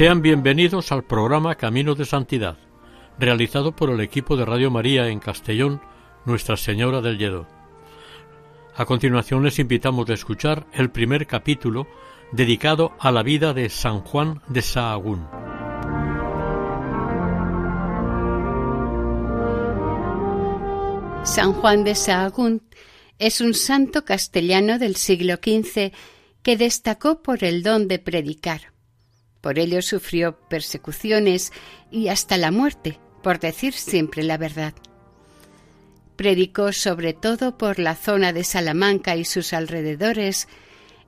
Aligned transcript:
Sean 0.00 0.22
bienvenidos 0.22 0.92
al 0.92 1.04
programa 1.04 1.56
Camino 1.56 1.94
de 1.94 2.06
Santidad, 2.06 2.56
realizado 3.18 3.76
por 3.76 3.90
el 3.90 4.00
equipo 4.00 4.34
de 4.34 4.46
Radio 4.46 4.70
María 4.70 5.08
en 5.08 5.20
Castellón, 5.20 5.82
Nuestra 6.24 6.56
Señora 6.56 7.02
del 7.02 7.18
Lledo. 7.18 7.46
A 8.74 8.86
continuación 8.86 9.44
les 9.44 9.58
invitamos 9.58 10.08
a 10.08 10.14
escuchar 10.14 10.66
el 10.72 10.90
primer 10.90 11.26
capítulo 11.26 11.86
dedicado 12.32 12.94
a 12.98 13.12
la 13.12 13.22
vida 13.22 13.52
de 13.52 13.68
San 13.68 14.00
Juan 14.00 14.40
de 14.48 14.62
Sahagún. 14.62 15.26
San 21.24 21.52
Juan 21.52 21.84
de 21.84 21.94
Sahagún 21.94 22.62
es 23.18 23.42
un 23.42 23.52
santo 23.52 24.06
castellano 24.06 24.78
del 24.78 24.96
siglo 24.96 25.34
XV 25.34 25.92
que 26.42 26.56
destacó 26.56 27.20
por 27.20 27.44
el 27.44 27.62
don 27.62 27.86
de 27.86 27.98
predicar. 27.98 28.70
Por 29.40 29.58
ello 29.58 29.82
sufrió 29.82 30.38
persecuciones 30.48 31.52
y 31.90 32.08
hasta 32.08 32.36
la 32.36 32.50
muerte, 32.50 32.98
por 33.22 33.40
decir 33.40 33.72
siempre 33.72 34.22
la 34.22 34.36
verdad. 34.36 34.74
Predicó 36.16 36.72
sobre 36.72 37.14
todo 37.14 37.56
por 37.56 37.78
la 37.78 37.94
zona 37.94 38.32
de 38.32 38.44
Salamanca 38.44 39.16
y 39.16 39.24
sus 39.24 39.54
alrededores. 39.54 40.48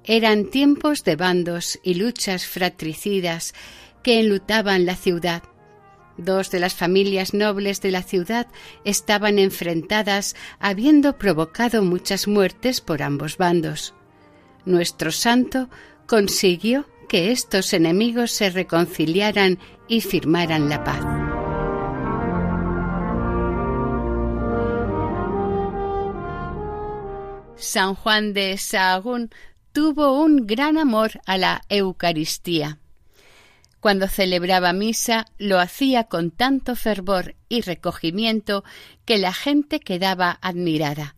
Eran 0.04 0.46
tiempos 0.46 1.04
de 1.04 1.16
bandos 1.16 1.78
y 1.82 1.94
luchas 1.94 2.46
fratricidas 2.46 3.52
que 4.02 4.20
enlutaban 4.20 4.86
la 4.86 4.96
ciudad. 4.96 5.42
Dos 6.16 6.50
de 6.50 6.60
las 6.60 6.74
familias 6.74 7.34
nobles 7.34 7.80
de 7.80 7.90
la 7.90 8.02
ciudad 8.02 8.46
estaban 8.84 9.38
enfrentadas, 9.38 10.34
habiendo 10.58 11.18
provocado 11.18 11.82
muchas 11.82 12.26
muertes 12.26 12.80
por 12.80 13.02
ambos 13.02 13.36
bandos. 13.36 13.94
Nuestro 14.64 15.10
santo 15.10 15.68
consiguió 16.06 16.86
que 17.08 17.32
estos 17.32 17.72
enemigos 17.72 18.30
se 18.30 18.50
reconciliaran 18.50 19.58
y 19.88 20.00
firmaran 20.00 20.68
la 20.68 20.84
paz. 20.84 21.22
San 27.56 27.94
Juan 27.94 28.32
de 28.32 28.58
Sahagún 28.58 29.30
tuvo 29.72 30.20
un 30.20 30.46
gran 30.46 30.78
amor 30.78 31.20
a 31.26 31.38
la 31.38 31.62
Eucaristía. 31.68 32.78
Cuando 33.80 34.08
celebraba 34.08 34.72
misa 34.72 35.26
lo 35.38 35.58
hacía 35.58 36.04
con 36.04 36.30
tanto 36.30 36.76
fervor 36.76 37.34
y 37.48 37.62
recogimiento 37.62 38.64
que 39.04 39.18
la 39.18 39.32
gente 39.32 39.80
quedaba 39.80 40.38
admirada. 40.42 41.16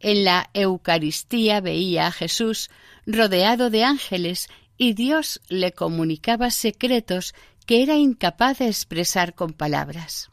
En 0.00 0.24
la 0.24 0.50
Eucaristía 0.54 1.60
veía 1.60 2.06
a 2.06 2.12
Jesús 2.12 2.70
rodeado 3.06 3.70
de 3.70 3.84
ángeles 3.84 4.48
y 4.82 4.94
Dios 4.94 5.42
le 5.50 5.72
comunicaba 5.72 6.50
secretos 6.50 7.34
que 7.66 7.82
era 7.82 7.96
incapaz 7.96 8.60
de 8.60 8.68
expresar 8.68 9.34
con 9.34 9.52
palabras. 9.52 10.30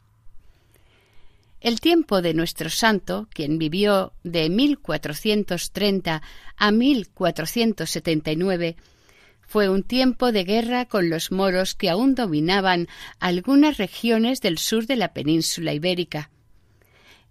El 1.60 1.82
tiempo 1.82 2.22
de 2.22 2.32
nuestro 2.32 2.70
santo, 2.70 3.28
quien 3.34 3.58
vivió 3.58 4.14
de 4.24 4.48
1430 4.48 6.22
a 6.56 6.72
1479, 6.72 8.76
fue 9.42 9.68
un 9.68 9.82
tiempo 9.82 10.32
de 10.32 10.44
guerra 10.44 10.86
con 10.86 11.10
los 11.10 11.30
moros 11.30 11.74
que 11.74 11.90
aún 11.90 12.14
dominaban 12.14 12.88
algunas 13.20 13.76
regiones 13.76 14.40
del 14.40 14.56
sur 14.56 14.86
de 14.86 14.96
la 14.96 15.12
península 15.12 15.74
ibérica. 15.74 16.30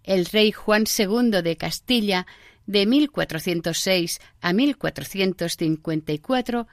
El 0.04 0.28
rey 0.28 0.52
Juan 0.52 0.84
II 0.84 1.42
de 1.42 1.58
Castilla, 1.58 2.28
de 2.68 2.86
1406 2.86 4.22
a 4.40 4.54
1454, 4.54 6.68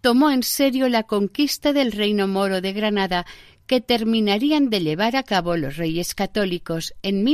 tomó 0.00 0.30
en 0.30 0.42
serio 0.42 0.88
la 0.88 1.02
conquista 1.04 1.72
del 1.72 1.92
reino 1.92 2.26
moro 2.26 2.60
de 2.60 2.72
Granada 2.72 3.26
que 3.66 3.80
terminarían 3.80 4.68
de 4.68 4.80
llevar 4.80 5.14
a 5.14 5.22
cabo 5.22 5.56
los 5.56 5.76
reyes 5.76 6.14
católicos 6.14 6.94
en, 7.02 7.24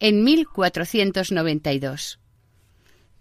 en 0.00 0.24
1492. 0.24 2.18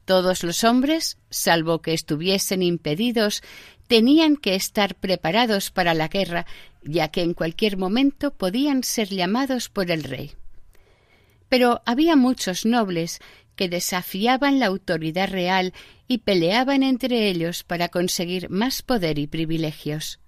Todos 0.05 0.43
los 0.43 0.63
hombres, 0.63 1.17
salvo 1.29 1.81
que 1.81 1.93
estuviesen 1.93 2.61
impedidos, 2.63 3.41
tenían 3.87 4.37
que 4.37 4.55
estar 4.55 4.95
preparados 4.95 5.71
para 5.71 5.93
la 5.93 6.07
guerra, 6.07 6.45
ya 6.83 7.09
que 7.09 7.21
en 7.21 7.33
cualquier 7.33 7.77
momento 7.77 8.31
podían 8.31 8.83
ser 8.83 9.09
llamados 9.09 9.69
por 9.69 9.91
el 9.91 10.03
rey. 10.03 10.31
Pero 11.49 11.81
había 11.85 12.15
muchos 12.15 12.65
nobles 12.65 13.19
que 13.55 13.69
desafiaban 13.69 14.59
la 14.59 14.67
autoridad 14.67 15.29
real 15.29 15.73
y 16.07 16.19
peleaban 16.19 16.83
entre 16.83 17.29
ellos 17.29 17.63
para 17.63 17.89
conseguir 17.89 18.49
más 18.49 18.81
poder 18.81 19.19
y 19.19 19.27
privilegios. 19.27 20.19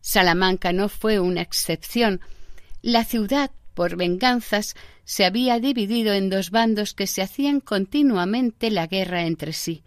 Salamanca 0.00 0.72
no 0.72 0.88
fue 0.88 1.20
una 1.20 1.42
excepción. 1.42 2.20
La 2.82 3.04
ciudad, 3.04 3.50
por 3.74 3.96
venganzas, 3.96 4.74
se 5.04 5.24
había 5.24 5.58
dividido 5.58 6.12
en 6.12 6.30
dos 6.30 6.50
bandos 6.50 6.94
que 6.94 7.06
se 7.06 7.22
hacían 7.22 7.60
continuamente 7.60 8.70
la 8.70 8.86
guerra 8.86 9.24
entre 9.24 9.52
sí, 9.52 9.82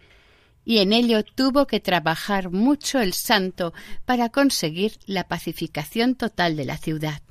y 0.64 0.78
en 0.78 0.92
ello 0.92 1.24
tuvo 1.24 1.66
que 1.66 1.80
trabajar 1.80 2.50
mucho 2.50 3.00
el 3.00 3.12
santo 3.12 3.74
para 4.04 4.30
conseguir 4.30 4.98
la 5.06 5.28
pacificación 5.28 6.14
total 6.14 6.56
de 6.56 6.64
la 6.64 6.78
ciudad. 6.78 7.22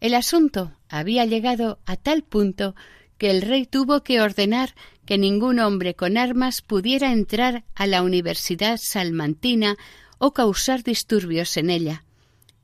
El 0.00 0.14
asunto 0.14 0.72
había 0.88 1.24
llegado 1.26 1.80
a 1.84 1.96
tal 1.96 2.22
punto 2.22 2.74
que 3.18 3.30
el 3.30 3.42
rey 3.42 3.66
tuvo 3.66 4.02
que 4.02 4.20
ordenar 4.20 4.74
que 5.04 5.18
ningún 5.18 5.58
hombre 5.58 5.94
con 5.94 6.16
armas 6.16 6.62
pudiera 6.62 7.12
entrar 7.12 7.64
a 7.74 7.86
la 7.86 8.02
Universidad 8.02 8.78
Salmantina 8.80 9.76
o 10.18 10.32
causar 10.32 10.82
disturbios 10.82 11.56
en 11.56 11.70
ella. 11.70 12.04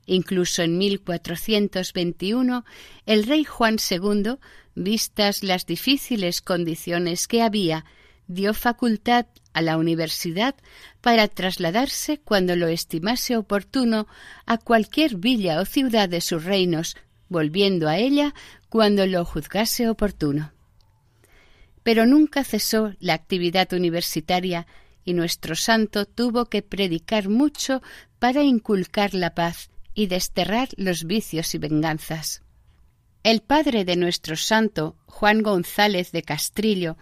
Incluso 0.05 0.61
en 0.61 0.77
1421 0.77 2.65
el 3.05 3.23
rey 3.25 3.43
Juan 3.43 3.77
II, 3.89 4.35
vistas 4.75 5.43
las 5.43 5.65
difíciles 5.65 6.41
condiciones 6.41 7.27
que 7.27 7.41
había, 7.41 7.85
dio 8.27 8.53
facultad 8.53 9.25
a 9.53 9.61
la 9.61 9.77
universidad 9.77 10.55
para 11.01 11.27
trasladarse 11.27 12.19
cuando 12.19 12.55
lo 12.55 12.67
estimase 12.67 13.37
oportuno 13.37 14.07
a 14.45 14.57
cualquier 14.57 15.15
villa 15.15 15.61
o 15.61 15.65
ciudad 15.65 16.09
de 16.09 16.21
sus 16.21 16.43
reinos, 16.43 16.97
volviendo 17.29 17.87
a 17.87 17.97
ella 17.97 18.33
cuando 18.69 19.05
lo 19.05 19.25
juzgase 19.25 19.89
oportuno. 19.89 20.51
Pero 21.83 22.05
nunca 22.05 22.43
cesó 22.43 22.93
la 22.99 23.13
actividad 23.13 23.71
universitaria 23.73 24.67
y 25.03 25.13
nuestro 25.13 25.55
santo 25.55 26.05
tuvo 26.05 26.45
que 26.45 26.61
predicar 26.61 27.29
mucho 27.29 27.81
para 28.19 28.43
inculcar 28.43 29.13
la 29.13 29.35
paz 29.35 29.69
y 29.93 30.07
desterrar 30.07 30.69
los 30.77 31.05
vicios 31.05 31.53
y 31.55 31.57
venganzas. 31.59 32.41
El 33.23 33.41
padre 33.41 33.85
de 33.85 33.95
nuestro 33.95 34.35
santo, 34.35 34.97
Juan 35.05 35.41
González 35.41 36.11
de 36.11 36.21
Castrillo, 36.21 36.97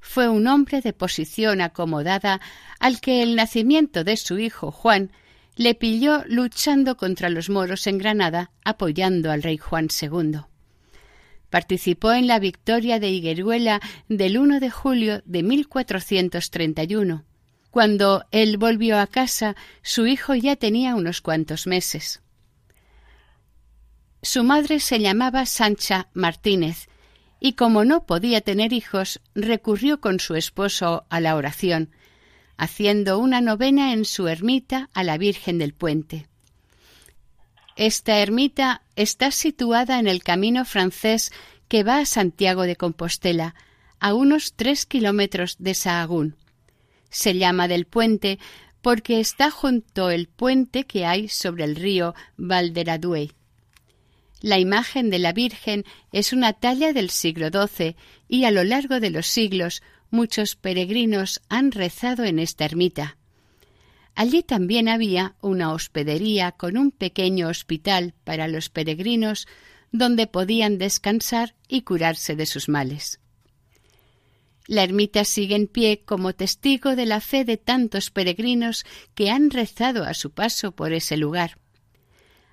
fue 0.00 0.28
un 0.28 0.46
hombre 0.46 0.80
de 0.80 0.92
posición 0.92 1.60
acomodada 1.60 2.40
al 2.78 3.00
que 3.00 3.22
el 3.22 3.34
nacimiento 3.34 4.04
de 4.04 4.16
su 4.16 4.38
hijo 4.38 4.70
Juan 4.70 5.10
le 5.56 5.74
pilló 5.74 6.22
luchando 6.26 6.96
contra 6.96 7.30
los 7.30 7.48
moros 7.48 7.86
en 7.86 7.98
Granada, 7.98 8.52
apoyando 8.64 9.32
al 9.32 9.42
rey 9.42 9.56
Juan 9.56 9.88
II. 10.00 10.40
Participó 11.48 12.12
en 12.12 12.26
la 12.26 12.38
victoria 12.38 13.00
de 13.00 13.08
Higueruela 13.08 13.80
del 14.08 14.38
1 14.38 14.60
de 14.60 14.70
julio 14.70 15.22
de 15.24 15.42
1431. 15.42 17.24
Cuando 17.70 18.24
él 18.30 18.58
volvió 18.58 18.98
a 18.98 19.06
casa, 19.06 19.56
su 19.82 20.06
hijo 20.06 20.34
ya 20.34 20.56
tenía 20.56 20.94
unos 20.94 21.22
cuantos 21.22 21.66
meses. 21.66 22.20
Su 24.22 24.44
madre 24.44 24.80
se 24.80 25.00
llamaba 25.00 25.46
Sancha 25.46 26.08
Martínez, 26.12 26.88
y 27.40 27.52
como 27.52 27.84
no 27.84 28.06
podía 28.06 28.40
tener 28.40 28.72
hijos, 28.72 29.20
recurrió 29.34 30.00
con 30.00 30.20
su 30.20 30.34
esposo 30.34 31.06
a 31.10 31.20
la 31.20 31.36
oración, 31.36 31.90
haciendo 32.56 33.18
una 33.18 33.40
novena 33.40 33.92
en 33.92 34.04
su 34.04 34.28
ermita 34.28 34.88
a 34.94 35.04
la 35.04 35.18
Virgen 35.18 35.58
del 35.58 35.74
Puente. 35.74 36.26
Esta 37.76 38.18
ermita 38.20 38.82
está 38.96 39.30
situada 39.30 39.98
en 39.98 40.06
el 40.06 40.22
camino 40.22 40.64
francés 40.64 41.32
que 41.68 41.82
va 41.82 41.98
a 41.98 42.06
Santiago 42.06 42.62
de 42.62 42.76
Compostela, 42.76 43.54
a 44.00 44.14
unos 44.14 44.54
tres 44.54 44.86
kilómetros 44.86 45.56
de 45.58 45.74
Sahagún. 45.74 46.36
Se 47.10 47.34
llama 47.34 47.68
del 47.68 47.86
puente 47.86 48.38
porque 48.82 49.20
está 49.20 49.50
junto 49.50 50.10
el 50.10 50.28
puente 50.28 50.84
que 50.84 51.06
hay 51.06 51.28
sobre 51.28 51.64
el 51.64 51.76
río 51.76 52.14
Valderaduey. 52.36 53.32
La 54.40 54.58
imagen 54.58 55.10
de 55.10 55.18
la 55.18 55.32
Virgen 55.32 55.84
es 56.12 56.32
una 56.32 56.52
talla 56.52 56.92
del 56.92 57.10
siglo 57.10 57.48
XII 57.48 57.96
y 58.28 58.44
a 58.44 58.50
lo 58.50 58.64
largo 58.64 59.00
de 59.00 59.10
los 59.10 59.26
siglos 59.26 59.82
muchos 60.16 60.56
peregrinos 60.56 61.42
han 61.48 61.70
rezado 61.70 62.24
en 62.24 62.38
esta 62.38 62.64
ermita. 62.64 63.18
Allí 64.14 64.42
también 64.42 64.88
había 64.88 65.36
una 65.42 65.72
hospedería 65.72 66.52
con 66.52 66.78
un 66.78 66.90
pequeño 66.90 67.48
hospital 67.48 68.14
para 68.24 68.48
los 68.48 68.70
peregrinos 68.70 69.46
donde 69.92 70.26
podían 70.26 70.78
descansar 70.78 71.54
y 71.68 71.82
curarse 71.82 72.34
de 72.34 72.46
sus 72.46 72.68
males. 72.68 73.20
La 74.66 74.82
ermita 74.82 75.24
sigue 75.24 75.54
en 75.54 75.68
pie 75.68 76.02
como 76.04 76.34
testigo 76.34 76.96
de 76.96 77.06
la 77.06 77.20
fe 77.20 77.44
de 77.44 77.58
tantos 77.58 78.10
peregrinos 78.10 78.84
que 79.14 79.30
han 79.30 79.50
rezado 79.50 80.02
a 80.04 80.14
su 80.14 80.30
paso 80.30 80.72
por 80.72 80.92
ese 80.92 81.16
lugar. 81.16 81.58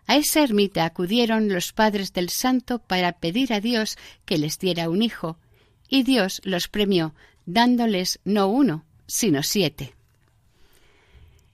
A 0.05 0.17
esa 0.17 0.43
ermita 0.43 0.83
acudieron 0.83 1.47
los 1.47 1.71
padres 1.71 2.11
del 2.11 2.29
santo 2.29 2.79
para 2.79 3.13
pedir 3.13 3.53
a 3.53 3.61
Dios 3.61 3.97
que 4.25 4.37
les 4.37 4.59
diera 4.59 4.89
un 4.89 5.01
hijo, 5.01 5.39
y 5.87 6.03
Dios 6.03 6.41
los 6.43 6.67
premió, 6.67 7.15
dándoles 7.45 8.19
no 8.23 8.47
uno, 8.47 8.85
sino 9.07 9.43
siete. 9.43 9.95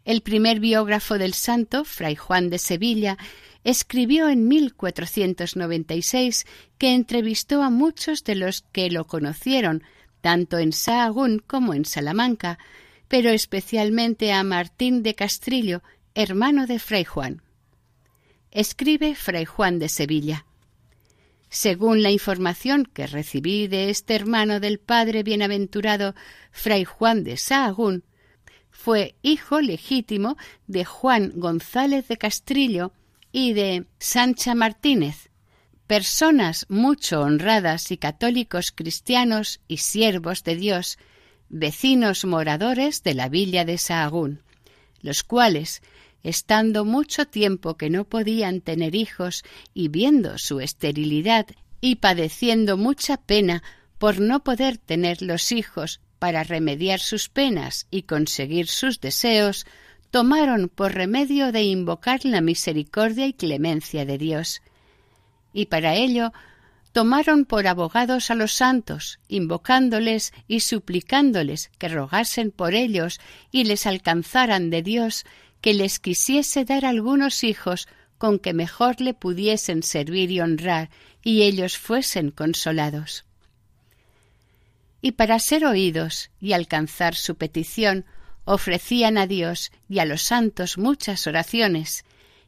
El 0.06 0.21
primer 0.21 0.59
biógrafo 0.59 1.18
del 1.18 1.33
santo, 1.33 1.86
Fray 1.86 2.15
Juan 2.15 2.50
de 2.50 2.57
Sevilla, 2.57 3.18
escribió 3.63 4.30
en 4.30 4.47
1496 4.47 6.45
que 6.77 6.94
entrevistó 6.94 7.62
a 7.62 7.69
muchos 7.69 8.24
de 8.24 8.36
los 8.36 8.62
que 8.71 8.89
lo 8.89 9.06
conocieron, 9.06 9.83
tanto 10.21 10.57
en 10.57 10.74
Sahagún 10.74 11.39
como 11.45 11.74
en 11.74 11.86
Salamanca, 11.86 12.57
pero 13.07 13.30
especialmente 13.30 14.31
a 14.31 14.44
Martín 14.44 15.03
de 15.03 15.15
Castrillo, 15.15 15.83
hermano 16.15 16.68
de 16.68 16.80
Fray 16.80 17.03
Juan. 17.03 17.41
Escribe 18.51 19.15
Fray 19.15 19.45
Juan 19.45 19.80
de 19.80 19.89
Sevilla. 19.89 20.45
Según 21.50 22.04
la 22.04 22.12
información 22.12 22.86
que 22.86 23.07
recibí 23.07 23.68
de 23.68 23.90
este 23.90 24.16
hermano 24.16 24.60
del 24.60 24.80
padre 24.80 25.24
bienaventurado 25.24 26.13
Fray 26.51 26.86
Juan 26.86 27.24
de 27.24 27.38
Sahagún, 27.38 28.04
fue 28.69 29.16
hijo 29.24 29.60
legítimo 29.60 30.38
de 30.68 30.86
Juan 30.86 31.34
González 31.36 32.07
de 32.07 32.18
Castrillo 32.18 32.94
y 33.31 33.54
de 33.54 33.86
Sancha 33.98 34.54
Martínez, 34.54 35.30
personas 35.88 36.68
mucho 36.69 37.22
honradas 37.22 37.92
y 37.92 37.98
católicos 37.98 38.72
cristianos 38.72 39.60
y 39.68 39.78
siervos 39.78 40.44
de 40.44 40.56
Dios, 40.56 41.00
vecinos 41.50 42.25
moradores 42.25 43.01
de 43.01 43.16
la 43.16 43.28
villa 43.28 43.66
de 43.66 43.80
Sahagún, 43.80 44.44
los 45.01 45.24
cuales, 45.24 45.81
estando 46.24 46.86
mucho 46.86 47.25
tiempo 47.25 47.77
que 47.77 47.89
no 47.89 48.04
podían 48.04 48.62
tener 48.62 48.95
hijos 48.95 49.44
y 49.74 49.88
viendo 49.88 50.38
su 50.38 50.60
esterilidad 50.60 51.48
y 51.81 51.95
padeciendo 51.95 52.77
mucha 52.77 53.18
pena 53.18 53.63
por 53.98 54.19
no 54.19 54.44
poder 54.44 54.77
tener 54.77 55.21
los 55.21 55.51
hijos 55.51 56.01
para 56.19 56.44
remediar 56.44 57.00
sus 57.00 57.30
penas 57.30 57.88
y 57.89 58.04
conseguir 58.04 58.68
sus 58.68 59.00
deseos, 59.00 59.66
tomaron 60.12 60.69
por 60.69 60.94
remedio 60.94 61.51
de 61.51 61.63
invocar 61.63 62.25
la 62.25 62.42
misericordia 62.42 63.25
y 63.25 63.33
clemencia 63.33 64.06
de 64.06 64.18
Dios. 64.18 64.62
Y 65.54 65.68
para 65.68 65.95
ello 65.95 66.33
tomaron 66.92 67.45
por 67.45 67.68
abogados 67.68 68.31
a 68.31 68.36
los 68.36 68.54
santos, 68.54 69.19
invocándoles 69.27 70.33
y 70.48 70.62
suplicándoles 70.62 71.69
que 71.77 71.88
rogasen 71.88 72.51
por 72.51 72.74
ellos 72.74 73.19
y 73.51 73.63
les 73.65 73.86
alcanzaran 73.86 74.69
de 74.69 74.81
Dios 74.81 75.25
que 75.61 75.73
les 75.73 76.00
quisiese 76.00 76.65
dar 76.65 76.85
algunos 76.85 77.44
hijos 77.44 77.88
con 78.17 78.39
que 78.39 78.53
mejor 78.53 79.00
le 79.01 79.13
pudiesen 79.13 79.83
servir 79.83 80.31
y 80.31 80.41
honrar, 80.41 80.89
y 81.23 81.44
ellos 81.44 81.77
fuesen 81.77 82.31
consolados 82.31 83.25
y 85.01 85.11
para 85.11 85.39
ser 85.39 85.65
oídos 85.65 86.29
y 86.39 86.53
alcanzar 86.53 87.15
su 87.15 87.35
petición 87.35 88.06
ofrecían 88.45 89.17
a 89.17 89.27
Dios 89.27 89.71
y 89.88 90.00
a 90.00 90.06
los 90.06 90.23
santos 90.23 90.77
muchas 90.77 91.27
oraciones, 91.27 92.03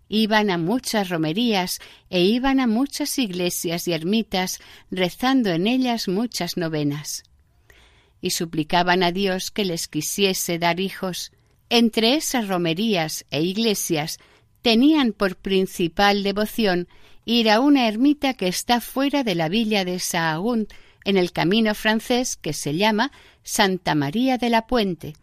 iban 0.09 0.49
a 0.49 0.57
muchas 0.57 1.09
romerías 1.09 1.79
e 2.09 2.21
iban 2.21 2.59
a 2.59 2.67
muchas 2.67 3.17
iglesias 3.17 3.87
y 3.87 3.93
ermitas 3.93 4.59
rezando 4.89 5.51
en 5.51 5.67
ellas 5.67 6.07
muchas 6.07 6.57
novenas. 6.57 7.23
Y 8.19 8.31
suplicaban 8.31 9.03
a 9.03 9.11
Dios 9.11 9.51
que 9.51 9.65
les 9.65 9.87
quisiese 9.87 10.59
dar 10.59 10.79
hijos. 10.79 11.31
Entre 11.73 12.15
esas 12.15 12.49
romerías 12.49 13.25
e 13.31 13.43
iglesias 13.43 14.19
tenían 14.61 15.13
por 15.13 15.37
principal 15.37 16.21
devoción 16.21 16.89
ir 17.23 17.49
a 17.49 17.61
una 17.61 17.87
ermita 17.87 18.33
que 18.33 18.49
está 18.49 18.81
fuera 18.81 19.23
de 19.23 19.35
la 19.35 19.47
villa 19.47 19.85
de 19.85 19.97
Sahagún, 19.99 20.67
en 21.05 21.15
el 21.15 21.31
camino 21.31 21.73
francés 21.73 22.35
que 22.35 22.51
se 22.51 22.75
llama 22.75 23.13
Santa 23.43 23.95
María 23.95 24.37
de 24.37 24.49
la 24.49 24.67
Puente. 24.67 25.13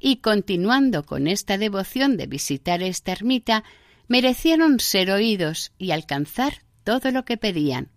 Y 0.00 0.16
continuando 0.16 1.06
con 1.06 1.28
esta 1.28 1.56
devoción 1.56 2.16
de 2.16 2.26
visitar 2.26 2.82
esta 2.82 3.12
ermita, 3.12 3.62
merecieron 4.08 4.80
ser 4.80 5.12
oídos 5.12 5.70
y 5.78 5.92
alcanzar 5.92 6.64
todo 6.82 7.12
lo 7.12 7.24
que 7.24 7.36
pedían. 7.36 7.90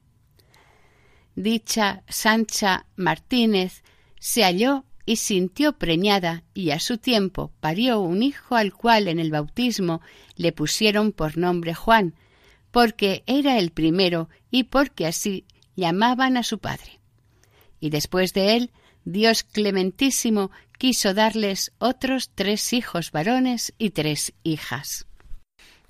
Dicha 1.35 2.03
Sancha 2.07 2.85
Martínez 2.95 3.81
se 4.19 4.43
halló 4.43 4.85
y 5.05 5.17
sintió 5.17 5.73
preñada 5.73 6.43
y 6.53 6.71
a 6.71 6.79
su 6.79 6.97
tiempo 6.97 7.51
parió 7.59 7.99
un 7.99 8.23
hijo 8.23 8.55
al 8.55 8.73
cual 8.73 9.07
en 9.07 9.19
el 9.19 9.31
bautismo 9.31 10.01
le 10.35 10.51
pusieron 10.51 11.11
por 11.11 11.37
nombre 11.37 11.73
Juan, 11.73 12.15
porque 12.71 13.23
era 13.27 13.59
el 13.59 13.71
primero 13.71 14.29
y 14.49 14.63
porque 14.63 15.05
así 15.05 15.45
llamaban 15.75 16.37
a 16.37 16.43
su 16.43 16.59
padre. 16.59 16.99
Y 17.79 17.89
después 17.89 18.33
de 18.33 18.55
él, 18.55 18.71
Dios 19.05 19.43
clementísimo 19.43 20.51
quiso 20.77 21.13
darles 21.13 21.73
otros 21.79 22.31
tres 22.33 22.73
hijos 22.73 23.11
varones 23.11 23.73
y 23.77 23.89
tres 23.89 24.33
hijas. 24.43 25.07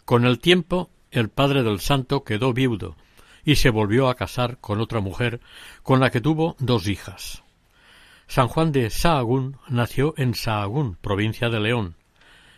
Con 0.05 0.25
el 0.25 0.39
tiempo, 0.39 0.89
el 1.11 1.29
padre 1.29 1.63
del 1.63 1.79
santo 1.79 2.23
quedó 2.23 2.53
viudo 2.53 2.97
y 3.45 3.55
se 3.55 3.69
volvió 3.69 4.09
a 4.09 4.15
casar 4.15 4.57
con 4.59 4.81
otra 4.81 4.99
mujer 4.99 5.41
con 5.83 5.99
la 5.99 6.09
que 6.09 6.21
tuvo 6.21 6.55
dos 6.59 6.87
hijas. 6.87 7.42
San 8.27 8.47
Juan 8.47 8.71
de 8.71 8.89
Sahagún 8.89 9.57
nació 9.69 10.13
en 10.17 10.33
Sahagún, 10.33 10.97
provincia 11.01 11.49
de 11.49 11.59
León, 11.59 11.95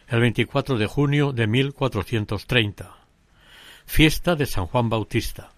el 0.08 0.22
24 0.22 0.78
de 0.78 0.88
junio 0.88 1.34
de 1.34 1.48
1430. 1.48 2.96
Fiesta 3.86 4.36
de 4.36 4.46
San 4.46 4.68
Juan 4.68 4.90
Bautista. 4.90 5.52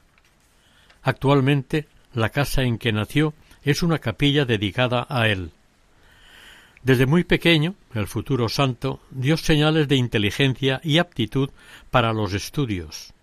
Actualmente, 1.03 1.87
la 2.13 2.29
casa 2.29 2.63
en 2.63 2.77
que 2.77 2.91
nació 2.91 3.33
es 3.63 3.83
una 3.83 3.99
capilla 3.99 4.45
dedicada 4.45 5.05
a 5.09 5.27
él. 5.27 5.51
Desde 6.83 7.05
muy 7.05 7.23
pequeño, 7.23 7.75
el 7.93 8.07
futuro 8.07 8.49
santo 8.49 9.01
dio 9.11 9.37
señales 9.37 9.87
de 9.87 9.97
inteligencia 9.97 10.79
y 10.83 10.99
aptitud 10.99 11.49
para 11.91 12.13
los 12.13 12.33
estudios. 12.33 13.13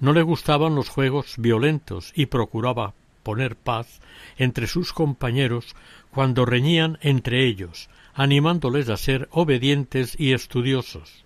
No 0.00 0.12
le 0.12 0.22
gustaban 0.22 0.74
los 0.74 0.88
juegos 0.88 1.34
violentos 1.36 2.12
y 2.14 2.26
procuraba 2.26 2.94
poner 3.22 3.56
paz 3.56 4.00
entre 4.38 4.66
sus 4.66 4.92
compañeros 4.92 5.76
cuando 6.10 6.44
reñían 6.44 6.98
entre 7.00 7.46
ellos, 7.46 7.88
animándoles 8.14 8.88
a 8.88 8.96
ser 8.96 9.28
obedientes 9.30 10.18
y 10.18 10.32
estudiosos. 10.32 11.24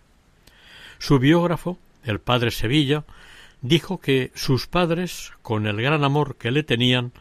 Su 0.99 1.19
biógrafo, 1.19 1.79
el 2.05 2.21
padre 2.21 2.51
Sevilla, 2.51 3.05
dijo 3.61 3.99
que 3.99 4.31
sus 4.35 4.67
padres, 4.67 5.33
con 5.43 5.67
el 5.67 5.81
gran 5.81 6.05
amor 6.05 6.37
que 6.37 6.51
le 6.51 6.63
tenían, 6.63 7.13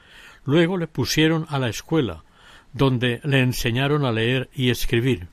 luego 0.43 0.77
le 0.77 0.87
pusieron 0.87 1.45
a 1.49 1.59
la 1.59 1.69
escuela, 1.69 2.23
donde 2.73 3.21
le 3.23 3.41
enseñaron 3.41 4.05
a 4.05 4.11
leer 4.11 4.49
y 4.53 4.69
escribir. 4.69 5.27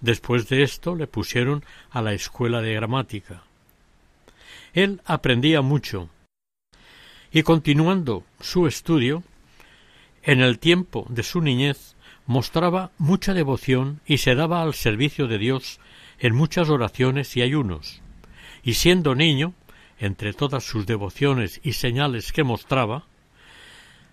Después 0.00 0.48
de 0.48 0.62
esto 0.62 0.94
le 0.94 1.06
pusieron 1.06 1.64
a 1.90 2.02
la 2.02 2.12
escuela 2.12 2.60
de 2.60 2.74
gramática. 2.74 3.42
Él 4.72 5.00
aprendía 5.04 5.62
mucho, 5.62 6.08
y 7.32 7.42
continuando 7.42 8.24
su 8.40 8.66
estudio, 8.66 9.22
en 10.22 10.40
el 10.40 10.58
tiempo 10.58 11.06
de 11.08 11.22
su 11.22 11.40
niñez 11.40 11.96
mostraba 12.26 12.90
mucha 12.98 13.34
devoción 13.34 14.00
y 14.06 14.18
se 14.18 14.34
daba 14.34 14.62
al 14.62 14.74
servicio 14.74 15.26
de 15.26 15.38
Dios 15.38 15.80
en 16.18 16.34
muchas 16.34 16.68
oraciones 16.68 17.36
y 17.36 17.42
ayunos, 17.42 18.02
y 18.62 18.74
siendo 18.74 19.14
niño 19.14 19.54
entre 19.98 20.32
todas 20.32 20.64
sus 20.64 20.86
devociones 20.86 21.60
y 21.62 21.72
señales 21.74 22.32
que 22.32 22.44
mostraba, 22.44 23.04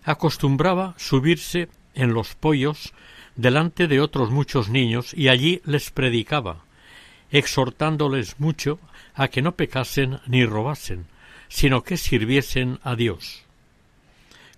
acostumbraba 0.03 0.95
subirse 0.97 1.69
en 1.93 2.13
los 2.13 2.35
pollos 2.35 2.93
delante 3.35 3.87
de 3.87 4.01
otros 4.01 4.31
muchos 4.31 4.69
niños 4.69 5.13
y 5.13 5.27
allí 5.29 5.61
les 5.65 5.91
predicaba, 5.91 6.63
exhortándoles 7.31 8.39
mucho 8.39 8.79
a 9.13 9.27
que 9.27 9.41
no 9.41 9.55
pecasen 9.55 10.19
ni 10.27 10.45
robasen, 10.45 11.05
sino 11.49 11.83
que 11.83 11.97
sirviesen 11.97 12.79
a 12.83 12.95
Dios. 12.95 13.43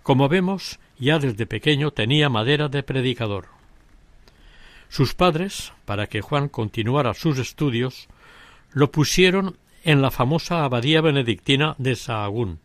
Como 0.02 0.28
vemos, 0.28 0.78
ya 1.00 1.18
desde 1.18 1.46
pequeño 1.46 1.90
tenía 1.90 2.28
madera 2.28 2.68
de 2.68 2.82
predicador. 2.82 3.46
Sus 4.88 5.14
padres, 5.14 5.72
para 5.84 6.06
que 6.06 6.20
Juan 6.20 6.48
continuara 6.48 7.14
sus 7.14 7.38
estudios, 7.38 8.08
lo 8.72 8.92
pusieron 8.92 9.56
en 9.82 10.02
la 10.02 10.10
famosa 10.10 10.64
abadía 10.64 11.00
benedictina 11.00 11.74
de 11.78 11.96
Sahagún, 11.96 12.60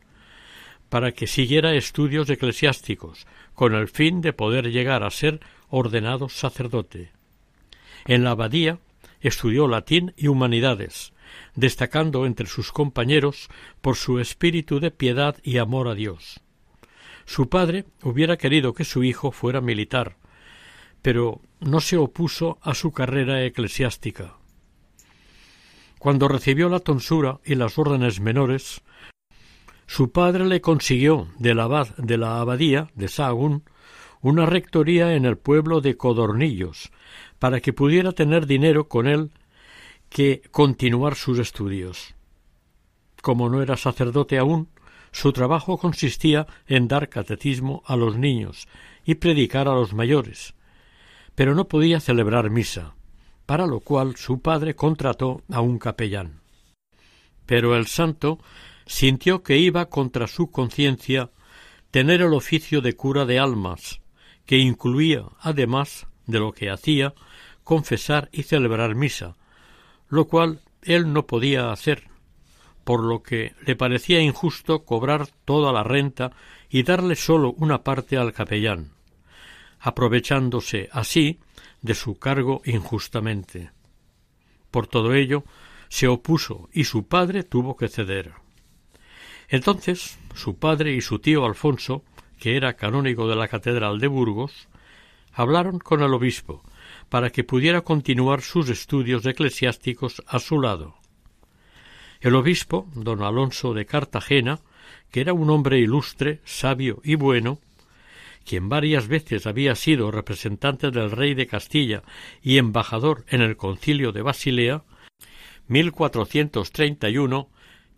para 0.90 1.14
que 1.14 1.28
siguiera 1.28 1.74
estudios 1.74 2.30
eclesiásticos, 2.30 3.26
con 3.54 3.74
el 3.74 3.88
fin 3.88 4.22
de 4.22 4.34
poder 4.34 4.72
llegar 4.72 5.04
a 5.04 5.10
ser 5.10 5.40
ordenado 5.70 6.30
sacerdote. 6.30 7.12
En 8.06 8.24
la 8.24 8.32
abadía 8.32 8.80
estudió 9.22 9.68
latín 9.68 10.14
y 10.18 10.28
humanidades, 10.28 11.14
destacando 11.56 12.26
entre 12.26 12.48
sus 12.48 12.72
compañeros 12.72 13.50
por 13.82 13.96
su 13.96 14.20
espíritu 14.20 14.80
de 14.80 14.92
piedad 14.92 15.38
y 15.42 15.58
amor 15.58 15.88
a 15.88 15.96
Dios. 15.96 16.42
Su 17.26 17.50
padre 17.50 17.86
hubiera 18.04 18.38
querido 18.38 18.74
que 18.74 18.86
su 18.86 19.04
hijo 19.04 19.32
fuera 19.32 19.62
militar, 19.62 20.18
pero 21.02 21.42
no 21.60 21.82
se 21.82 21.98
opuso 21.98 22.58
a 22.62 22.74
su 22.74 22.92
carrera 22.92 23.44
eclesiástica. 23.44 24.36
Cuando 26.00 26.28
recibió 26.28 26.70
la 26.70 26.80
tonsura 26.80 27.40
y 27.44 27.56
las 27.56 27.80
órdenes 27.80 28.20
menores, 28.20 28.82
su 29.88 30.12
padre 30.12 30.46
le 30.46 30.62
consiguió 30.62 31.28
del 31.40 31.60
abad 31.60 31.96
de 31.98 32.18
la 32.18 32.40
abadía 32.40 32.90
de 32.96 33.08
Sahagún 33.08 33.64
una 34.22 34.46
rectoría 34.48 35.14
en 35.14 35.26
el 35.26 35.38
pueblo 35.38 35.82
de 35.82 35.98
Codornillos, 35.98 36.92
para 37.38 37.60
que 37.60 37.74
pudiera 37.74 38.12
tener 38.12 38.48
dinero 38.48 38.88
con 38.88 39.06
él 39.06 39.32
que 40.10 40.42
continuar 40.50 41.16
sus 41.16 41.38
estudios. 41.38 42.16
Como 43.22 43.50
no 43.50 43.62
era 43.62 43.78
sacerdote 43.78 44.40
aún, 44.40 44.70
su 45.16 45.32
trabajo 45.32 45.78
consistía 45.78 46.46
en 46.68 46.90
dar 46.90 47.08
catecismo 47.08 47.84
a 47.86 47.96
los 47.96 48.18
niños 48.18 48.68
y 49.06 49.16
predicar 49.16 49.70
a 49.70 49.74
los 49.74 49.94
mayores, 49.94 50.56
pero 51.36 51.56
no 51.56 51.70
podía 51.70 52.02
celebrar 52.02 52.50
misa, 52.50 52.96
para 53.46 53.66
lo 53.66 53.80
cual 53.80 54.18
su 54.18 54.42
padre 54.42 54.76
contrató 54.76 55.42
a 55.50 55.62
un 55.62 55.80
capellán. 55.80 56.42
Pero 57.46 57.78
el 57.78 57.88
santo 57.88 58.40
sintió 58.86 59.42
que 59.42 59.58
iba 59.58 59.86
contra 59.86 60.28
su 60.28 60.52
conciencia 60.52 61.30
tener 61.92 62.22
el 62.22 62.34
oficio 62.34 62.82
de 62.82 62.98
cura 62.98 63.24
de 63.24 63.40
almas, 63.40 64.02
que 64.46 64.58
incluía, 64.58 65.24
además 65.40 66.08
de 66.28 66.40
lo 66.40 66.52
que 66.52 66.70
hacía, 66.70 67.14
confesar 67.64 68.28
y 68.34 68.44
celebrar 68.44 68.96
misa, 68.96 69.38
lo 70.10 70.28
cual 70.28 70.60
él 70.82 71.14
no 71.14 71.26
podía 71.26 71.72
hacer, 71.72 72.10
por 72.86 73.04
lo 73.04 73.22
que 73.22 73.54
le 73.66 73.76
parecía 73.76 74.22
injusto 74.22 74.86
cobrar 74.86 75.28
toda 75.44 75.74
la 75.74 75.84
renta 75.84 76.32
y 76.70 76.84
darle 76.84 77.16
sólo 77.16 77.52
una 77.58 77.84
parte 77.84 78.16
al 78.16 78.32
capellán, 78.32 78.92
aprovechándose 79.80 80.88
así 80.94 81.40
de 81.82 81.96
su 81.96 82.18
cargo 82.18 82.62
injustamente. 82.64 83.72
Por 84.72 84.88
todo 84.88 85.14
ello, 85.14 85.44
se 85.90 86.08
opuso 86.08 86.70
y 86.72 86.86
su 86.86 87.08
padre 87.08 87.44
tuvo 87.44 87.76
que 87.76 87.90
ceder. 87.90 88.34
Entonces 89.50 90.18
su 90.36 90.58
padre 90.58 90.94
y 90.94 91.02
su 91.02 91.20
tío 91.20 91.46
Alfonso, 91.46 92.04
que 92.40 92.56
era 92.56 92.76
canónigo 92.76 93.28
de 93.28 93.36
la 93.36 93.48
catedral 93.48 94.00
de 94.00 94.08
Burgos, 94.08 94.68
hablaron 95.34 95.80
con 95.80 96.02
el 96.02 96.14
obispo 96.14 96.64
para 97.10 97.32
que 97.32 97.44
pudiera 97.44 97.82
continuar 97.82 98.42
sus 98.42 98.70
estudios 98.70 99.26
eclesiásticos 99.26 100.22
a 100.28 100.40
su 100.40 100.62
lado. 100.62 100.96
El 102.22 102.36
obispo, 102.36 102.88
don 102.96 103.22
Alonso 103.22 103.74
de 103.74 103.86
Cartagena, 103.86 104.60
que 105.12 105.22
era 105.22 105.34
un 105.34 105.50
hombre 105.50 105.80
ilustre, 105.80 106.42
sabio 106.44 107.02
y 107.04 107.16
bueno, 107.16 107.60
quien 108.46 108.70
varias 108.70 109.08
veces 109.08 109.48
había 109.48 109.76
sido 109.76 110.12
representante 110.12 110.92
del 110.92 111.12
rey 111.12 111.34
de 111.34 111.48
Castilla 111.48 112.04
y 112.42 112.58
embajador 112.58 113.26
en 113.30 113.42
el 113.42 113.58
concilio 113.58 114.12
de 114.12 114.22
Basilea, 114.22 114.84
1431 115.68 117.50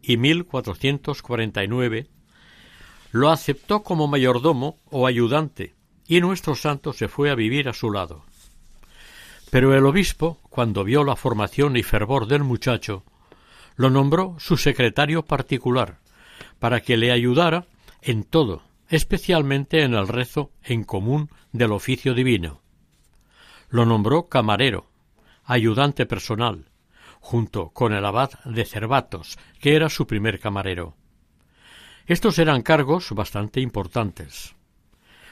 y 0.01 0.17
1449, 0.17 2.07
lo 3.11 3.29
aceptó 3.29 3.83
como 3.83 4.07
mayordomo 4.07 4.79
o 4.89 5.05
ayudante, 5.05 5.75
y 6.07 6.21
nuestro 6.21 6.55
santo 6.55 6.93
se 6.93 7.09
fue 7.09 7.29
a 7.29 7.35
vivir 7.35 7.67
a 7.67 7.73
su 7.73 7.91
lado. 7.91 8.23
Pero 9.51 9.75
el 9.75 9.85
obispo, 9.85 10.39
cuando 10.49 10.83
vio 10.83 11.03
la 11.03 11.15
formación 11.15 11.77
y 11.77 11.83
fervor 11.83 12.27
del 12.27 12.43
muchacho, 12.43 13.03
lo 13.77 13.91
nombró 13.91 14.35
su 14.39 14.57
secretario 14.57 15.23
particular, 15.23 15.99
para 16.59 16.81
que 16.81 16.97
le 16.97 17.11
ayudara 17.11 17.65
en 18.01 18.23
todo, 18.23 18.63
especialmente 18.89 19.83
en 19.83 19.93
el 19.93 20.07
rezo 20.07 20.51
en 20.63 20.83
común 20.83 21.29
del 21.51 21.71
oficio 21.71 22.13
divino. 22.13 22.61
Lo 23.69 23.85
nombró 23.85 24.27
camarero, 24.27 24.87
ayudante 25.45 26.05
personal, 26.05 26.65
junto 27.19 27.69
con 27.69 27.93
el 27.93 28.03
abad 28.03 28.31
de 28.45 28.65
Cervatos, 28.65 29.37
que 29.61 29.75
era 29.75 29.89
su 29.89 30.07
primer 30.07 30.39
camarero. 30.39 30.95
Estos 32.07 32.39
eran 32.39 32.63
cargos 32.63 33.11
bastante 33.11 33.61
importantes. 33.61 34.55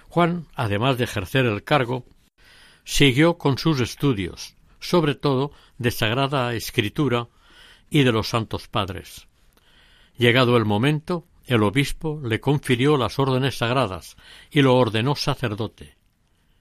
Juan, 0.08 0.46
además 0.56 0.98
de 0.98 1.06
ejercer 1.06 1.46
el 1.46 1.64
cargo, 1.64 2.06
siguió 2.84 3.38
con 3.38 3.58
sus 3.58 3.80
estudios, 3.80 4.56
sobre 4.80 5.16
todo 5.16 5.52
de 5.78 5.90
Sagrada 5.90 6.54
Escritura 6.54 7.28
y 7.90 8.04
de 8.04 8.12
los 8.12 8.30
Santos 8.30 8.68
Padres. 8.68 9.28
Llegado 10.18 10.58
el 10.58 10.66
momento, 10.66 11.26
el 11.46 11.64
obispo 11.64 12.20
le 12.24 12.40
confirió 12.40 12.98
las 12.98 13.20
órdenes 13.20 13.58
sagradas 13.58 14.18
y 14.50 14.62
lo 14.62 14.76
ordenó 14.76 15.16
sacerdote. 15.16 15.96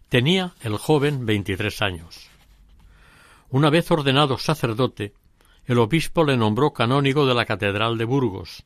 Tenía 0.09 0.55
el 0.61 0.77
joven 0.77 1.27
veintitrés 1.27 1.81
años. 1.83 2.29
Una 3.51 3.71
vez 3.71 3.91
ordenado 3.91 4.39
sacerdote, 4.39 5.15
el 5.67 5.79
obispo 5.79 6.25
le 6.25 6.37
nombró 6.37 6.73
canónigo 6.73 7.27
de 7.27 7.35
la 7.35 7.47
Catedral 7.47 7.97
de 7.97 8.05
Burgos 8.05 8.65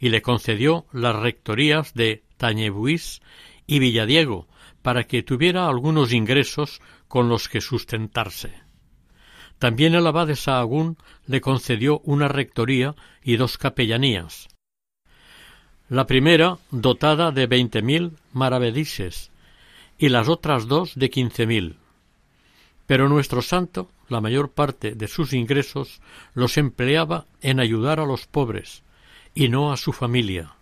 y 0.00 0.08
le 0.08 0.22
concedió 0.22 0.86
las 0.92 1.14
rectorías 1.16 1.94
de 1.94 2.24
Tañebuís 2.36 3.20
y 3.66 3.78
Villadiego 3.78 4.48
para 4.82 5.04
que 5.04 5.22
tuviera 5.22 5.68
algunos 5.68 6.12
ingresos 6.12 6.80
con 7.06 7.28
los 7.28 7.48
que 7.48 7.60
sustentarse. 7.60 8.61
También 9.62 9.94
el 9.94 10.04
abad 10.08 10.26
de 10.26 10.34
Sahagún 10.34 10.96
le 11.28 11.40
concedió 11.40 12.00
una 12.00 12.26
rectoría 12.26 12.96
y 13.22 13.36
dos 13.36 13.58
capellanías. 13.58 14.48
La 15.88 16.08
primera 16.08 16.58
dotada 16.72 17.30
de 17.30 17.46
veinte 17.46 17.80
mil 17.80 18.16
maravedises 18.32 19.30
y 19.98 20.08
las 20.08 20.28
otras 20.28 20.66
dos 20.66 20.96
de 20.96 21.10
quince 21.10 21.46
mil. 21.46 21.76
Pero 22.88 23.08
nuestro 23.08 23.40
santo, 23.40 23.88
la 24.08 24.20
mayor 24.20 24.50
parte 24.50 24.96
de 24.96 25.06
sus 25.06 25.32
ingresos 25.32 26.00
los 26.34 26.58
empleaba 26.58 27.26
en 27.40 27.60
ayudar 27.60 28.00
a 28.00 28.04
los 28.04 28.26
pobres 28.26 28.82
y 29.32 29.48
no 29.48 29.72
a 29.72 29.76
su 29.76 29.92
familia. 29.92 30.54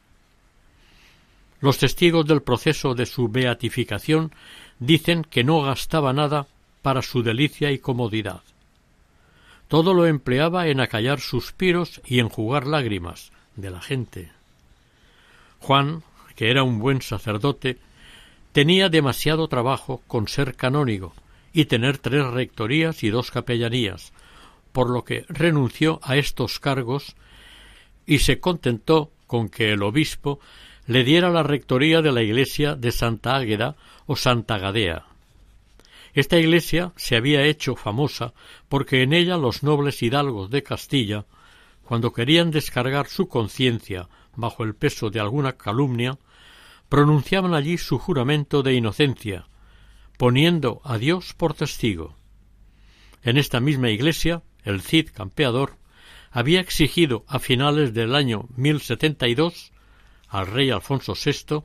Los 1.62 1.78
testigos 1.78 2.26
del 2.26 2.42
proceso 2.42 2.94
de 2.94 3.06
su 3.06 3.28
beatificación 3.28 4.30
dicen 4.78 5.24
que 5.24 5.42
no 5.42 5.62
gastaba 5.62 6.12
nada 6.12 6.48
para 6.82 7.00
su 7.00 7.22
delicia 7.22 7.72
y 7.72 7.78
comodidad. 7.78 8.42
Todo 9.70 9.94
lo 9.94 10.04
empleaba 10.04 10.66
en 10.66 10.80
acallar 10.80 11.20
suspiros 11.20 12.00
y 12.04 12.18
enjugar 12.18 12.66
lágrimas 12.66 13.30
de 13.54 13.70
la 13.70 13.80
gente. 13.80 14.32
Juan, 15.60 16.02
que 16.34 16.50
era 16.50 16.64
un 16.64 16.80
buen 16.80 17.02
sacerdote, 17.02 17.78
tenía 18.50 18.88
demasiado 18.88 19.46
trabajo 19.46 20.02
con 20.08 20.26
ser 20.26 20.56
canónigo 20.56 21.14
y 21.52 21.66
tener 21.66 21.98
tres 21.98 22.26
rectorías 22.26 23.04
y 23.04 23.10
dos 23.10 23.30
capellanías, 23.30 24.12
por 24.72 24.90
lo 24.90 25.04
que 25.04 25.24
renunció 25.28 26.00
a 26.02 26.16
estos 26.16 26.58
cargos 26.58 27.14
y 28.06 28.18
se 28.18 28.40
contentó 28.40 29.12
con 29.28 29.48
que 29.48 29.70
el 29.70 29.84
obispo 29.84 30.40
le 30.88 31.04
diera 31.04 31.30
la 31.30 31.44
rectoría 31.44 32.02
de 32.02 32.10
la 32.10 32.22
iglesia 32.22 32.74
de 32.74 32.90
Santa 32.90 33.36
Águeda 33.36 33.76
o 34.06 34.16
Santa 34.16 34.58
Gadea. 34.58 35.04
Esta 36.12 36.38
iglesia 36.38 36.92
se 36.96 37.16
había 37.16 37.44
hecho 37.44 37.76
famosa 37.76 38.34
porque 38.68 39.02
en 39.02 39.12
ella 39.12 39.36
los 39.36 39.62
nobles 39.62 40.02
hidalgos 40.02 40.50
de 40.50 40.62
Castilla, 40.62 41.26
cuando 41.82 42.12
querían 42.12 42.50
descargar 42.50 43.06
su 43.06 43.28
conciencia 43.28 44.08
bajo 44.34 44.64
el 44.64 44.74
peso 44.74 45.10
de 45.10 45.20
alguna 45.20 45.56
calumnia, 45.56 46.18
pronunciaban 46.88 47.54
allí 47.54 47.78
su 47.78 47.98
juramento 47.98 48.62
de 48.62 48.74
inocencia, 48.74 49.46
poniendo 50.16 50.80
a 50.84 50.98
Dios 50.98 51.34
por 51.34 51.54
testigo. 51.54 52.16
En 53.22 53.36
esta 53.36 53.60
misma 53.60 53.90
iglesia, 53.90 54.42
el 54.64 54.80
Cid 54.80 55.10
campeador 55.10 55.76
había 56.30 56.60
exigido 56.60 57.24
a 57.28 57.38
finales 57.38 57.92
del 57.94 58.14
año 58.14 58.48
1072 58.56 59.72
al 60.28 60.46
rey 60.46 60.70
Alfonso 60.70 61.14
VI 61.14 61.64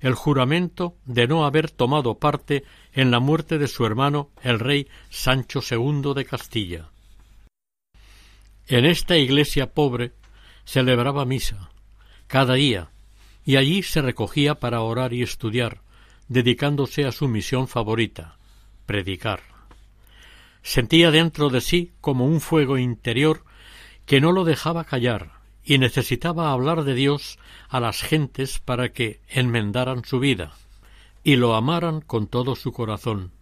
el 0.00 0.14
juramento 0.14 0.96
de 1.06 1.26
no 1.28 1.46
haber 1.46 1.70
tomado 1.70 2.18
parte 2.18 2.64
en 2.94 3.10
la 3.10 3.20
muerte 3.20 3.58
de 3.58 3.68
su 3.68 3.86
hermano 3.86 4.30
el 4.42 4.58
rey 4.58 4.88
Sancho 5.10 5.60
II 5.68 6.14
de 6.14 6.24
Castilla. 6.24 6.90
En 8.66 8.84
esta 8.84 9.16
iglesia 9.16 9.72
pobre 9.72 10.12
celebraba 10.64 11.24
misa 11.24 11.70
cada 12.26 12.54
día 12.54 12.90
y 13.44 13.56
allí 13.56 13.82
se 13.82 14.02
recogía 14.02 14.54
para 14.54 14.80
orar 14.80 15.12
y 15.12 15.22
estudiar, 15.22 15.80
dedicándose 16.28 17.04
a 17.04 17.12
su 17.12 17.28
misión 17.28 17.66
favorita, 17.66 18.36
predicar. 18.86 19.40
Sentía 20.62 21.10
dentro 21.10 21.50
de 21.50 21.60
sí 21.60 21.92
como 22.00 22.24
un 22.24 22.40
fuego 22.40 22.78
interior 22.78 23.44
que 24.06 24.20
no 24.20 24.32
lo 24.32 24.44
dejaba 24.44 24.84
callar 24.84 25.32
y 25.64 25.78
necesitaba 25.78 26.52
hablar 26.52 26.84
de 26.84 26.94
Dios 26.94 27.38
a 27.68 27.80
las 27.80 28.00
gentes 28.00 28.60
para 28.60 28.90
que 28.90 29.20
enmendaran 29.28 30.04
su 30.04 30.20
vida 30.20 30.54
y 31.24 31.36
lo 31.36 31.54
amaran 31.54 32.00
con 32.00 32.26
todo 32.26 32.56
su 32.56 32.72
corazón. 32.72 33.32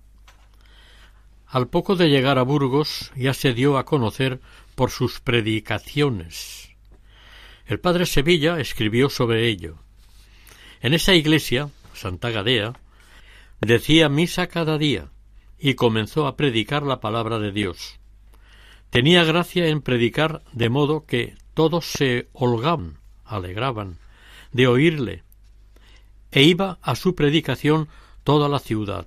Al 1.47 1.69
poco 1.69 1.97
de 1.97 2.09
llegar 2.09 2.39
a 2.39 2.43
Burgos 2.43 3.11
ya 3.17 3.35
se 3.35 3.55
dio 3.55 3.77
a 3.79 3.85
conocer 3.85 4.41
por 4.75 4.91
sus 4.91 5.21
predicaciones. 5.21 6.71
El 7.67 7.81
padre 7.81 8.07
Sevilla 8.07 8.61
escribió 8.61 9.11
sobre 9.11 9.49
ello. 9.49 9.77
En 10.81 10.95
esa 10.95 11.15
iglesia, 11.15 11.71
Santa 11.93 12.31
Gadea, 12.31 12.75
decía 13.61 14.09
misa 14.09 14.47
cada 14.47 14.79
día 14.79 15.11
y 15.59 15.75
comenzó 15.75 16.27
a 16.27 16.37
predicar 16.37 16.83
la 16.85 17.01
palabra 17.01 17.39
de 17.39 17.53
Dios. 17.53 18.01
Tenía 18.91 19.25
gracia 19.25 19.69
en 19.69 19.83
predicar 19.83 20.43
de 20.53 20.69
modo 20.69 21.05
que 21.05 21.35
todos 21.55 21.85
se 21.85 22.29
holgaban, 22.33 22.99
alegraban, 23.25 23.99
de 24.53 24.67
oírle, 24.67 25.23
e 26.33 26.43
iba 26.43 26.79
a 26.83 26.95
su 26.95 27.15
predicación 27.15 27.89
toda 28.25 28.49
la 28.49 28.59
ciudad. 28.59 29.07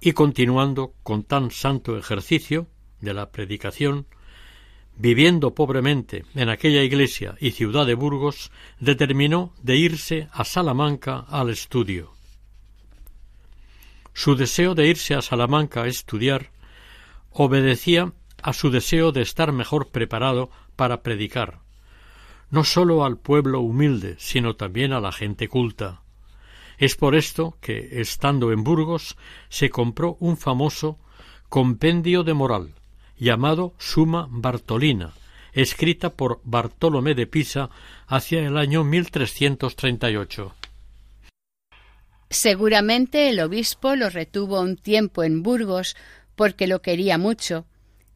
Y 0.00 0.12
continuando 0.12 0.94
con 1.02 1.24
tan 1.24 1.50
santo 1.50 1.96
ejercicio 1.96 2.68
de 3.00 3.14
la 3.14 3.30
predicación, 3.30 4.06
viviendo 4.96 5.54
pobremente 5.54 6.24
en 6.34 6.48
aquella 6.48 6.82
iglesia 6.82 7.36
y 7.40 7.52
ciudad 7.52 7.86
de 7.86 7.94
Burgos, 7.94 8.50
determinó 8.78 9.54
de 9.62 9.76
irse 9.76 10.28
a 10.32 10.44
Salamanca 10.44 11.24
al 11.28 11.50
estudio. 11.50 12.12
Su 14.12 14.36
deseo 14.36 14.74
de 14.74 14.88
irse 14.88 15.14
a 15.14 15.22
Salamanca 15.22 15.82
a 15.82 15.86
estudiar 15.86 16.50
obedecía 17.30 18.12
a 18.42 18.52
su 18.52 18.70
deseo 18.70 19.12
de 19.12 19.22
estar 19.22 19.52
mejor 19.52 19.88
preparado 19.88 20.50
para 20.76 21.02
predicar, 21.02 21.60
no 22.50 22.64
sólo 22.64 23.04
al 23.04 23.16
pueblo 23.16 23.60
humilde, 23.60 24.16
sino 24.18 24.56
también 24.56 24.92
a 24.92 25.00
la 25.00 25.12
gente 25.12 25.48
culta. 25.48 26.02
Es 26.78 26.96
por 26.96 27.14
esto 27.14 27.56
que, 27.60 28.00
estando 28.00 28.52
en 28.52 28.64
Burgos, 28.64 29.16
se 29.48 29.70
compró 29.70 30.16
un 30.20 30.36
famoso 30.36 30.98
compendio 31.48 32.22
de 32.22 32.34
moral, 32.34 32.74
llamado 33.18 33.74
Suma 33.78 34.26
Bartolina, 34.30 35.12
escrita 35.52 36.10
por 36.10 36.40
Bartolomé 36.44 37.14
de 37.14 37.26
Pisa 37.26 37.70
hacia 38.06 38.40
el 38.40 38.56
año 38.56 38.84
1338. 38.84 40.54
Seguramente 42.30 43.28
el 43.28 43.40
obispo 43.40 43.96
lo 43.96 44.08
retuvo 44.08 44.60
un 44.60 44.76
tiempo 44.76 45.24
en 45.24 45.42
Burgos 45.42 45.96
porque 46.36 46.68
lo 46.68 46.80
quería 46.80 47.18
mucho, 47.18 47.66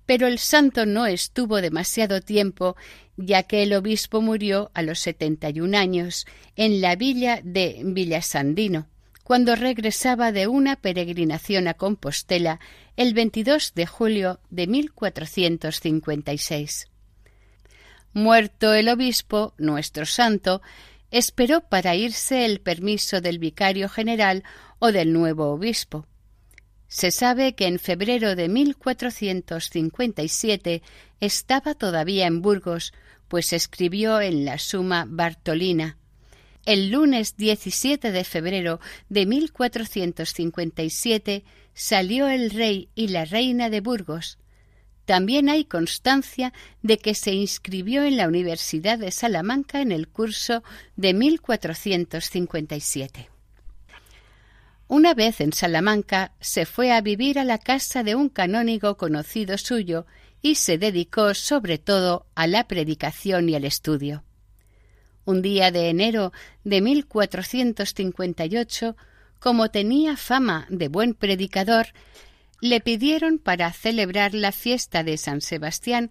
pero 0.07 0.27
el 0.27 0.39
santo 0.39 0.87
no 0.87 1.07
estuvo 1.07 1.61
demasiado 1.61 2.21
tiempo, 2.21 2.77
ya 3.17 3.45
que 3.45 3.63
el 3.63 3.73
obispo 3.75 4.21
murió 4.21 4.73
a 4.75 4.83
los 4.83 4.99
setenta 4.99 5.51
y 5.51 5.61
un 5.61 5.75
años 5.75 6.27
en 6.57 6.81
la 6.81 6.97
villa 6.97 7.41
de 7.43 7.81
Villasandino, 7.85 8.89
cuando 9.23 9.57
regresaba 9.57 10.33
de 10.33 10.47
una 10.47 10.77
peregrinación 10.77 11.69
a 11.69 11.75
Compostela 11.75 12.61
el 12.97 13.13
22 13.15 13.73
de 13.75 13.87
julio 13.87 14.41
de 14.51 14.67
1456. 14.67 16.91
Muerto 18.13 18.75
el 18.75 18.91
obispo, 18.91 19.55
nuestro 19.59 20.07
santo, 20.07 20.63
esperó 21.11 21.61
para 21.63 21.97
irse 21.97 22.45
el 22.45 22.61
permiso 22.61 23.21
del 23.21 23.39
vicario 23.39 23.89
general 23.89 24.45
o 24.79 24.93
del 24.93 25.13
nuevo 25.13 25.51
obispo. 25.51 26.07
Se 26.95 27.11
sabe 27.11 27.57
que 27.57 27.67
en 27.67 27.81
febrero 27.81 28.37
de 28.37 28.49
1457 28.49 30.81
estaba 31.19 31.75
todavía 31.75 32.29
en 32.29 32.41
Burgos, 32.41 32.95
pues 33.27 33.53
escribió 33.53 34.21
en 34.21 34.45
la 34.45 34.61
Suma 34.61 35.05
Bartolina. 35.09 35.99
El 36.65 36.91
lunes 36.91 37.37
17 37.37 38.13
de 38.13 38.23
febrero 38.23 38.79
de 39.09 39.27
1457 39.27 41.43
salió 41.75 42.29
el 42.29 42.51
rey 42.51 42.91
y 42.95 43.09
la 43.09 43.25
reina 43.25 43.71
de 43.71 43.81
Burgos, 43.81 44.39
también 45.05 45.49
hay 45.49 45.65
constancia 45.65 46.53
de 46.81 46.99
que 46.99 47.17
se 47.17 47.33
inscribió 47.33 48.05
en 48.05 48.17
la 48.17 48.29
Universidad 48.29 49.01
de 49.01 49.11
Salamanca 49.11 49.81
en 49.81 49.91
el 49.91 50.07
curso 50.07 50.63
de 50.95 51.13
1457. 51.13 53.34
Una 54.87 55.15
vez 55.15 55.41
en 55.41 55.53
Salamanca 55.53 56.33
se 56.41 56.67
fue 56.67 56.93
a 56.93 57.01
vivir 57.01 57.39
a 57.39 57.45
la 57.45 57.59
casa 57.59 58.03
de 58.03 58.15
un 58.15 58.29
canónigo 58.29 58.97
conocido 58.97 59.57
suyo 59.57 60.07
y 60.43 60.57
se 60.57 60.77
dedicó 60.77 61.33
sobre 61.33 61.79
todo 61.79 62.27
a 62.35 62.47
la 62.47 62.69
predicación 62.69 63.49
y 63.49 63.55
al 63.55 63.65
estudio. 63.65 64.25
Un 65.25 65.41
día 65.41 65.71
de 65.71 65.89
enero 65.89 66.33
de 66.65 66.83
1458, 66.83 68.95
como 69.39 69.71
tenía 69.71 70.19
fama 70.19 70.67
de 70.69 70.89
buen 70.89 71.15
predicador, 71.15 71.87
le 72.61 72.81
pidieron 72.81 73.39
para 73.39 73.73
celebrar 73.73 74.35
la 74.35 74.53
fiesta 74.53 75.03
de 75.03 75.17
San 75.17 75.41
Sebastián 75.41 76.11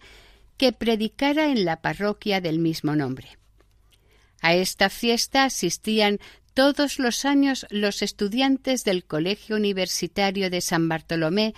que 0.57 0.71
predicara 0.71 1.51
en 1.51 1.63
la 1.63 1.81
parroquia 1.81 2.41
del 2.41 2.57
mismo 2.57 2.95
nombre. 2.95 3.37
A 4.41 4.55
esta 4.55 4.89
fiesta 4.89 5.45
asistían 5.45 6.19
todos 6.53 6.99
los 6.99 7.25
años 7.25 7.65
los 7.69 8.01
estudiantes 8.01 8.83
del 8.83 9.05
Colegio 9.05 9.55
Universitario 9.55 10.49
de 10.49 10.61
San 10.61 10.87
Bartolomé, 10.87 11.53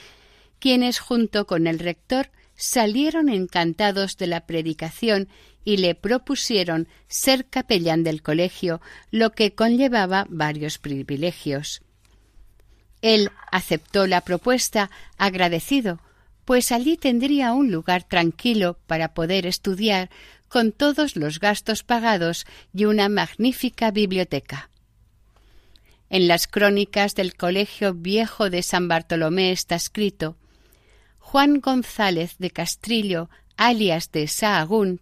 quienes 0.60 0.99
junto 0.99 1.45
con 1.45 1.67
el 1.67 1.79
rector 1.79 2.31
salieron 2.55 3.29
encantados 3.29 4.17
de 4.17 4.27
la 4.27 4.45
predicación 4.45 5.27
y 5.65 5.77
le 5.77 5.95
propusieron 5.95 6.88
ser 7.08 7.45
capellán 7.45 8.03
del 8.03 8.21
colegio, 8.21 8.81
lo 9.12 9.31
que 9.31 9.53
conllevaba 9.53 10.25
varios 10.29 10.77
privilegios. 10.77 11.81
Él 13.01 13.31
aceptó 13.51 14.08
la 14.08 14.21
propuesta 14.21 14.89
agradecido, 15.17 15.99
pues 16.45 16.71
allí 16.71 16.95
tendría 16.95 17.53
un 17.53 17.71
lugar 17.71 18.03
tranquilo 18.03 18.77
para 18.88 19.13
poder 19.13 19.45
estudiar 19.45 20.10
con 20.47 20.71
todos 20.71 21.15
los 21.15 21.39
gastos 21.39 21.84
pagados 21.84 22.45
y 22.73 22.86
una 22.86 23.10
magnífica 23.10 23.91
biblioteca. 23.91 24.69
En 26.10 26.28
las 26.28 26.48
crónicas 26.48 27.15
del 27.15 27.36
Colegio 27.36 27.94
Viejo 27.94 28.50
de 28.50 28.63
San 28.63 28.88
Bartolomé 28.88 29.52
está 29.52 29.76
escrito 29.76 30.38
Juan 31.20 31.60
González 31.60 32.36
de 32.38 32.52
Castrillo, 32.52 33.30
alias 33.58 34.12
de 34.12 34.28
Sahagún, 34.28 35.02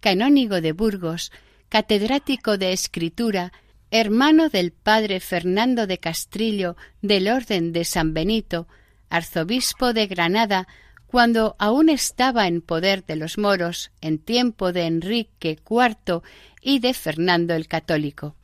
canónigo 0.00 0.60
de 0.60 0.72
Burgos, 0.72 1.32
catedrático 1.68 2.56
de 2.58 2.72
Escritura 2.72 3.52
hermano 3.94 4.48
del 4.48 4.72
padre 4.72 5.20
Fernando 5.20 5.86
de 5.86 5.98
Castrillo 5.98 6.76
del 7.00 7.28
Orden 7.28 7.72
de 7.72 7.84
San 7.84 8.12
Benito, 8.12 8.66
arzobispo 9.08 9.92
de 9.92 10.08
Granada, 10.08 10.66
cuando 11.06 11.54
aún 11.60 11.88
estaba 11.88 12.48
en 12.48 12.60
poder 12.60 13.04
de 13.04 13.14
los 13.14 13.38
moros 13.38 13.92
en 14.00 14.18
tiempo 14.18 14.72
de 14.72 14.86
Enrique 14.86 15.60
IV 15.70 16.22
y 16.60 16.80
de 16.80 16.92
Fernando 16.92 17.54
el 17.54 17.68
Católico. 17.68 18.34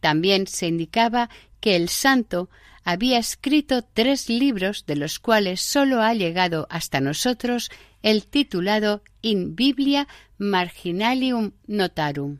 También 0.00 0.46
se 0.46 0.66
indicaba 0.66 1.30
que 1.60 1.76
el 1.76 1.88
santo 1.88 2.48
había 2.84 3.18
escrito 3.18 3.82
tres 3.82 4.28
libros 4.28 4.86
de 4.86 4.96
los 4.96 5.18
cuales 5.18 5.60
sólo 5.60 6.00
ha 6.00 6.14
llegado 6.14 6.66
hasta 6.70 7.00
nosotros 7.00 7.70
el 8.02 8.24
titulado 8.24 9.02
In 9.20 9.56
Biblia 9.56 10.08
Marginalium 10.38 11.52
Notarum. 11.66 12.38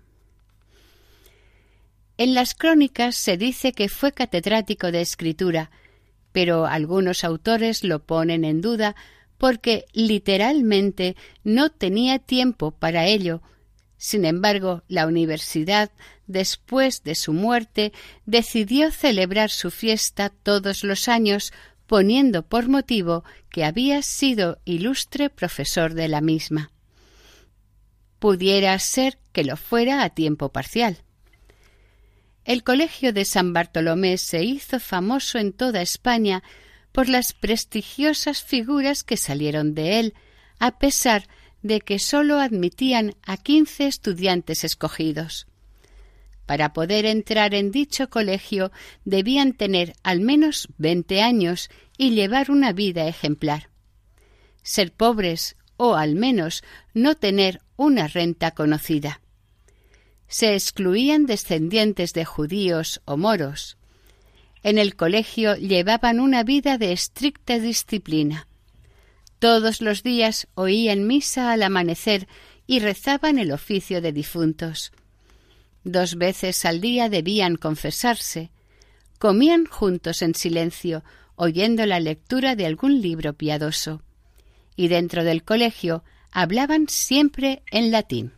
En 2.16 2.34
las 2.34 2.54
crónicas 2.54 3.14
se 3.14 3.36
dice 3.36 3.72
que 3.72 3.88
fue 3.88 4.12
catedrático 4.12 4.90
de 4.90 5.00
escritura, 5.00 5.70
pero 6.32 6.66
algunos 6.66 7.24
autores 7.24 7.84
lo 7.84 8.00
ponen 8.00 8.44
en 8.44 8.60
duda 8.60 8.96
porque 9.38 9.86
literalmente 9.92 11.16
no 11.44 11.70
tenía 11.70 12.18
tiempo 12.18 12.72
para 12.72 13.06
ello. 13.06 13.40
Sin 13.96 14.24
embargo, 14.24 14.82
la 14.88 15.06
universidad, 15.06 15.90
después 16.28 17.02
de 17.02 17.16
su 17.16 17.32
muerte, 17.32 17.92
decidió 18.24 18.92
celebrar 18.92 19.50
su 19.50 19.72
fiesta 19.72 20.30
todos 20.30 20.84
los 20.84 21.08
años, 21.08 21.52
poniendo 21.88 22.46
por 22.46 22.68
motivo 22.68 23.24
que 23.50 23.64
había 23.64 24.02
sido 24.02 24.60
ilustre 24.64 25.30
profesor 25.30 25.94
de 25.94 26.06
la 26.06 26.20
misma. 26.20 26.70
Pudiera 28.20 28.78
ser 28.78 29.18
que 29.32 29.42
lo 29.42 29.56
fuera 29.56 30.04
a 30.04 30.10
tiempo 30.10 30.50
parcial. 30.50 30.98
El 32.44 32.62
Colegio 32.62 33.12
de 33.12 33.24
San 33.24 33.52
Bartolomé 33.52 34.18
se 34.18 34.44
hizo 34.44 34.80
famoso 34.80 35.38
en 35.38 35.52
toda 35.52 35.82
España 35.82 36.42
por 36.92 37.08
las 37.08 37.32
prestigiosas 37.32 38.42
figuras 38.42 39.02
que 39.02 39.16
salieron 39.16 39.74
de 39.74 40.00
él, 40.00 40.14
a 40.58 40.78
pesar 40.78 41.28
de 41.62 41.80
que 41.80 41.98
sólo 41.98 42.38
admitían 42.38 43.14
a 43.22 43.36
quince 43.36 43.86
estudiantes 43.86 44.64
escogidos. 44.64 45.47
Para 46.48 46.72
poder 46.72 47.04
entrar 47.04 47.54
en 47.54 47.70
dicho 47.70 48.08
colegio 48.08 48.72
debían 49.04 49.52
tener 49.52 49.92
al 50.02 50.20
menos 50.22 50.66
veinte 50.78 51.20
años 51.20 51.68
y 51.98 52.12
llevar 52.12 52.50
una 52.50 52.72
vida 52.72 53.06
ejemplar. 53.06 53.68
Ser 54.62 54.90
pobres 54.90 55.56
o 55.76 55.96
al 55.96 56.14
menos 56.14 56.64
no 56.94 57.16
tener 57.16 57.60
una 57.76 58.08
renta 58.08 58.52
conocida. 58.52 59.20
Se 60.26 60.54
excluían 60.54 61.26
descendientes 61.26 62.14
de 62.14 62.24
judíos 62.24 63.02
o 63.04 63.18
moros. 63.18 63.76
En 64.62 64.78
el 64.78 64.96
colegio 64.96 65.54
llevaban 65.54 66.18
una 66.18 66.44
vida 66.44 66.78
de 66.78 66.92
estricta 66.92 67.58
disciplina. 67.58 68.48
Todos 69.38 69.82
los 69.82 70.02
días 70.02 70.48
oían 70.54 71.06
misa 71.06 71.52
al 71.52 71.62
amanecer 71.62 72.26
y 72.66 72.78
rezaban 72.78 73.38
el 73.38 73.52
oficio 73.52 74.00
de 74.00 74.12
difuntos. 74.12 74.92
Dos 75.84 76.16
veces 76.16 76.64
al 76.64 76.80
día 76.80 77.08
debían 77.08 77.56
confesarse. 77.56 78.50
Comían 79.18 79.66
juntos 79.66 80.22
en 80.22 80.34
silencio, 80.34 81.04
oyendo 81.36 81.86
la 81.86 82.00
lectura 82.00 82.56
de 82.56 82.66
algún 82.66 83.00
libro 83.00 83.34
piadoso. 83.34 84.02
Y 84.76 84.88
dentro 84.88 85.24
del 85.24 85.44
colegio 85.44 86.04
hablaban 86.30 86.88
siempre 86.88 87.62
en 87.70 87.90
latín. 87.90 88.32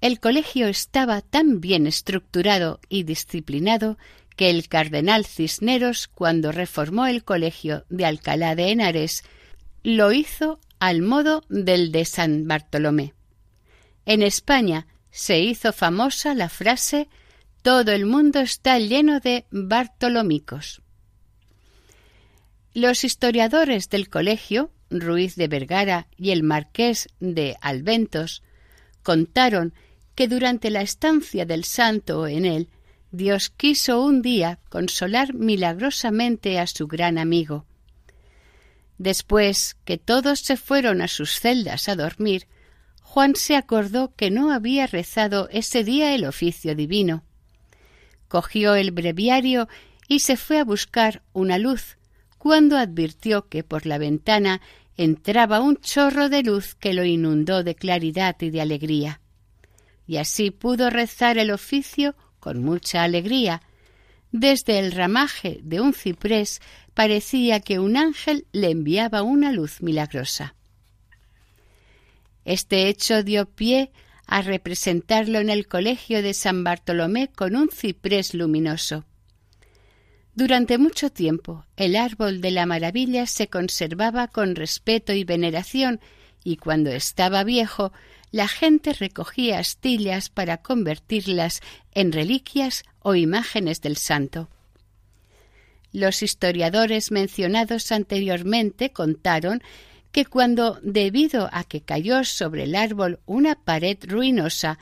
El 0.00 0.18
colegio 0.18 0.66
estaba 0.68 1.20
tan 1.20 1.60
bien 1.60 1.86
estructurado 1.86 2.80
y 2.88 3.02
disciplinado 3.02 3.98
que 4.36 4.48
el 4.48 4.68
cardenal 4.68 5.26
Cisneros, 5.26 6.08
cuando 6.08 6.52
reformó 6.52 7.06
el 7.06 7.24
colegio 7.24 7.84
de 7.90 8.06
Alcalá 8.06 8.54
de 8.54 8.70
Henares, 8.70 9.22
lo 9.82 10.12
hizo 10.12 10.58
al 10.78 11.02
modo 11.02 11.44
del 11.50 11.92
de 11.92 12.06
San 12.06 12.48
Bartolomé. 12.48 13.12
En 14.06 14.22
España 14.22 14.86
se 15.10 15.40
hizo 15.40 15.72
famosa 15.72 16.34
la 16.34 16.48
frase 16.48 17.08
Todo 17.62 17.92
el 17.92 18.06
mundo 18.06 18.40
está 18.40 18.78
lleno 18.78 19.20
de 19.20 19.44
Bartolomicos. 19.50 20.80
Los 22.72 23.04
historiadores 23.04 23.90
del 23.90 24.08
colegio, 24.08 24.70
Ruiz 24.88 25.36
de 25.36 25.48
Vergara 25.48 26.06
y 26.16 26.30
el 26.30 26.42
marqués 26.42 27.08
de 27.18 27.56
Alventos, 27.60 28.42
contaron 29.02 29.74
que 30.14 30.28
durante 30.28 30.70
la 30.70 30.82
estancia 30.82 31.44
del 31.44 31.64
santo 31.64 32.26
en 32.26 32.44
él, 32.44 32.68
Dios 33.10 33.50
quiso 33.50 34.02
un 34.02 34.22
día 34.22 34.60
consolar 34.68 35.34
milagrosamente 35.34 36.58
a 36.58 36.66
su 36.66 36.86
gran 36.86 37.18
amigo. 37.18 37.66
Después 38.98 39.76
que 39.84 39.98
todos 39.98 40.40
se 40.40 40.56
fueron 40.56 41.02
a 41.02 41.08
sus 41.08 41.40
celdas 41.40 41.88
a 41.88 41.96
dormir, 41.96 42.46
Juan 43.12 43.34
se 43.34 43.56
acordó 43.56 44.14
que 44.14 44.30
no 44.30 44.52
había 44.52 44.86
rezado 44.86 45.48
ese 45.50 45.82
día 45.82 46.14
el 46.14 46.24
oficio 46.24 46.76
divino. 46.76 47.24
Cogió 48.28 48.76
el 48.76 48.92
breviario 48.92 49.68
y 50.06 50.20
se 50.20 50.36
fue 50.36 50.60
a 50.60 50.64
buscar 50.64 51.20
una 51.32 51.58
luz, 51.58 51.98
cuando 52.38 52.78
advirtió 52.78 53.48
que 53.48 53.64
por 53.64 53.84
la 53.84 53.98
ventana 53.98 54.60
entraba 54.96 55.58
un 55.58 55.76
chorro 55.78 56.28
de 56.28 56.44
luz 56.44 56.76
que 56.76 56.94
lo 56.94 57.04
inundó 57.04 57.64
de 57.64 57.74
claridad 57.74 58.36
y 58.38 58.50
de 58.50 58.60
alegría. 58.60 59.20
Y 60.06 60.18
así 60.18 60.52
pudo 60.52 60.88
rezar 60.88 61.36
el 61.36 61.50
oficio 61.50 62.14
con 62.38 62.62
mucha 62.62 63.02
alegría. 63.02 63.60
Desde 64.30 64.78
el 64.78 64.92
ramaje 64.92 65.58
de 65.64 65.80
un 65.80 65.94
ciprés 65.94 66.60
parecía 66.94 67.58
que 67.58 67.80
un 67.80 67.96
ángel 67.96 68.46
le 68.52 68.70
enviaba 68.70 69.22
una 69.22 69.50
luz 69.50 69.82
milagrosa. 69.82 70.54
Este 72.44 72.88
hecho 72.88 73.22
dio 73.22 73.46
pie 73.46 73.90
a 74.26 74.42
representarlo 74.42 75.40
en 75.40 75.50
el 75.50 75.66
colegio 75.66 76.22
de 76.22 76.34
San 76.34 76.64
Bartolomé 76.64 77.28
con 77.28 77.56
un 77.56 77.68
ciprés 77.68 78.34
luminoso. 78.34 79.04
Durante 80.34 80.78
mucho 80.78 81.10
tiempo 81.10 81.66
el 81.76 81.96
árbol 81.96 82.40
de 82.40 82.52
la 82.52 82.64
maravilla 82.64 83.26
se 83.26 83.48
conservaba 83.48 84.28
con 84.28 84.54
respeto 84.54 85.12
y 85.12 85.24
veneración, 85.24 86.00
y 86.44 86.56
cuando 86.56 86.90
estaba 86.90 87.44
viejo 87.44 87.92
la 88.30 88.46
gente 88.46 88.92
recogía 88.92 89.58
astillas 89.58 90.28
para 90.30 90.58
convertirlas 90.58 91.60
en 91.92 92.12
reliquias 92.12 92.84
o 93.00 93.16
imágenes 93.16 93.80
del 93.80 93.96
santo. 93.96 94.48
Los 95.92 96.22
historiadores 96.22 97.10
mencionados 97.10 97.90
anteriormente 97.90 98.92
contaron 98.92 99.62
que 100.12 100.24
cuando, 100.24 100.78
debido 100.82 101.48
a 101.52 101.64
que 101.64 101.82
cayó 101.82 102.24
sobre 102.24 102.64
el 102.64 102.74
árbol 102.74 103.20
una 103.26 103.54
pared 103.54 103.98
ruinosa, 104.02 104.78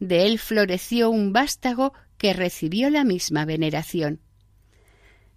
de 0.00 0.26
él 0.26 0.38
floreció 0.38 1.10
un 1.10 1.32
vástago 1.32 1.92
que 2.18 2.32
recibió 2.32 2.90
la 2.90 3.04
misma 3.04 3.44
veneración. 3.44 4.20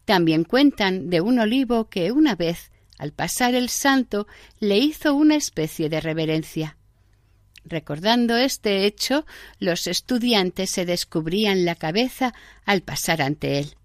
También 0.05 0.43
cuentan 0.43 1.09
de 1.09 1.21
un 1.21 1.39
olivo 1.39 1.89
que 1.89 2.11
una 2.11 2.35
vez, 2.35 2.71
al 2.97 3.11
pasar 3.11 3.55
el 3.55 3.69
santo, 3.69 4.27
le 4.59 4.77
hizo 4.77 5.13
una 5.13 5.35
especie 5.35 5.89
de 5.89 5.99
reverencia. 5.99 6.77
Recordando 7.63 8.37
este 8.37 8.85
hecho, 8.85 9.25
los 9.59 9.87
estudiantes 9.87 10.69
se 10.69 10.85
descubrían 10.85 11.65
la 11.65 11.75
cabeza 11.75 12.33
al 12.63 12.81
pasar 12.81 13.21
ante 13.21 13.57
él. 13.57 13.75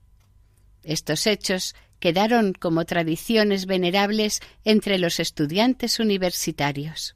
Estos 0.84 1.26
hechos 1.26 1.74
quedaron 2.00 2.54
como 2.54 2.86
tradiciones 2.86 3.66
venerables 3.66 4.40
entre 4.64 4.98
los 4.98 5.20
estudiantes 5.20 6.00
universitarios. 6.00 7.14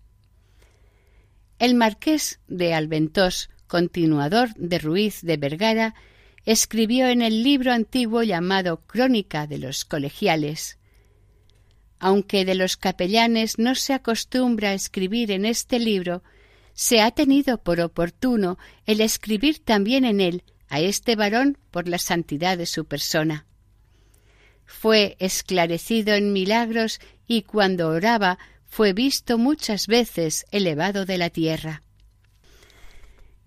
El 1.59 1.75
marqués 1.75 2.39
de 2.47 2.75
Alventós, 2.75 3.49
continuador 3.67 4.55
de 4.55 4.79
Ruiz 4.79 5.23
de 5.23 5.39
Vergara, 5.39 5.95
escribió 6.45 7.09
en 7.09 7.23
el 7.23 7.43
libro 7.43 7.73
antiguo 7.73 8.23
llamado 8.23 8.83
Crónica 8.87 9.47
de 9.47 9.59
los 9.59 9.87
Colegiales. 9.87 10.79
Aunque 11.99 12.45
de 12.45 12.55
los 12.55 12.77
capellanes 12.77 13.59
no 13.59 13.75
se 13.75 13.95
acostumbra 13.95 14.71
a 14.71 14.75
escribir 14.75 15.31
en 15.31 15.47
este 15.47 15.79
libro, 15.79 16.23
se 16.75 17.01
ha 17.01 17.13
tenido 17.13 17.57
por 17.63 17.81
oportuno 17.81 18.59
el 18.85 19.01
escribir 19.01 19.61
también 19.61 20.05
en 20.05 20.21
él 20.21 20.43
a 20.69 20.81
este 20.81 21.17
varón 21.17 21.57
por 21.71 21.89
la 21.89 21.99
santidad 21.99 22.59
de 22.59 22.67
su 22.67 22.85
persona 22.85 23.47
fue 24.79 25.17
esclarecido 25.21 26.15
en 26.15 26.33
milagros 26.33 27.01
y 27.27 27.43
cuando 27.43 27.89
oraba 27.89 28.39
fue 28.67 28.93
visto 28.93 29.39
muchas 29.39 29.87
veces 29.87 30.45
elevado 30.51 31.07
de 31.07 31.17
la 31.17 31.31
tierra. 31.31 31.83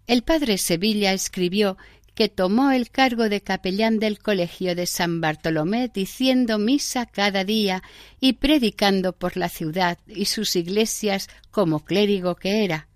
El 0.08 0.24
padre 0.24 0.58
Sevilla 0.58 1.13
escribió 1.13 1.78
que 2.16 2.30
tomó 2.30 2.72
el 2.72 2.90
cargo 2.90 3.30
de 3.30 3.42
capellán 3.42 4.00
del 4.00 4.18
colegio 4.20 4.74
de 4.74 4.88
San 4.88 5.22
Bartolomé 5.22 5.92
diciendo 5.94 6.58
misa 6.58 7.06
cada 7.06 7.44
día 7.44 7.84
y 8.20 8.34
predicando 8.34 9.13
por 9.13 9.38
la 9.38 9.50
ciudad 9.50 10.00
y 10.08 10.26
sus 10.26 10.56
iglesias 10.56 11.30
como 11.52 11.84
clérigo 11.84 12.36
que 12.36 12.63
era. 12.63 12.88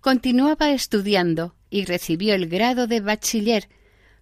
Continuaba 0.00 0.70
estudiando 0.70 1.56
y 1.68 1.84
recibió 1.84 2.34
el 2.34 2.48
grado 2.48 2.86
de 2.86 3.00
bachiller 3.00 3.68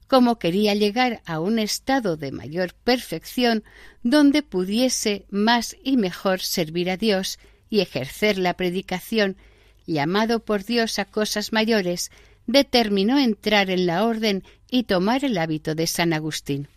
como 0.06 0.38
quería 0.38 0.74
llegar 0.74 1.22
a 1.24 1.40
un 1.40 1.58
estado 1.58 2.16
de 2.16 2.32
mayor 2.32 2.74
perfección 2.74 3.64
donde 4.02 4.42
pudiese 4.42 5.26
más 5.30 5.76
y 5.82 5.96
mejor 5.96 6.40
servir 6.40 6.90
a 6.90 6.96
Dios 6.96 7.38
y 7.68 7.80
ejercer 7.80 8.38
la 8.38 8.54
predicación, 8.54 9.36
llamado 9.86 10.40
por 10.40 10.64
Dios 10.64 10.98
a 10.98 11.04
cosas 11.04 11.52
mayores, 11.52 12.10
determinó 12.46 13.18
entrar 13.18 13.70
en 13.70 13.86
la 13.86 14.04
orden 14.04 14.44
y 14.70 14.84
tomar 14.84 15.24
el 15.24 15.38
hábito 15.38 15.74
de 15.74 15.86
San 15.86 16.12
Agustín. 16.12 16.68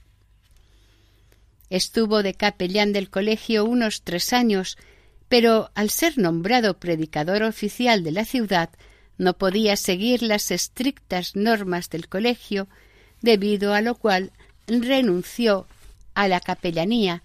Estuvo 1.69 2.23
de 2.23 2.33
capellán 2.33 2.93
del 2.93 3.11
colegio 3.11 3.65
unos 3.65 4.01
tres 4.01 4.33
años, 4.33 4.77
pero 5.27 5.69
al 5.75 5.91
ser 5.91 6.17
nombrado 6.17 6.79
predicador 6.79 7.43
oficial 7.43 8.03
de 8.03 8.11
la 8.11 8.25
ciudad, 8.25 8.71
no 9.19 9.37
podía 9.37 9.75
seguir 9.75 10.23
las 10.23 10.49
estrictas 10.49 11.35
normas 11.35 11.89
del 11.91 12.07
colegio 12.07 12.67
debido 13.21 13.73
a 13.73 13.82
lo 13.82 13.95
cual 13.95 14.32
renunció 14.67 15.67
a 16.13 16.27
la 16.27 16.39
capellanía 16.39 17.23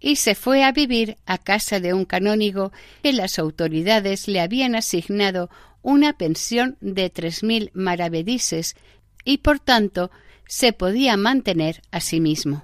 y 0.00 0.16
se 0.16 0.34
fue 0.34 0.64
a 0.64 0.72
vivir 0.72 1.16
a 1.26 1.38
casa 1.38 1.80
de 1.80 1.94
un 1.94 2.04
canónigo 2.04 2.72
que 3.02 3.12
las 3.12 3.38
autoridades 3.38 4.28
le 4.28 4.40
habían 4.40 4.74
asignado 4.74 5.50
una 5.82 6.12
pensión 6.14 6.76
de 6.80 7.10
tres 7.10 7.42
mil 7.42 7.70
maravedises 7.74 8.76
y 9.24 9.38
por 9.38 9.58
tanto 9.58 10.10
se 10.46 10.72
podía 10.72 11.16
mantener 11.16 11.82
a 11.90 12.00
sí 12.00 12.20
mismo. 12.20 12.62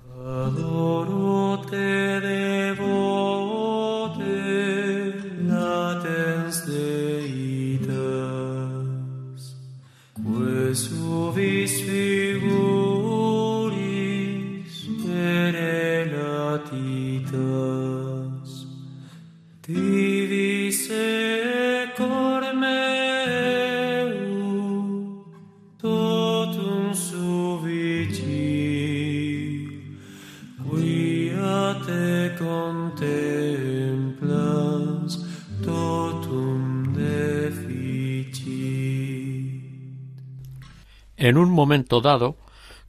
En 41.23 41.39
un 41.39 41.53
momento 41.53 42.01
dado, 42.01 42.37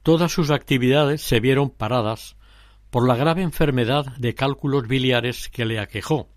todas 0.02 0.32
sus 0.32 0.50
actividades 0.50 1.22
se 1.22 1.38
vieron 1.38 1.70
paradas 1.70 2.34
por 2.90 3.06
la 3.06 3.14
grave 3.14 3.42
enfermedad 3.42 4.06
de 4.16 4.34
cálculos 4.34 4.88
biliares 4.88 5.48
que 5.48 5.64
le 5.64 5.78
aquejó. 5.78 6.28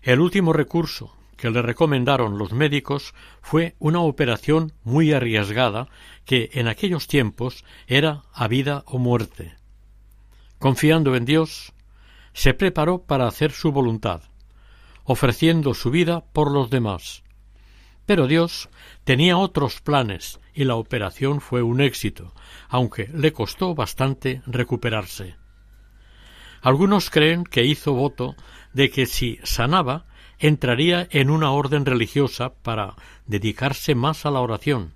El 0.00 0.20
último 0.20 0.54
recurso 0.54 1.14
que 1.36 1.50
le 1.50 1.60
recomendaron 1.60 2.38
los 2.38 2.54
médicos 2.54 3.12
fue 3.42 3.76
una 3.80 4.00
operación 4.00 4.72
muy 4.82 5.12
arriesgada 5.12 5.88
que 6.24 6.48
en 6.54 6.68
aquellos 6.68 7.06
tiempos 7.06 7.66
era 7.86 8.22
a 8.32 8.48
vida 8.48 8.82
o 8.86 8.96
muerte. 8.96 9.54
Confiando 10.58 11.14
en 11.16 11.26
Dios, 11.26 11.74
se 12.32 12.54
preparó 12.54 13.02
para 13.02 13.26
hacer 13.26 13.52
su 13.52 13.72
voluntad, 13.72 14.22
ofreciendo 15.04 15.74
su 15.74 15.90
vida 15.90 16.24
por 16.32 16.50
los 16.50 16.70
demás. 16.70 17.24
Pero 18.06 18.26
Dios 18.26 18.70
tenía 19.04 19.36
otros 19.36 19.82
planes 19.82 20.40
y 20.54 20.64
la 20.64 20.76
operación 20.76 21.40
fue 21.40 21.62
un 21.62 21.80
éxito, 21.80 22.32
aunque 22.68 23.08
le 23.14 23.32
costó 23.32 23.74
bastante 23.74 24.42
recuperarse. 24.46 25.36
Algunos 26.60 27.10
creen 27.10 27.44
que 27.44 27.64
hizo 27.64 27.92
voto 27.92 28.36
de 28.72 28.90
que 28.90 29.06
si 29.06 29.38
sanaba 29.42 30.06
entraría 30.38 31.08
en 31.10 31.30
una 31.30 31.52
orden 31.52 31.84
religiosa 31.86 32.54
para 32.54 32.94
dedicarse 33.26 33.94
más 33.94 34.26
a 34.26 34.30
la 34.30 34.40
oración. 34.40 34.94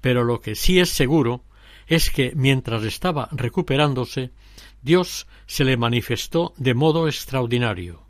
Pero 0.00 0.24
lo 0.24 0.40
que 0.40 0.54
sí 0.54 0.78
es 0.78 0.90
seguro 0.90 1.42
es 1.86 2.10
que 2.10 2.32
mientras 2.34 2.82
estaba 2.84 3.28
recuperándose, 3.32 4.30
Dios 4.82 5.26
se 5.46 5.64
le 5.64 5.76
manifestó 5.76 6.54
de 6.56 6.74
modo 6.74 7.08
extraordinario. 7.08 8.02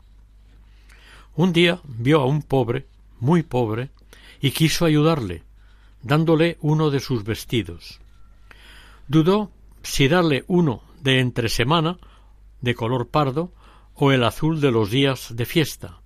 Un 1.35 1.51
día 1.51 1.81
vio 1.83 2.21
a 2.21 2.25
un 2.25 2.41
pobre, 2.41 2.85
muy 3.19 3.43
pobre, 3.43 3.89
y 4.41 4.51
quiso 4.51 4.85
ayudarle, 4.85 5.43
dándole 6.05 6.57
uno 6.61 6.91
de 6.91 6.99
sus 6.99 7.23
vestidos. 7.23 7.99
Dudó 9.07 9.51
si 9.81 10.07
darle 10.07 10.45
uno 10.47 10.83
de 11.01 11.19
entre 11.19 11.49
semana, 11.49 11.97
de 12.61 12.75
color 12.75 13.09
pardo, 13.09 13.51
o 13.95 14.11
el 14.11 14.23
azul 14.23 14.61
de 14.61 14.71
los 14.71 14.91
días 14.91 15.35
de 15.35 15.45
fiesta. 15.45 15.99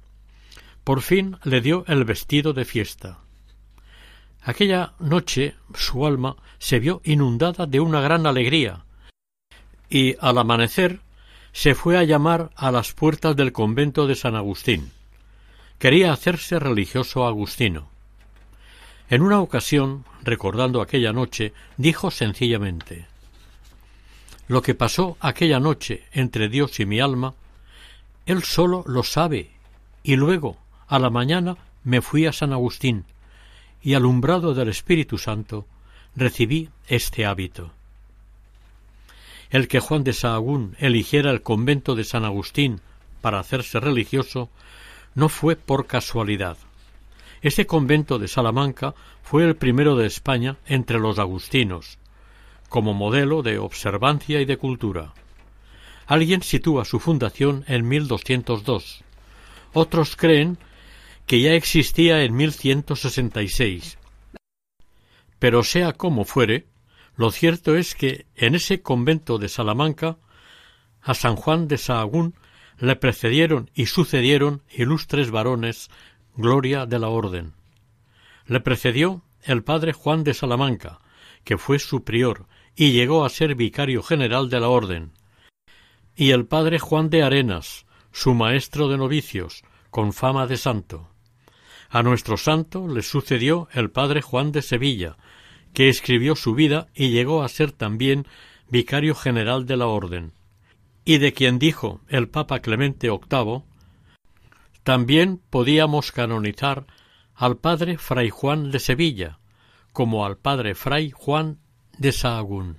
Por 0.86 1.02
fin 1.02 1.38
le 1.44 1.60
dio 1.60 1.84
el 1.88 2.06
vestido 2.06 2.54
de 2.54 2.64
fiesta. 2.64 3.20
Aquella 4.42 4.94
noche 5.00 5.56
su 5.74 6.06
alma 6.06 6.38
se 6.60 6.80
vio 6.80 7.02
inundada 7.04 7.66
de 7.66 7.82
una 7.82 8.00
gran 8.00 8.26
alegría, 8.26 8.86
y 9.90 10.16
al 10.22 10.38
amanecer 10.38 11.02
se 11.52 11.76
fue 11.76 11.98
a 11.98 12.04
llamar 12.04 12.52
a 12.56 12.72
las 12.72 12.94
puertas 12.94 13.36
del 13.36 13.52
convento 13.52 14.08
de 14.08 14.16
San 14.16 14.36
Agustín. 14.36 14.92
Quería 15.78 16.14
hacerse 16.14 16.58
religioso 16.58 17.26
agustino. 17.26 17.90
En 19.10 19.24
una 19.24 19.40
ocasión, 19.40 20.06
recordando 20.24 20.82
aquella 20.82 21.12
noche, 21.12 21.54
dijo 21.78 22.12
sencillamente 22.12 23.08
Lo 24.48 24.62
que 24.62 24.76
pasó 24.76 25.18
aquella 25.20 25.60
noche 25.60 26.04
entre 26.12 26.48
Dios 26.48 26.80
y 26.80 26.86
mi 26.86 27.00
alma, 27.00 27.34
Él 28.28 28.44
solo 28.44 28.84
lo 28.86 29.02
sabe, 29.02 29.50
y 30.04 30.16
luego, 30.16 30.58
a 30.88 31.00
la 31.00 31.10
mañana, 31.10 31.58
me 31.84 32.02
fui 32.02 32.28
a 32.28 32.34
San 32.34 32.54
Agustín, 32.54 33.06
y 33.82 33.96
alumbrado 33.96 34.54
del 34.54 34.70
Espíritu 34.70 35.18
Santo, 35.18 35.66
recibí 36.16 36.70
este 36.88 37.26
hábito. 37.26 37.72
El 39.50 39.68
que 39.68 39.80
Juan 39.80 40.04
de 40.04 40.14
Sahagún 40.14 40.76
eligiera 40.78 41.32
el 41.32 41.42
convento 41.42 41.96
de 41.96 42.04
San 42.04 42.26
Agustín 42.26 42.82
para 43.22 43.40
hacerse 43.40 43.80
religioso 43.80 44.50
no 45.16 45.30
fue 45.30 45.56
por 45.56 45.88
casualidad. 45.88 46.58
Este 47.42 47.66
convento 47.66 48.20
de 48.20 48.28
Salamanca 48.28 48.94
fue 49.24 49.46
el 49.46 49.56
primero 49.56 49.96
de 49.96 50.06
España 50.06 50.58
entre 50.66 51.00
los 51.00 51.20
agustinos, 51.20 51.98
como 52.68 52.94
modelo 52.94 53.42
de 53.44 53.60
observancia 53.60 54.42
y 54.42 54.46
de 54.46 54.58
cultura. 54.58 55.14
Alguien 56.06 56.42
sitúa 56.42 56.86
su 56.86 57.00
fundación 57.00 57.64
en 57.68 57.88
1202. 57.88 59.04
Otros 59.74 60.16
creen 60.16 60.58
que 61.28 61.40
ya 61.40 61.54
existía 61.54 62.24
en 62.24 62.36
1166. 62.36 63.98
Pero 65.38 65.64
sea 65.64 65.94
como 65.94 66.26
fuere, 66.26 66.68
lo 67.16 67.32
cierto 67.32 67.76
es 67.76 67.96
que 67.96 68.26
en 68.36 68.56
ese 68.56 68.82
convento 68.82 69.38
de 69.38 69.48
Salamanca 69.48 70.18
a 71.02 71.14
San 71.14 71.36
Juan 71.36 71.68
de 71.68 71.78
Sahagún 71.78 72.34
le 72.80 72.96
precedieron 72.96 73.70
y 73.74 73.86
sucedieron 73.86 74.64
ilustres 74.70 75.32
varones, 75.32 75.90
gloria 76.40 76.86
de 76.86 77.00
la 77.00 77.10
orden. 77.10 77.54
Le 78.46 78.62
precedió 78.62 79.24
el 79.44 79.62
padre 79.62 79.92
Juan 79.92 80.24
de 80.24 80.34
Salamanca, 80.34 81.00
que 81.44 81.58
fue 81.58 81.80
su 81.80 82.06
prior 82.06 82.48
y 82.78 82.94
llegó 82.94 83.26
a 83.26 83.30
ser 83.30 83.56
vicario 83.56 84.02
general 84.02 84.50
de 84.50 84.60
la 84.62 84.70
orden, 84.70 85.12
y 86.16 86.32
el 86.32 86.46
padre 86.46 86.80
Juan 86.80 87.10
de 87.10 87.24
Arenas, 87.24 87.86
su 88.14 88.34
maestro 88.34 88.88
de 88.88 88.98
novicios, 88.98 89.64
con 89.90 90.14
fama 90.14 90.48
de 90.48 90.56
santo. 90.56 91.10
A 91.90 92.04
nuestro 92.04 92.38
santo 92.38 92.88
le 92.88 93.02
sucedió 93.02 93.68
el 93.74 93.92
padre 93.92 94.22
Juan 94.22 94.54
de 94.54 94.62
Sevilla, 94.62 95.18
que 95.74 95.90
escribió 95.90 96.38
su 96.38 96.56
vida 96.56 96.88
y 96.96 97.10
llegó 97.10 97.44
a 97.44 97.50
ser 97.50 97.74
también 97.74 98.26
vicario 98.70 99.14
general 99.14 99.66
de 99.66 99.76
la 99.76 99.88
orden 99.88 100.32
y 101.04 101.18
de 101.18 101.34
quien 101.34 101.58
dijo 101.60 102.02
el 102.08 102.30
Papa 102.30 102.60
Clemente 102.60 103.10
VIII, 103.10 103.64
también 104.84 105.42
podíamos 105.50 106.12
canonizar 106.12 106.86
al 107.36 107.58
padre 107.58 107.98
Fray 107.98 108.30
Juan 108.30 108.72
de 108.72 108.80
Sevilla, 108.80 109.40
como 109.94 110.26
al 110.26 110.38
padre 110.38 110.76
Fray 110.76 111.12
Juan 111.12 111.60
de 111.98 112.12
Sahagún. 112.12 112.78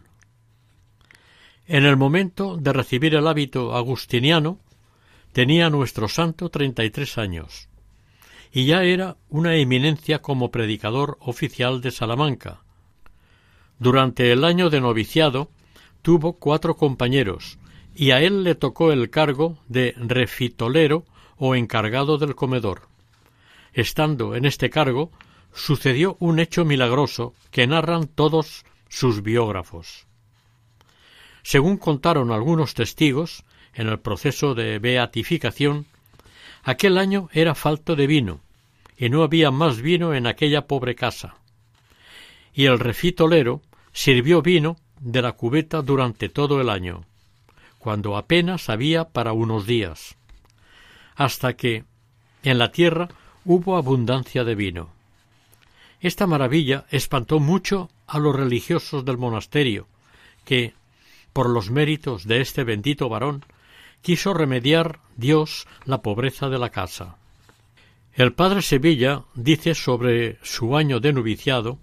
En 1.66 1.84
el 1.84 1.96
momento 1.96 2.56
de 2.56 2.72
recibir 2.72 3.14
el 3.14 3.26
hábito 3.26 3.74
agustiniano, 3.74 4.58
tenía 5.32 5.70
nuestro 5.70 6.08
santo 6.08 6.48
treinta 6.48 6.84
y 6.84 6.90
tres 6.90 7.16
años, 7.16 7.68
y 8.52 8.66
ya 8.66 8.82
era 8.82 9.16
una 9.28 9.54
eminencia 9.54 10.20
como 10.20 10.50
predicador 10.50 11.16
oficial 11.20 11.80
de 11.80 11.92
Salamanca. 11.92 12.62
Durante 13.78 14.32
el 14.32 14.44
año 14.44 14.68
de 14.68 14.80
noviciado 14.80 15.50
tuvo 16.02 16.34
cuatro 16.34 16.76
compañeros, 16.76 17.58
y 17.94 18.10
a 18.10 18.20
él 18.20 18.42
le 18.44 18.54
tocó 18.54 18.92
el 18.92 19.10
cargo 19.10 19.58
de 19.68 19.94
refitolero 19.96 21.04
o 21.40 21.54
encargado 21.54 22.18
del 22.18 22.34
comedor. 22.36 22.82
Estando 23.72 24.36
en 24.36 24.44
este 24.44 24.68
cargo, 24.68 25.10
sucedió 25.52 26.16
un 26.20 26.38
hecho 26.38 26.64
milagroso 26.64 27.34
que 27.50 27.66
narran 27.66 28.06
todos 28.06 28.64
sus 28.88 29.22
biógrafos. 29.22 30.06
Según 31.42 31.78
contaron 31.78 32.30
algunos 32.30 32.74
testigos, 32.74 33.42
en 33.72 33.88
el 33.88 33.98
proceso 33.98 34.54
de 34.54 34.78
beatificación, 34.78 35.86
aquel 36.62 36.98
año 36.98 37.30
era 37.32 37.54
falto 37.54 37.96
de 37.96 38.06
vino, 38.06 38.40
y 38.98 39.08
no 39.08 39.22
había 39.22 39.50
más 39.50 39.80
vino 39.80 40.12
en 40.12 40.26
aquella 40.26 40.66
pobre 40.66 40.94
casa. 40.94 41.36
Y 42.52 42.66
el 42.66 42.78
refitolero 42.78 43.62
sirvió 43.92 44.42
vino 44.42 44.76
de 45.00 45.22
la 45.22 45.32
cubeta 45.32 45.80
durante 45.80 46.28
todo 46.28 46.60
el 46.60 46.68
año 46.68 47.06
cuando 47.80 48.18
apenas 48.18 48.68
había 48.68 49.08
para 49.08 49.32
unos 49.32 49.66
días, 49.66 50.14
hasta 51.20 51.52
que 51.52 51.84
en 52.42 52.56
la 52.56 52.72
tierra 52.72 53.08
hubo 53.44 53.76
abundancia 53.76 54.42
de 54.42 54.54
vino. 54.54 54.88
Esta 56.00 56.26
maravilla 56.26 56.86
espantó 56.88 57.40
mucho 57.40 57.90
a 58.06 58.18
los 58.18 58.34
religiosos 58.34 59.04
del 59.04 59.18
monasterio, 59.18 59.86
que, 60.46 60.72
por 61.34 61.50
los 61.50 61.70
méritos 61.70 62.26
de 62.26 62.40
este 62.40 62.64
bendito 62.64 63.10
varón, 63.10 63.44
quiso 64.00 64.32
remediar 64.32 65.00
Dios 65.14 65.66
la 65.84 66.00
pobreza 66.00 66.48
de 66.48 66.58
la 66.58 66.70
casa. 66.70 67.16
El 68.14 68.32
padre 68.32 68.62
Sevilla 68.62 69.24
dice 69.34 69.74
sobre 69.74 70.38
su 70.42 70.74
año 70.74 71.00
de 71.00 71.12
noviciado 71.12 71.78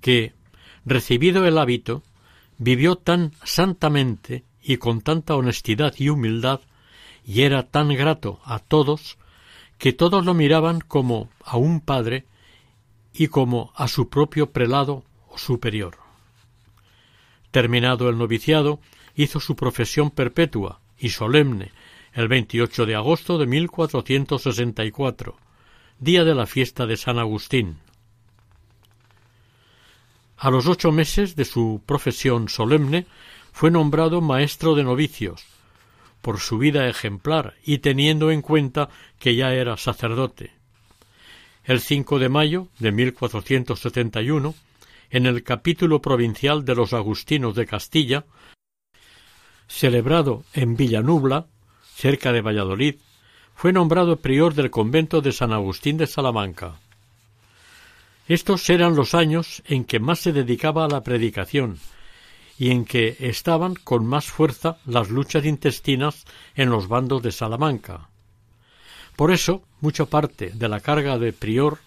que, 0.00 0.32
recibido 0.84 1.46
el 1.46 1.58
hábito, 1.58 2.02
vivió 2.58 2.96
tan 2.96 3.34
santamente 3.44 4.42
y 4.60 4.78
con 4.78 5.00
tanta 5.00 5.36
honestidad 5.36 5.94
y 5.96 6.08
humildad, 6.08 6.58
y 7.26 7.42
era 7.42 7.64
tan 7.64 7.88
grato 7.88 8.40
a 8.44 8.58
todos, 8.58 9.18
que 9.78 9.92
todos 9.92 10.24
lo 10.24 10.34
miraban 10.34 10.80
como 10.80 11.30
a 11.42 11.56
un 11.56 11.80
padre 11.80 12.24
y 13.12 13.28
como 13.28 13.72
a 13.74 13.88
su 13.88 14.08
propio 14.08 14.50
prelado 14.50 15.04
o 15.28 15.38
superior. 15.38 15.98
Terminado 17.50 18.08
el 18.08 18.18
noviciado, 18.18 18.80
hizo 19.14 19.40
su 19.40 19.56
profesión 19.56 20.10
perpetua 20.10 20.80
y 20.98 21.10
solemne 21.10 21.72
el 22.12 22.28
28 22.28 22.86
de 22.86 22.94
agosto 22.94 23.38
de 23.38 23.46
1464, 23.46 25.36
día 25.98 26.24
de 26.24 26.34
la 26.34 26.46
fiesta 26.46 26.86
de 26.86 26.96
San 26.96 27.18
Agustín. 27.18 27.78
A 30.36 30.50
los 30.50 30.66
ocho 30.66 30.92
meses 30.92 31.36
de 31.36 31.44
su 31.44 31.80
profesión 31.86 32.48
solemne 32.48 33.06
fue 33.52 33.70
nombrado 33.70 34.20
maestro 34.20 34.74
de 34.74 34.84
novicios, 34.84 35.53
por 36.24 36.40
su 36.40 36.56
vida 36.56 36.88
ejemplar 36.88 37.52
y 37.66 37.78
teniendo 37.78 38.30
en 38.30 38.40
cuenta 38.40 38.88
que 39.18 39.36
ya 39.36 39.52
era 39.52 39.76
sacerdote. 39.76 40.52
El 41.64 41.80
5 41.80 42.18
de 42.18 42.30
mayo 42.30 42.68
de 42.78 42.92
1471, 42.92 44.54
en 45.10 45.26
el 45.26 45.44
capítulo 45.44 46.00
provincial 46.00 46.64
de 46.64 46.74
los 46.74 46.94
agustinos 46.94 47.54
de 47.54 47.66
Castilla, 47.66 48.24
celebrado 49.68 50.44
en 50.54 50.76
Villanubla, 50.76 51.46
cerca 51.94 52.32
de 52.32 52.40
Valladolid, 52.40 52.94
fue 53.54 53.74
nombrado 53.74 54.16
prior 54.16 54.54
del 54.54 54.70
convento 54.70 55.20
de 55.20 55.32
San 55.32 55.52
Agustín 55.52 55.98
de 55.98 56.06
Salamanca. 56.06 56.76
Estos 58.28 58.70
eran 58.70 58.96
los 58.96 59.14
años 59.14 59.62
en 59.66 59.84
que 59.84 60.00
más 60.00 60.20
se 60.20 60.32
dedicaba 60.32 60.86
a 60.86 60.88
la 60.88 61.02
predicación 61.02 61.78
y 62.58 62.70
en 62.70 62.84
que 62.84 63.16
estaban 63.20 63.74
con 63.74 64.06
más 64.06 64.26
fuerza 64.26 64.78
las 64.86 65.10
luchas 65.10 65.44
intestinas 65.44 66.24
en 66.54 66.70
los 66.70 66.88
bandos 66.88 67.22
de 67.22 67.32
Salamanca. 67.32 68.08
Por 69.16 69.30
eso, 69.30 69.62
mucha 69.80 70.06
parte 70.06 70.50
de 70.54 70.68
la 70.68 70.80
carga 70.80 71.18
de 71.18 71.32
prior 71.32 71.78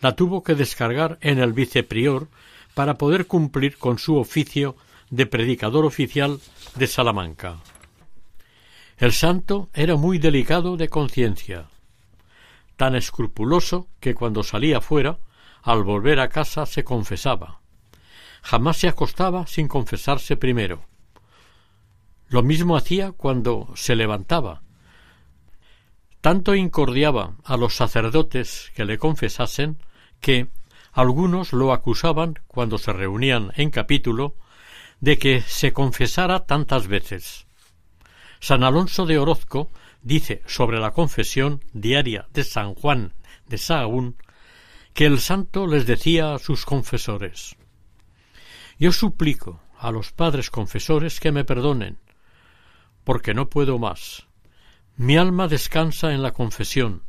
la 0.00 0.16
tuvo 0.16 0.42
que 0.42 0.54
descargar 0.54 1.18
en 1.20 1.38
el 1.38 1.52
viceprior 1.52 2.28
para 2.74 2.94
poder 2.94 3.26
cumplir 3.26 3.78
con 3.78 3.98
su 3.98 4.16
oficio 4.16 4.76
de 5.10 5.26
predicador 5.26 5.84
oficial 5.84 6.40
de 6.74 6.86
Salamanca. 6.86 7.58
El 8.96 9.12
santo 9.12 9.68
era 9.74 9.96
muy 9.96 10.18
delicado 10.18 10.76
de 10.76 10.88
conciencia, 10.88 11.66
tan 12.76 12.94
escrupuloso 12.94 13.88
que 14.00 14.14
cuando 14.14 14.42
salía 14.42 14.80
fuera, 14.80 15.18
al 15.62 15.84
volver 15.84 16.18
a 16.18 16.28
casa 16.28 16.66
se 16.66 16.82
confesaba. 16.82 17.61
Jamás 18.42 18.76
se 18.76 18.88
acostaba 18.88 19.46
sin 19.46 19.68
confesarse 19.68 20.36
primero. 20.36 20.84
Lo 22.28 22.42
mismo 22.42 22.76
hacía 22.76 23.12
cuando 23.12 23.72
se 23.76 23.94
levantaba. 23.94 24.62
Tanto 26.20 26.54
incordiaba 26.54 27.36
a 27.44 27.56
los 27.56 27.74
sacerdotes 27.74 28.72
que 28.74 28.84
le 28.84 28.98
confesasen 28.98 29.78
que 30.20 30.48
algunos 30.92 31.52
lo 31.52 31.72
acusaban 31.72 32.38
cuando 32.46 32.78
se 32.78 32.92
reunían 32.92 33.52
en 33.56 33.70
capítulo 33.70 34.34
de 35.00 35.18
que 35.18 35.40
se 35.40 35.72
confesara 35.72 36.46
tantas 36.46 36.86
veces. 36.86 37.46
San 38.40 38.64
Alonso 38.64 39.06
de 39.06 39.18
Orozco 39.18 39.70
dice 40.02 40.42
sobre 40.46 40.78
la 40.78 40.90
confesión 40.90 41.64
diaria 41.72 42.26
de 42.32 42.44
San 42.44 42.74
Juan 42.74 43.14
de 43.46 43.58
Sahagún 43.58 44.16
que 44.94 45.06
el 45.06 45.20
santo 45.20 45.66
les 45.66 45.86
decía 45.86 46.34
a 46.34 46.38
sus 46.38 46.64
confesores 46.64 47.56
Yo 48.82 48.90
suplico 48.90 49.62
a 49.78 49.92
los 49.92 50.10
padres 50.10 50.50
confesores 50.50 51.20
que 51.20 51.30
me 51.30 51.44
perdonen, 51.44 52.00
porque 53.04 53.32
no 53.32 53.48
puedo 53.48 53.78
más. 53.78 54.26
Mi 54.96 55.16
alma 55.16 55.46
descansa 55.46 56.12
en 56.12 56.20
la 56.20 56.32
confesión, 56.32 57.04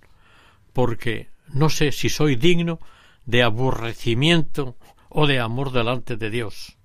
porque 0.72 1.32
no 1.48 1.70
sé 1.70 1.92
si 1.92 2.10
soy 2.10 2.36
digno 2.36 2.78
de 3.26 3.42
aborrecimiento 3.42 4.78
o 5.10 5.26
de 5.26 5.40
amor 5.40 5.72
delante 5.72 6.16
de 6.16 6.30
Dios. 6.30 6.78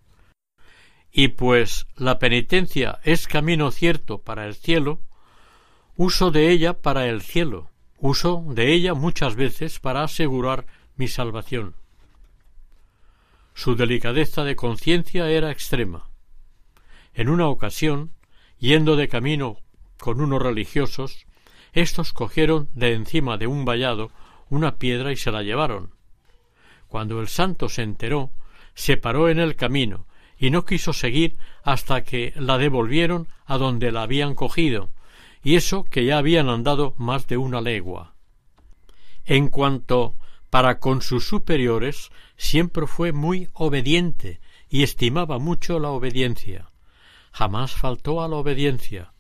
Y 1.12 1.29
pues 1.29 1.87
la 1.94 2.18
penitencia 2.18 2.98
es 3.05 3.29
camino 3.29 3.70
cierto 3.72 4.22
para 4.22 4.46
el 4.46 4.55
cielo, 4.55 5.03
uso 5.96 6.31
de 6.31 6.51
ella 6.51 6.81
para 6.81 7.09
el 7.09 7.20
cielo, 7.20 7.68
uso 7.98 8.42
de 8.48 8.72
ella 8.72 8.94
muchas 8.94 9.37
veces 9.37 9.81
para 9.81 10.03
asegurar 10.03 10.64
mi 10.96 11.09
salvación. 11.09 11.74
Su 13.59 13.75
delicadeza 13.75 14.44
de 14.44 14.55
conciencia 14.55 15.29
era 15.29 15.51
extrema. 15.51 16.09
En 17.12 17.29
una 17.29 17.49
ocasión, 17.49 18.12
yendo 18.61 18.94
de 18.94 19.09
camino 19.09 19.57
con 19.99 20.21
unos 20.21 20.40
religiosos, 20.40 21.27
éstos 21.73 22.12
cogieron 22.12 22.68
de 22.73 22.92
encima 22.92 23.37
de 23.37 23.49
un 23.49 23.64
vallado 23.64 24.12
una 24.49 24.77
piedra 24.77 25.11
y 25.11 25.16
se 25.16 25.33
la 25.33 25.42
llevaron. 25.42 25.90
Cuando 26.87 27.21
el 27.21 27.27
santo 27.27 27.68
se 27.68 27.83
enteró, 27.83 28.31
se 28.75 28.97
paró 28.97 29.29
en 29.29 29.40
el 29.40 29.57
camino 29.57 30.07
y 30.38 30.51
no 30.51 30.64
quiso 30.64 30.92
seguir 30.92 31.37
hasta 31.64 32.05
que 32.05 32.35
la 32.37 32.59
devolvieron 32.59 33.27
a 33.44 33.59
donde 33.59 33.90
la 33.90 34.03
habían 34.03 34.37
cogido, 34.37 34.90
y 35.42 35.57
eso 35.57 35.83
que 35.83 36.05
ya 36.05 36.18
habían 36.18 36.49
andado 36.49 36.94
más 36.97 37.27
de 37.27 37.38
una 37.38 37.61
legua. 37.61 38.14
En 39.25 39.49
cuanto 39.49 40.14
para 40.51 40.79
con 40.79 41.03
sus 41.03 41.27
superiores, 41.27 42.11
siempre 42.37 42.87
fue 42.87 43.13
muy 43.13 43.49
obediente 43.53 44.41
y 44.69 44.83
estimaba 44.83 45.39
mucho 45.39 45.79
la 45.79 45.91
obediencia. 45.91 46.71
Jamás 47.33 47.73
faltó 47.73 48.23
a 48.23 48.29
la 48.29 48.37
obediencia. 48.37 49.13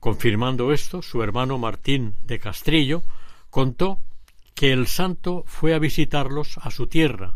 Confirmando 0.00 0.72
esto, 0.72 1.02
su 1.02 1.22
hermano 1.22 1.58
Martín 1.58 2.16
de 2.24 2.38
Castrillo 2.38 3.02
contó 3.50 4.00
que 4.54 4.72
el 4.72 4.86
santo 4.86 5.44
fue 5.46 5.74
a 5.74 5.78
visitarlos 5.78 6.58
a 6.58 6.70
su 6.70 6.86
tierra, 6.86 7.34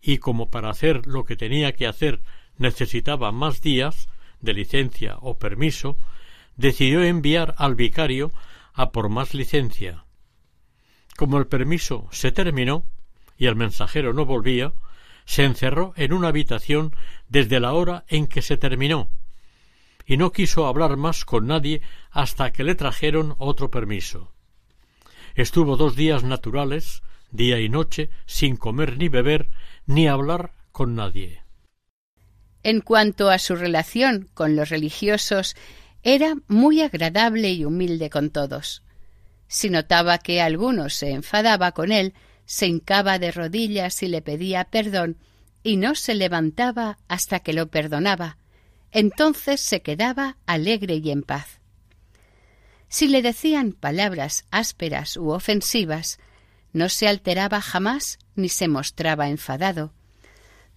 y 0.00 0.18
como 0.18 0.50
para 0.50 0.70
hacer 0.70 1.06
lo 1.06 1.24
que 1.24 1.36
tenía 1.36 1.72
que 1.72 1.86
hacer 1.86 2.20
necesitaba 2.56 3.32
más 3.32 3.60
días 3.60 4.08
de 4.40 4.54
licencia 4.54 5.16
o 5.20 5.38
permiso, 5.38 5.96
decidió 6.56 7.02
enviar 7.02 7.54
al 7.58 7.74
vicario 7.74 8.32
a 8.74 8.90
por 8.90 9.08
más 9.08 9.34
licencia. 9.34 10.04
Como 11.16 11.38
el 11.38 11.46
permiso 11.46 12.08
se 12.10 12.32
terminó 12.32 12.86
y 13.36 13.46
el 13.46 13.56
mensajero 13.56 14.12
no 14.12 14.24
volvía, 14.24 14.72
se 15.24 15.44
encerró 15.44 15.92
en 15.96 16.12
una 16.12 16.28
habitación 16.28 16.94
desde 17.28 17.60
la 17.60 17.72
hora 17.72 18.04
en 18.08 18.26
que 18.26 18.42
se 18.42 18.56
terminó, 18.56 19.08
y 20.06 20.16
no 20.16 20.32
quiso 20.32 20.66
hablar 20.66 20.96
más 20.96 21.24
con 21.24 21.46
nadie 21.46 21.80
hasta 22.10 22.52
que 22.52 22.64
le 22.64 22.74
trajeron 22.74 23.34
otro 23.38 23.70
permiso. 23.70 24.32
Estuvo 25.34 25.76
dos 25.76 25.96
días 25.96 26.24
naturales, 26.24 27.02
día 27.30 27.60
y 27.60 27.68
noche, 27.68 28.10
sin 28.26 28.56
comer 28.56 28.98
ni 28.98 29.08
beber, 29.08 29.50
ni 29.86 30.08
hablar 30.08 30.52
con 30.72 30.94
nadie. 30.94 31.42
En 32.62 32.80
cuanto 32.80 33.30
a 33.30 33.38
su 33.38 33.56
relación 33.56 34.28
con 34.34 34.54
los 34.54 34.68
religiosos, 34.68 35.56
era 36.02 36.34
muy 36.48 36.80
agradable 36.82 37.52
y 37.52 37.64
humilde 37.64 38.10
con 38.10 38.30
todos. 38.30 38.82
Si 39.52 39.68
notaba 39.68 40.16
que 40.16 40.40
alguno 40.40 40.88
se 40.88 41.10
enfadaba 41.10 41.72
con 41.72 41.92
él, 41.92 42.14
se 42.46 42.68
hincaba 42.68 43.18
de 43.18 43.30
rodillas 43.30 44.02
y 44.02 44.06
le 44.06 44.22
pedía 44.22 44.64
perdón, 44.64 45.18
y 45.62 45.76
no 45.76 45.94
se 45.94 46.14
levantaba 46.14 46.96
hasta 47.06 47.40
que 47.40 47.52
lo 47.52 47.66
perdonaba. 47.66 48.38
Entonces 48.92 49.60
se 49.60 49.82
quedaba 49.82 50.38
alegre 50.46 51.02
y 51.04 51.10
en 51.10 51.22
paz. 51.22 51.60
Si 52.88 53.08
le 53.08 53.20
decían 53.20 53.72
palabras 53.72 54.46
ásperas 54.50 55.18
u 55.18 55.28
ofensivas, 55.28 56.18
no 56.72 56.88
se 56.88 57.06
alteraba 57.06 57.60
jamás 57.60 58.18
ni 58.34 58.48
se 58.48 58.68
mostraba 58.68 59.28
enfadado. 59.28 59.92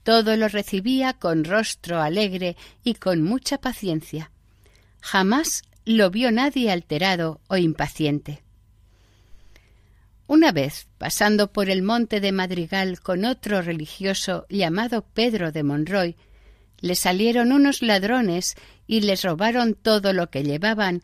Todo 0.04 0.36
lo 0.36 0.50
recibía 0.50 1.14
con 1.14 1.46
rostro 1.46 2.02
alegre 2.02 2.58
y 2.84 2.96
con 2.96 3.24
mucha 3.24 3.58
paciencia. 3.58 4.32
Jamás 5.00 5.64
lo 5.86 6.10
vio 6.10 6.30
nadie 6.34 6.74
alterado 6.74 7.40
o 7.48 7.56
impaciente. 7.56 8.44
Una 10.28 10.52
vez, 10.52 10.88
pasando 10.98 11.52
por 11.52 11.70
el 11.70 11.84
monte 11.84 12.20
de 12.20 12.32
Madrigal 12.32 13.00
con 13.00 13.26
otro 13.26 13.62
religioso 13.62 14.48
llamado 14.50 15.06
Pedro 15.14 15.52
de 15.52 15.64
Monroy, 15.64 16.16
le 16.80 16.96
salieron 16.96 17.52
unos 17.52 17.82
ladrones 17.82 18.56
y 18.88 19.02
les 19.02 19.24
robaron 19.24 19.76
todo 19.76 20.14
lo 20.14 20.30
que 20.30 20.44
llevaban 20.44 21.04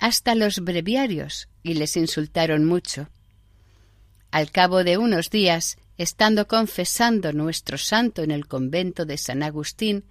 hasta 0.00 0.34
los 0.34 0.60
breviarios 0.60 1.48
y 1.62 1.74
les 1.74 1.96
insultaron 1.96 2.64
mucho. 2.64 3.08
Al 4.30 4.50
cabo 4.50 4.84
de 4.84 4.98
unos 4.98 5.30
días, 5.30 5.76
estando 5.96 6.46
confesando 6.46 7.32
nuestro 7.32 7.78
santo 7.78 8.22
en 8.22 8.30
el 8.30 8.46
convento 8.46 9.06
de 9.06 9.18
San 9.18 9.42
Agustín, 9.42 10.04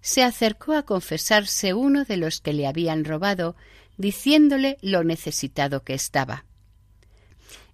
se 0.00 0.22
acercó 0.22 0.74
a 0.74 0.84
confesarse 0.84 1.74
uno 1.74 2.04
de 2.04 2.16
los 2.16 2.40
que 2.40 2.52
le 2.52 2.66
habían 2.66 3.04
robado, 3.04 3.56
diciéndole 3.96 4.78
lo 4.82 5.02
necesitado 5.02 5.82
que 5.82 5.94
estaba. 5.94 6.44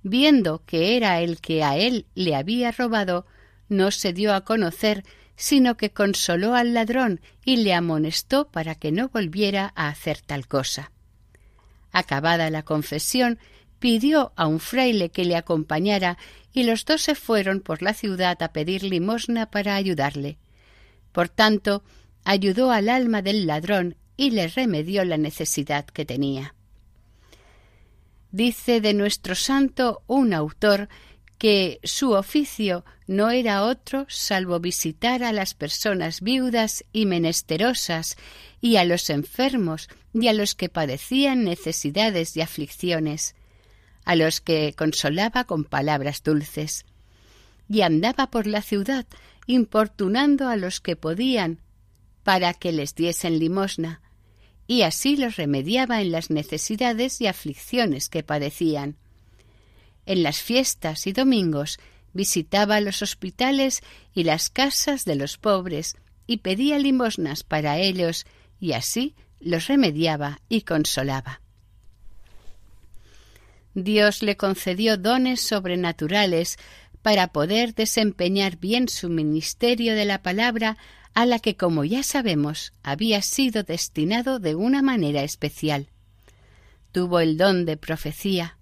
Viendo 0.03 0.63
que 0.65 0.97
era 0.97 1.21
el 1.21 1.41
que 1.41 1.63
a 1.63 1.77
él 1.77 2.07
le 2.15 2.35
había 2.35 2.73
robado, 2.73 3.27
no 3.69 3.91
se 3.91 4.13
dio 4.13 4.35
a 4.35 4.45
conocer, 4.45 5.05
sino 5.37 5.77
que 5.77 5.91
consoló 5.91 6.55
al 6.55 6.75
ladrón 6.75 7.21
y 7.45 7.57
le 7.57 7.75
amonestó 7.75 8.49
para 8.49 8.75
que 8.75 8.93
no 8.93 9.09
volviera 9.09 9.73
a 9.75 9.89
hacer 9.89 10.21
tal 10.21 10.47
cosa. 10.47 10.93
Acabada 11.93 12.51
la 12.51 12.63
confesión, 12.63 13.39
pidió 13.79 14.33
a 14.37 14.47
un 14.47 14.61
fraile 14.61 15.11
que 15.11 15.25
le 15.25 15.37
acompañara 15.37 16.19
y 16.53 16.65
los 16.65 16.85
dos 16.85 17.03
se 17.03 17.15
fueron 17.15 17.61
por 17.61 17.83
la 17.83 17.95
ciudad 17.95 18.43
a 18.43 18.53
pedir 18.53 18.83
limosna 18.83 19.51
para 19.51 19.77
ayudarle. 19.77 20.39
Por 21.13 21.29
tanto, 21.29 21.83
ayudó 22.25 22.71
al 22.71 22.89
alma 22.89 23.23
del 23.23 23.47
ladrón 23.47 23.97
y 24.17 24.31
le 24.31 24.49
remedió 24.49 25.05
la 25.05 25.17
necesidad 25.17 25.87
que 25.87 26.05
tenía. 26.05 26.55
Dice 28.33 28.81
de 28.81 28.95
nuestro 28.95 29.35
santo 29.35 30.03
un 30.07 30.33
autor 30.33 30.89
que 31.39 31.81
su 31.85 32.13
oficio 32.13 32.85
no 33.07 33.31
era 33.31 33.65
otro 33.65 34.07
salvo 34.09 34.61
visitar 34.61 35.25
a 35.25 35.33
las 35.33 35.55
personas 35.55 36.21
viudas 36.21 36.85
y 36.93 37.07
menesterosas 37.07 38.17
y 38.61 38.77
a 38.77 38.85
los 38.85 39.09
enfermos 39.11 39.89
y 40.13 40.29
a 40.29 40.33
los 40.33 40.55
que 40.55 40.69
padecían 40.69 41.45
necesidades 41.45 42.37
y 42.37 42.43
aflicciones, 42.43 43.35
a 44.05 44.17
los 44.17 44.41
que 44.41 44.75
consolaba 44.77 45.45
con 45.45 45.65
palabras 45.65 46.23
dulces. 46.23 46.85
y 47.69 47.83
andaba 47.83 48.31
por 48.31 48.49
la 48.49 48.63
ciudad 48.63 49.07
importunando 49.47 50.49
a 50.49 50.57
los 50.57 50.81
que 50.81 50.97
podían 50.97 51.61
para 52.25 52.53
que 52.53 52.73
les 52.73 52.95
diesen 52.95 53.39
limosna, 53.39 54.03
y 54.71 54.83
así 54.83 55.17
los 55.17 55.35
remediaba 55.35 56.01
en 56.01 56.13
las 56.13 56.31
necesidades 56.31 57.21
y 57.21 57.27
aflicciones 57.27 58.09
que 58.09 58.23
padecían. 58.23 58.95
En 60.07 60.23
las 60.23 60.43
fiestas 60.43 61.09
y 61.09 61.13
domingos 61.13 61.81
visitaba 62.13 62.81
los 62.81 63.03
hospitales 63.03 63.81
y 64.15 64.23
las 64.23 64.49
casas 64.49 65.05
de 65.05 65.17
los 65.17 65.39
pobres 65.39 65.97
y 66.29 66.37
pedía 66.37 66.79
limosnas 66.79 67.43
para 67.43 67.79
ellos, 67.79 68.27
y 68.61 68.75
así 68.75 69.17
los 69.41 69.67
remediaba 69.67 70.41
y 70.49 70.61
consolaba. 70.61 71.41
Dios 73.75 74.23
le 74.23 74.37
concedió 74.37 74.97
dones 74.97 75.41
sobrenaturales 75.41 76.59
para 77.03 77.33
poder 77.33 77.75
desempeñar 77.75 78.57
bien 78.57 78.89
su 78.89 79.09
ministerio 79.09 79.97
de 79.97 80.05
la 80.05 80.23
palabra 80.23 80.77
a 81.15 81.27
la 81.27 81.39
que, 81.39 81.57
como 81.57 81.85
ya 81.85 82.03
sabemos, 82.03 82.73
había 82.83 83.23
sido 83.23 83.63
destinado 83.63 84.39
de 84.39 84.55
una 84.55 84.83
manera 84.83 85.23
especial. 85.23 85.89
Tuvo 86.93 87.21
el 87.21 87.37
don 87.37 87.65
de 87.65 87.77
profecía. 87.77 88.59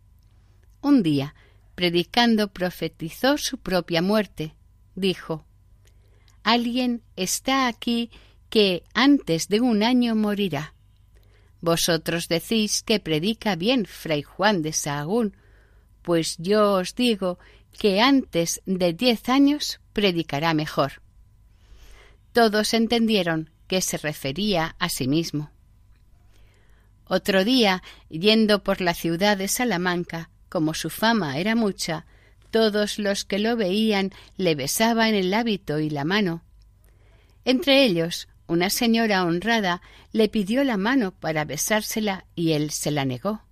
Un 0.81 1.03
día, 1.03 1.35
predicando, 1.75 2.49
profetizó 2.49 3.39
su 3.39 3.59
propia 3.59 4.03
muerte. 4.03 4.55
Dijo 4.95 5.45
Alguien 6.43 7.03
está 7.17 7.67
aquí 7.67 8.11
que 8.49 8.85
antes 8.95 9.49
de 9.49 9.61
un 9.61 9.83
año 9.83 10.15
morirá. 10.15 10.75
Vosotros 11.61 12.29
decís 12.29 12.83
que 12.83 13.01
predica 13.01 13.57
bien 13.57 13.85
Fray 13.85 14.23
Juan 14.23 14.63
de 14.63 14.73
Sahagún, 14.73 15.37
pues 16.03 16.37
yo 16.39 16.75
os 16.75 16.95
digo 16.95 17.39
que 17.79 18.01
antes 18.01 18.63
de 18.65 18.93
diez 18.93 19.29
años 19.29 19.81
predicará 19.93 20.55
mejor. 20.55 21.03
Todos 22.33 22.75
entendieron 22.75 23.51
que 23.67 23.81
se 23.81 23.99
refería 23.99 24.75
a 24.79 24.89
sí 24.89 25.07
mismo. 25.07 25.51
Otro 27.05 27.45
día, 27.45 27.83
yendo 28.09 28.63
por 28.63 28.81
la 28.81 28.95
ciudad 28.95 29.37
de 29.37 29.49
Salamanca, 29.49 30.31
como 30.49 30.75
su 30.75 30.91
fama 30.91 31.39
era 31.39 31.55
mucha, 31.55 32.07
todos 32.51 32.99
los 32.99 33.25
que 33.25 33.39
lo 33.39 33.57
veían 33.57 34.13
le 34.37 34.55
besaban 34.55 35.15
el 35.15 35.33
hábito 35.33 35.81
y 35.81 35.91
la 35.91 36.05
mano. 36.05 36.43
Entre 37.45 37.85
ellos, 37.85 38.29
una 38.47 38.71
señora 38.71 39.25
honrada 39.25 39.83
le 40.13 40.29
pidió 40.29 40.65
la 40.65 40.77
mano 40.77 41.13
para 41.13 41.45
besársela 41.45 42.25
y 42.35 42.53
él 42.53 42.71
se 42.71 42.91
la 42.91 43.05
negó. 43.05 43.43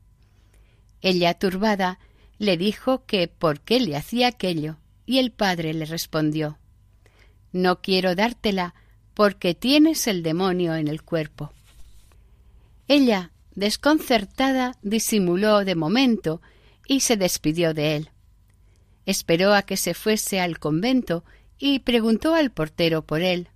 Ella, 1.03 1.35
turbada, 1.35 1.99
le 2.39 2.57
dijo 2.57 3.05
que 3.05 3.29
por 3.29 3.61
qué 3.61 3.81
le 3.81 3.97
hacía 3.97 4.29
aquello, 4.29 4.79
y 5.05 5.19
el 5.19 5.31
padre 5.31 5.73
le 5.73 5.85
respondió 5.85 6.59
No 7.53 7.81
quiero 7.81 8.15
dártela 8.15 8.75
porque 9.15 9.55
tienes 9.55 10.07
el 10.07 10.23
demonio 10.23 10.75
en 10.75 10.89
el 10.89 11.03
cuerpo. 11.03 11.53
Ella, 12.89 13.33
desconcertada, 13.55 14.77
disimuló 14.83 15.65
de 15.65 15.75
momento 15.75 16.43
y 16.87 17.01
se 17.01 17.17
despidió 17.17 17.75
de 17.75 17.97
él. 17.97 18.11
Esperó 19.07 19.55
a 19.55 19.63
que 19.63 19.77
se 19.77 19.95
fuese 19.95 20.41
al 20.41 20.59
convento 20.59 21.25
y 21.59 21.79
preguntó 21.81 22.35
al 22.35 22.51
portero 22.51 23.03
por 23.03 23.23
él. 23.23 23.49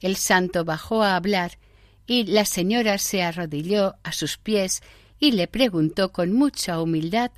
El 0.00 0.16
santo 0.16 0.64
bajó 0.64 1.02
a 1.02 1.16
hablar 1.16 1.58
y 2.06 2.24
la 2.24 2.44
señora 2.44 2.98
se 2.98 3.22
arrodilló 3.22 3.96
a 4.02 4.12
sus 4.12 4.38
pies 4.38 4.82
y 5.20 5.32
le 5.32 5.46
preguntó 5.46 6.10
con 6.12 6.32
mucha 6.32 6.80
humildad 6.80 7.30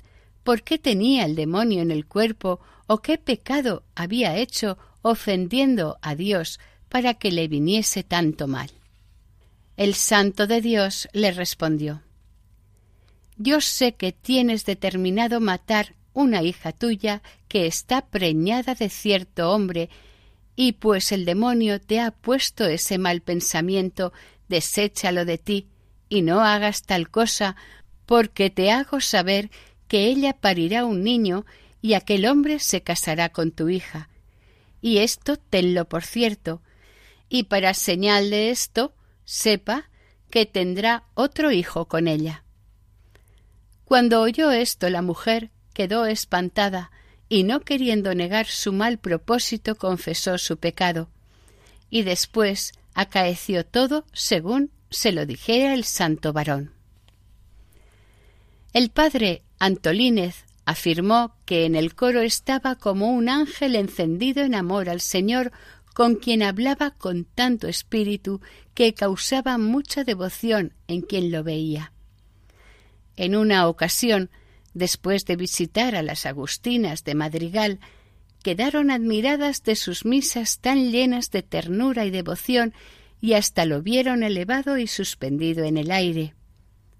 por 0.43 0.63
qué 0.63 0.77
tenía 0.77 1.25
el 1.25 1.35
demonio 1.35 1.81
en 1.81 1.91
el 1.91 2.05
cuerpo 2.05 2.59
o 2.87 2.99
qué 2.99 3.17
pecado 3.17 3.83
había 3.95 4.37
hecho 4.37 4.77
ofendiendo 5.01 5.97
a 6.01 6.15
Dios 6.15 6.59
para 6.89 7.13
que 7.13 7.31
le 7.31 7.47
viniese 7.47 8.03
tanto 8.03 8.47
mal. 8.47 8.69
El 9.77 9.95
santo 9.95 10.47
de 10.47 10.61
Dios 10.61 11.07
le 11.13 11.31
respondió 11.31 12.01
Yo 13.37 13.61
sé 13.61 13.93
que 13.93 14.11
tienes 14.11 14.65
determinado 14.65 15.39
matar 15.39 15.95
una 16.13 16.43
hija 16.43 16.71
tuya 16.71 17.21
que 17.47 17.67
está 17.67 18.05
preñada 18.05 18.75
de 18.75 18.89
cierto 18.89 19.51
hombre 19.51 19.89
y 20.55 20.73
pues 20.73 21.11
el 21.11 21.25
demonio 21.25 21.79
te 21.79 21.99
ha 21.99 22.11
puesto 22.11 22.65
ese 22.65 22.97
mal 22.97 23.21
pensamiento, 23.21 24.13
deséchalo 24.49 25.25
de 25.25 25.37
ti, 25.37 25.67
y 26.09 26.21
no 26.21 26.41
hagas 26.41 26.83
tal 26.83 27.09
cosa, 27.09 27.55
porque 28.05 28.49
te 28.49 28.69
hago 28.69 28.99
saber 28.99 29.49
que 29.87 30.07
ella 30.07 30.33
parirá 30.33 30.85
un 30.85 31.03
niño 31.03 31.45
y 31.81 31.93
aquel 31.93 32.25
hombre 32.25 32.59
se 32.59 32.83
casará 32.83 33.29
con 33.29 33.51
tu 33.51 33.69
hija. 33.69 34.09
Y 34.81 34.97
esto 34.97 35.37
tenlo 35.37 35.85
por 35.85 36.03
cierto, 36.03 36.61
y 37.29 37.43
para 37.43 37.73
señal 37.73 38.29
de 38.29 38.49
esto, 38.49 38.93
sepa 39.23 39.89
que 40.29 40.45
tendrá 40.45 41.03
otro 41.13 41.51
hijo 41.51 41.85
con 41.85 42.07
ella. 42.07 42.43
Cuando 43.85 44.21
oyó 44.21 44.51
esto 44.51 44.89
la 44.89 45.01
mujer 45.01 45.51
quedó 45.73 46.05
espantada, 46.05 46.91
y 47.29 47.43
no 47.43 47.61
queriendo 47.61 48.13
negar 48.13 48.47
su 48.47 48.73
mal 48.73 48.97
propósito 48.97 49.75
confesó 49.75 50.37
su 50.37 50.57
pecado. 50.57 51.09
Y 51.89 52.03
después 52.03 52.73
acaeció 52.93 53.65
todo 53.65 54.05
según 54.11 54.69
se 54.89 55.13
lo 55.13 55.25
dijera 55.25 55.73
el 55.73 55.85
santo 55.85 56.33
varón. 56.33 56.73
El 58.73 58.89
padre 58.89 59.43
Antolínez 59.59 60.45
afirmó 60.71 61.35
que 61.45 61.65
en 61.65 61.75
el 61.75 61.95
coro 61.95 62.21
estaba 62.21 62.75
como 62.75 63.11
un 63.11 63.29
ángel 63.29 63.75
encendido 63.75 64.43
en 64.43 64.55
amor 64.55 64.89
al 64.89 65.01
Señor, 65.01 65.51
con 65.93 66.15
quien 66.15 66.43
hablaba 66.43 66.91
con 66.91 67.25
tanto 67.25 67.67
espíritu 67.67 68.41
que 68.73 68.93
causaba 68.93 69.57
mucha 69.57 70.03
devoción 70.03 70.73
en 70.87 71.01
quien 71.01 71.31
lo 71.31 71.43
veía. 71.43 71.93
En 73.15 73.35
una 73.35 73.67
ocasión 73.67 74.29
después 74.73 75.25
de 75.25 75.35
visitar 75.35 75.95
a 75.95 76.01
las 76.01 76.25
Agustinas 76.25 77.03
de 77.03 77.15
Madrigal, 77.15 77.79
quedaron 78.43 78.89
admiradas 78.89 79.63
de 79.63 79.75
sus 79.75 80.05
misas 80.05 80.59
tan 80.59 80.91
llenas 80.91 81.29
de 81.31 81.43
ternura 81.43 82.05
y 82.05 82.11
devoción 82.11 82.73
y 83.19 83.33
hasta 83.33 83.65
lo 83.65 83.81
vieron 83.81 84.23
elevado 84.23 84.77
y 84.77 84.87
suspendido 84.87 85.63
en 85.63 85.77
el 85.77 85.91
aire. 85.91 86.33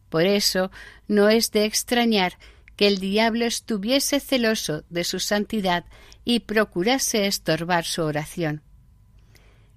Por 0.09 0.25
eso 0.25 0.71
no 1.07 1.29
es 1.29 1.51
de 1.51 1.65
extrañar 1.65 2.37
que 2.81 2.87
el 2.87 2.97
diablo 2.97 3.45
estuviese 3.45 4.19
celoso 4.19 4.85
de 4.89 5.03
su 5.03 5.19
santidad 5.19 5.85
y 6.25 6.39
procurase 6.39 7.27
estorbar 7.27 7.85
su 7.85 8.01
oración. 8.01 8.63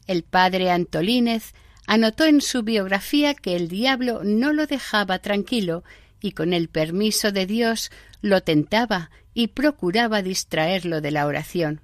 El 0.07 0.23
padre 0.23 0.71
Antolínez 0.71 1.53
anotó 1.87 2.25
en 2.25 2.41
su 2.41 2.63
biografía 2.63 3.35
que 3.35 3.57
el 3.57 3.69
diablo 3.69 4.23
no 4.25 4.55
lo 4.55 4.67
dejaba 4.67 5.19
tranquilo 5.19 5.85
y 6.19 6.33
con 6.33 6.55
el 6.55 6.71
permiso 6.71 7.31
de 7.31 7.45
Dios 7.45 7.91
lo 8.23 8.41
tentaba 8.41 9.11
y 9.35 9.49
procuraba 9.49 10.23
distraerlo 10.23 11.03
de 11.03 11.11
la 11.11 11.27
oración. 11.27 11.83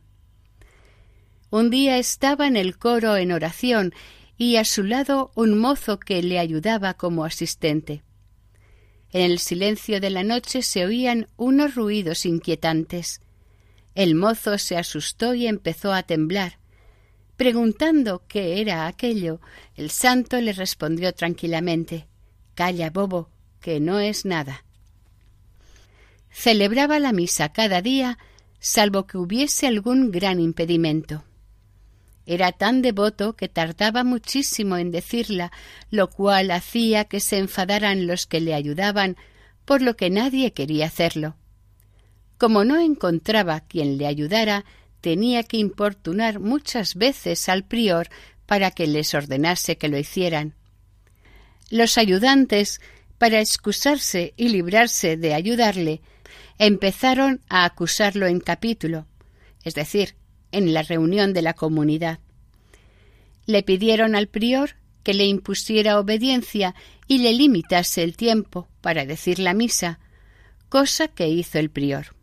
Un 1.50 1.68
día 1.68 1.98
estaba 1.98 2.46
en 2.46 2.56
el 2.56 2.78
coro 2.78 3.18
en 3.18 3.32
oración 3.32 3.92
y 4.38 4.56
a 4.56 4.64
su 4.64 4.84
lado 4.84 5.32
un 5.34 5.58
mozo 5.58 6.00
que 6.00 6.22
le 6.22 6.38
ayudaba 6.38 6.94
como 6.94 7.26
asistente. 7.26 8.04
En 9.12 9.22
el 9.22 9.38
silencio 9.38 10.00
de 10.00 10.11
la 10.11 10.22
noche 10.22 10.62
se 10.62 10.84
oían 10.84 11.28
unos 11.36 11.74
ruidos 11.74 12.26
inquietantes. 12.26 13.20
El 13.94 14.14
mozo 14.14 14.56
se 14.58 14.76
asustó 14.76 15.34
y 15.34 15.46
empezó 15.46 15.92
a 15.92 16.04
temblar. 16.04 16.58
Preguntando 17.36 18.22
qué 18.28 18.61
era 18.61 18.86
aquello, 18.86 19.40
el 19.74 19.90
santo 19.90 20.40
le 20.40 20.52
respondió 20.52 21.12
tranquilamente 21.12 22.06
Calla, 22.54 22.90
bobo, 22.90 23.30
que 23.61 23.80
no 23.80 23.98
es 23.98 24.24
nada. 24.24 24.64
Celebraba 26.30 26.98
la 26.98 27.12
misa 27.12 27.52
cada 27.52 27.82
día, 27.82 28.18
salvo 28.58 29.06
que 29.06 29.18
hubiese 29.18 29.66
algún 29.66 30.11
gran 30.11 30.38
impedimento. 30.38 31.24
Era 32.26 32.52
tan 32.52 32.82
devoto 32.82 33.34
que 33.34 33.48
tardaba 33.48 34.04
muchísimo 34.04 34.76
en 34.76 34.90
decirla, 34.90 35.52
lo 35.90 36.10
cual 36.10 36.50
hacía 36.50 37.04
que 37.04 37.20
se 37.20 37.38
enfadaran 37.38 38.06
los 38.06 38.26
que 38.26 38.40
le 38.40 38.54
ayudaban, 38.54 39.16
por 39.64 39.82
lo 39.82 39.96
que 39.96 40.10
nadie 40.10 40.52
quería 40.52 40.86
hacerlo. 40.86 41.36
Como 42.38 42.64
no 42.64 42.78
encontraba 42.80 43.60
quien 43.60 43.98
le 43.98 44.06
ayudara, 44.06 44.64
tenía 45.00 45.42
que 45.42 45.56
importunar 45.56 46.40
muchas 46.40 46.94
veces 46.94 47.48
al 47.48 47.64
prior 47.64 48.08
para 48.46 48.70
que 48.70 48.86
les 48.86 49.14
ordenase 49.14 49.78
que 49.78 49.88
lo 49.88 49.98
hicieran. 49.98 50.54
Los 51.70 51.98
ayudantes 51.98 52.80
para 53.20 53.38
excusarse 53.38 54.32
y 54.38 54.48
librarse 54.48 55.18
de 55.18 55.34
ayudarle, 55.34 56.00
empezaron 56.56 57.42
a 57.50 57.66
acusarlo 57.66 58.26
en 58.26 58.40
capítulo, 58.40 59.06
es 59.62 59.74
decir, 59.74 60.14
en 60.53 60.72
la 60.74 60.82
reunión 60.82 61.32
de 61.32 61.42
la 61.42 61.55
comunidad. 61.55 62.18
Le 63.46 63.62
pidieron 63.62 64.14
al 64.14 64.28
prior 64.28 64.76
que 65.03 65.14
le 65.14 65.26
impusiera 65.26 65.98
obediencia 65.98 66.74
y 67.07 67.18
le 67.18 67.32
limitase 67.32 68.03
el 68.03 68.16
tiempo 68.16 68.68
para 68.80 69.07
decir 69.07 69.38
la 69.38 69.55
misa, 69.55 69.98
cosa 70.68 71.09
que 71.09 71.28
hizo 71.28 71.59
el 71.59 71.70
prior. 71.70 72.14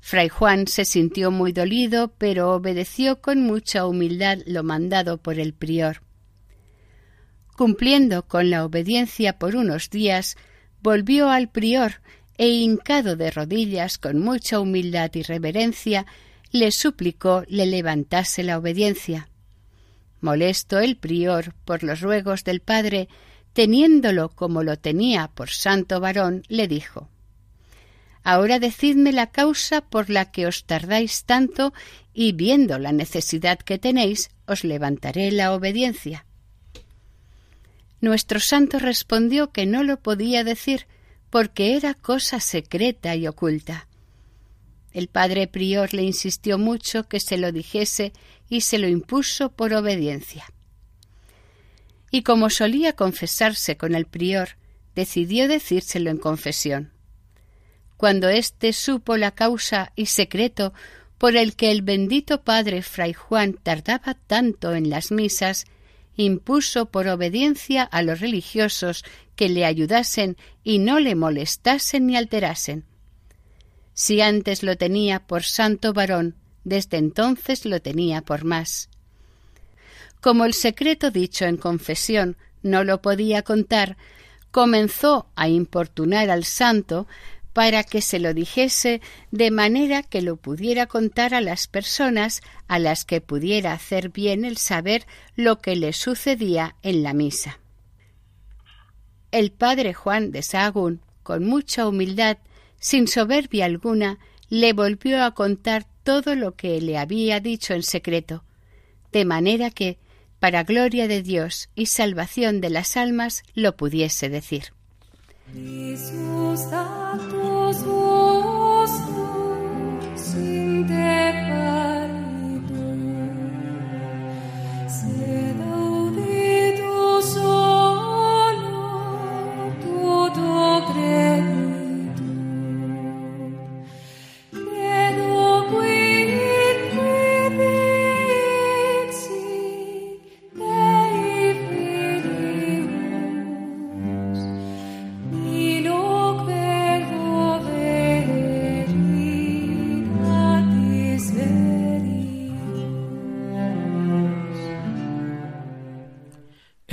Fray 0.00 0.28
Juan 0.28 0.66
se 0.66 0.84
sintió 0.84 1.30
muy 1.30 1.52
dolido, 1.52 2.12
pero 2.18 2.52
obedeció 2.54 3.20
con 3.20 3.42
mucha 3.42 3.86
humildad 3.86 4.38
lo 4.46 4.64
mandado 4.64 5.18
por 5.18 5.38
el 5.38 5.54
prior. 5.54 6.02
Cumpliendo 7.56 8.26
con 8.26 8.50
la 8.50 8.64
obediencia 8.64 9.38
por 9.38 9.54
unos 9.54 9.90
días, 9.90 10.36
volvió 10.80 11.30
al 11.30 11.48
prior 11.50 12.02
e 12.36 12.48
hincado 12.48 13.14
de 13.14 13.30
rodillas 13.30 13.98
con 13.98 14.18
mucha 14.18 14.58
humildad 14.58 15.12
y 15.14 15.22
reverencia, 15.22 16.06
le 16.52 16.70
suplicó 16.70 17.44
le 17.48 17.66
levantase 17.66 18.42
la 18.42 18.58
obediencia. 18.58 19.28
Molesto 20.20 20.78
el 20.78 20.96
prior 20.96 21.54
por 21.64 21.82
los 21.82 22.00
ruegos 22.00 22.44
del 22.44 22.60
padre, 22.60 23.08
teniéndolo 23.54 24.28
como 24.28 24.62
lo 24.62 24.78
tenía 24.78 25.28
por 25.28 25.50
santo 25.50 25.98
varón, 25.98 26.42
le 26.48 26.68
dijo 26.68 27.08
Ahora 28.22 28.60
decidme 28.60 29.12
la 29.12 29.30
causa 29.30 29.80
por 29.80 30.08
la 30.08 30.30
que 30.30 30.46
os 30.46 30.64
tardáis 30.64 31.24
tanto 31.24 31.72
y 32.14 32.32
viendo 32.32 32.78
la 32.78 32.92
necesidad 32.92 33.58
que 33.58 33.78
tenéis, 33.78 34.30
os 34.46 34.62
levantaré 34.62 35.32
la 35.32 35.52
obediencia. 35.54 36.24
Nuestro 38.00 38.38
santo 38.38 38.78
respondió 38.78 39.50
que 39.50 39.66
no 39.66 39.82
lo 39.82 39.98
podía 40.00 40.44
decir 40.44 40.86
porque 41.30 41.76
era 41.76 41.94
cosa 41.94 42.40
secreta 42.40 43.16
y 43.16 43.26
oculta. 43.26 43.88
El 44.92 45.08
padre 45.08 45.46
prior 45.46 45.94
le 45.94 46.02
insistió 46.02 46.58
mucho 46.58 47.08
que 47.08 47.20
se 47.20 47.38
lo 47.38 47.52
dijese 47.52 48.12
y 48.48 48.60
se 48.62 48.78
lo 48.78 48.88
impuso 48.88 49.50
por 49.52 49.72
obediencia. 49.72 50.44
Y 52.10 52.22
como 52.22 52.50
solía 52.50 52.92
confesarse 52.92 53.76
con 53.76 53.94
el 53.94 54.06
prior, 54.06 54.50
decidió 54.94 55.48
decírselo 55.48 56.10
en 56.10 56.18
confesión. 56.18 56.92
Cuando 57.96 58.28
éste 58.28 58.72
supo 58.72 59.16
la 59.16 59.30
causa 59.30 59.92
y 59.96 60.06
secreto 60.06 60.74
por 61.16 61.36
el 61.36 61.54
que 61.54 61.70
el 61.70 61.82
bendito 61.82 62.42
padre 62.42 62.82
Fray 62.82 63.12
Juan 63.12 63.54
tardaba 63.54 64.14
tanto 64.26 64.74
en 64.74 64.90
las 64.90 65.12
misas, 65.12 65.66
impuso 66.16 66.86
por 66.86 67.06
obediencia 67.08 67.84
a 67.84 68.02
los 68.02 68.20
religiosos 68.20 69.04
que 69.36 69.48
le 69.48 69.64
ayudasen 69.64 70.36
y 70.64 70.78
no 70.78 71.00
le 71.00 71.14
molestasen 71.14 72.06
ni 72.06 72.16
alterasen. 72.16 72.84
Si 73.94 74.20
antes 74.20 74.62
lo 74.62 74.76
tenía 74.76 75.20
por 75.20 75.42
santo 75.42 75.92
varón, 75.92 76.36
desde 76.64 76.96
entonces 76.96 77.64
lo 77.64 77.80
tenía 77.80 78.22
por 78.22 78.44
más. 78.44 78.88
Como 80.20 80.44
el 80.44 80.54
secreto 80.54 81.10
dicho 81.10 81.44
en 81.44 81.56
confesión 81.56 82.36
no 82.62 82.84
lo 82.84 83.02
podía 83.02 83.42
contar, 83.42 83.96
comenzó 84.50 85.26
a 85.34 85.48
importunar 85.48 86.30
al 86.30 86.44
santo 86.44 87.08
para 87.52 87.84
que 87.84 88.00
se 88.00 88.18
lo 88.18 88.32
dijese 88.32 89.00
de 89.30 89.50
manera 89.50 90.02
que 90.02 90.22
lo 90.22 90.36
pudiera 90.36 90.86
contar 90.86 91.34
a 91.34 91.40
las 91.40 91.66
personas 91.66 92.40
a 92.66 92.78
las 92.78 93.04
que 93.04 93.20
pudiera 93.20 93.72
hacer 93.72 94.08
bien 94.08 94.44
el 94.44 94.56
saber 94.56 95.06
lo 95.36 95.58
que 95.58 95.76
le 95.76 95.92
sucedía 95.92 96.76
en 96.82 97.02
la 97.02 97.12
misa. 97.12 97.58
El 99.32 99.50
padre 99.50 99.92
Juan 99.92 100.30
de 100.30 100.42
Sahagún, 100.42 101.00
con 101.22 101.44
mucha 101.44 101.86
humildad, 101.86 102.38
sin 102.82 103.06
soberbia 103.06 103.64
alguna, 103.64 104.18
le 104.50 104.72
volvió 104.72 105.24
a 105.24 105.30
contar 105.30 105.86
todo 106.02 106.34
lo 106.34 106.56
que 106.56 106.80
le 106.80 106.98
había 106.98 107.38
dicho 107.38 107.74
en 107.74 107.84
secreto, 107.84 108.42
de 109.12 109.24
manera 109.24 109.70
que, 109.70 109.98
para 110.40 110.64
gloria 110.64 111.06
de 111.06 111.22
Dios 111.22 111.68
y 111.76 111.86
salvación 111.86 112.60
de 112.60 112.70
las 112.70 112.96
almas, 112.96 113.44
lo 113.54 113.76
pudiese 113.76 114.28
decir. 114.28 114.72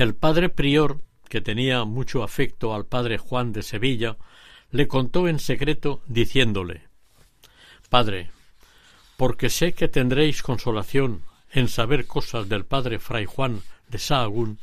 El 0.10 0.16
padre 0.16 0.49
prior, 0.49 1.01
que 1.30 1.39
tenía 1.39 1.86
mucho 1.86 2.24
afecto 2.24 2.74
al 2.74 2.88
padre 2.88 3.20
Juan 3.20 3.53
de 3.53 3.62
Sevilla, 3.62 4.18
le 4.72 4.88
contó 4.88 5.28
en 5.28 5.38
secreto 5.38 6.01
diciéndole 6.07 6.88
Padre, 7.89 8.32
porque 9.18 9.51
sé 9.51 9.74
que 9.74 9.88
tendréis 9.88 10.41
consolación 10.41 11.22
en 11.51 11.68
saber 11.68 12.07
cosas 12.07 12.49
del 12.49 12.66
padre 12.66 12.97
fray 12.97 13.26
Juan 13.26 13.62
de 13.88 13.99
Sahagún, 13.99 14.57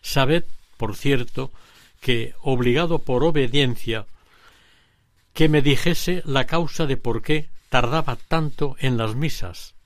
sabed, 0.00 0.46
por 0.78 0.96
cierto, 0.96 1.52
que, 2.00 2.34
obligado 2.40 2.98
por 2.98 3.22
obediencia, 3.22 4.06
que 5.32 5.48
me 5.48 5.62
dijese 5.62 6.22
la 6.24 6.46
causa 6.46 6.86
de 6.86 6.96
por 6.96 7.22
qué 7.22 7.50
tardaba 7.68 8.16
tanto 8.16 8.74
en 8.80 8.96
las 8.96 9.14
misas. 9.14 9.76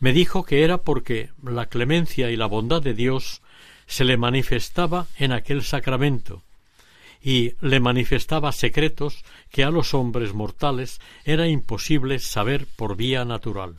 Me 0.00 0.12
dijo 0.12 0.44
que 0.44 0.64
era 0.64 0.76
porque 0.76 1.30
la 1.42 1.64
clemencia 1.64 2.30
y 2.30 2.36
la 2.36 2.44
bondad 2.44 2.82
de 2.82 2.92
Dios 2.92 3.40
se 3.86 4.04
le 4.04 4.16
manifestaba 4.16 5.06
en 5.16 5.32
aquel 5.32 5.62
sacramento 5.62 6.42
y 7.22 7.54
le 7.60 7.80
manifestaba 7.80 8.52
secretos 8.52 9.24
que 9.50 9.64
a 9.64 9.70
los 9.70 9.94
hombres 9.94 10.32
mortales 10.32 11.00
era 11.24 11.48
imposible 11.48 12.18
saber 12.18 12.66
por 12.76 12.96
vía 12.96 13.24
natural. 13.24 13.74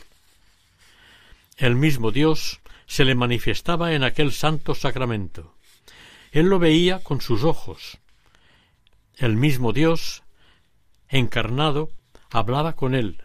El 1.58 1.76
mismo 1.76 2.12
Dios 2.12 2.60
se 2.88 3.06
le 3.06 3.16
manifestaba 3.16 3.94
en 3.94 4.04
aquel 4.04 4.32
santo 4.32 4.76
sacramento. 4.76 5.54
Él 6.32 6.48
lo 6.48 6.60
veía 6.60 7.00
con 7.00 7.22
sus 7.22 7.44
ojos. 7.44 7.98
El 9.18 9.36
mismo 9.36 9.74
Dios, 9.74 10.24
encarnado, 11.10 11.90
hablaba 12.30 12.74
con 12.74 12.96
él, 12.96 13.24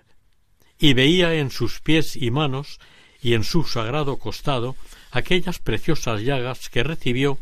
y 0.78 0.94
veía 0.94 1.34
en 1.34 1.50
sus 1.50 1.80
pies 1.80 2.16
y 2.16 2.30
manos 2.30 2.80
y 3.20 3.34
en 3.34 3.44
su 3.44 3.64
sagrado 3.64 4.18
costado 4.18 4.76
aquellas 5.12 5.58
preciosas 5.58 6.22
llagas 6.22 6.70
que 6.70 6.82
recibió 6.82 7.38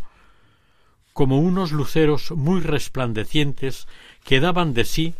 como 1.12 1.38
unos 1.38 1.72
luceros 1.72 2.32
muy 2.32 2.60
resplandecientes 2.60 3.86
que 4.24 4.40
daban 4.40 4.74
de 4.74 4.84
sí 4.84 5.14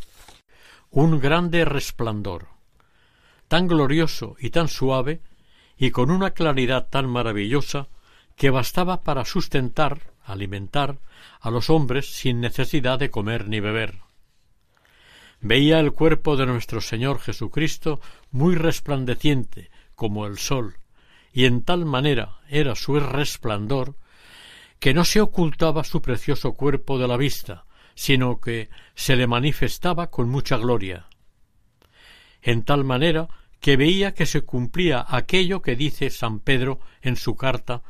un 0.90 1.20
grande 1.20 1.64
resplandor, 1.64 2.48
tan 3.46 3.68
glorioso 3.68 4.36
y 4.40 4.50
tan 4.50 4.66
suave, 4.66 5.20
y 5.78 5.92
con 5.92 6.10
una 6.10 6.32
claridad 6.32 6.88
tan 6.90 7.08
maravillosa 7.08 7.86
que 8.36 8.50
bastaba 8.50 9.02
para 9.02 9.24
sustentar, 9.24 10.12
alimentar 10.24 10.98
a 11.40 11.50
los 11.50 11.70
hombres 11.70 12.06
sin 12.06 12.40
necesidad 12.40 12.98
de 12.98 13.10
comer 13.10 13.48
ni 13.48 13.60
beber. 13.60 14.00
Veía 15.40 15.78
el 15.78 15.92
cuerpo 15.92 16.36
de 16.36 16.46
nuestro 16.46 16.80
Señor 16.80 17.20
Jesucristo 17.20 18.00
muy 18.30 18.56
resplandeciente 18.56 19.70
como 19.94 20.26
el 20.26 20.38
sol, 20.38 20.76
y 21.32 21.44
en 21.44 21.62
tal 21.62 21.84
manera 21.84 22.40
era 22.48 22.74
su 22.74 22.98
resplandor 22.98 23.96
que 24.78 24.94
no 24.94 25.04
se 25.04 25.20
ocultaba 25.20 25.84
su 25.84 26.00
precioso 26.00 26.54
cuerpo 26.54 26.98
de 26.98 27.06
la 27.06 27.16
vista, 27.16 27.66
sino 27.94 28.40
que 28.40 28.70
se 28.94 29.14
le 29.14 29.26
manifestaba 29.26 30.10
con 30.10 30.28
mucha 30.28 30.56
gloria. 30.56 31.06
En 32.42 32.64
tal 32.64 32.84
manera 32.84 33.28
que 33.60 33.76
veía 33.76 34.14
que 34.14 34.24
se 34.24 34.40
cumplía 34.40 35.04
aquello 35.06 35.60
que 35.60 35.76
dice 35.76 36.08
San 36.08 36.40
Pedro 36.40 36.80
en 37.02 37.16
su 37.16 37.36
carta, 37.36 37.82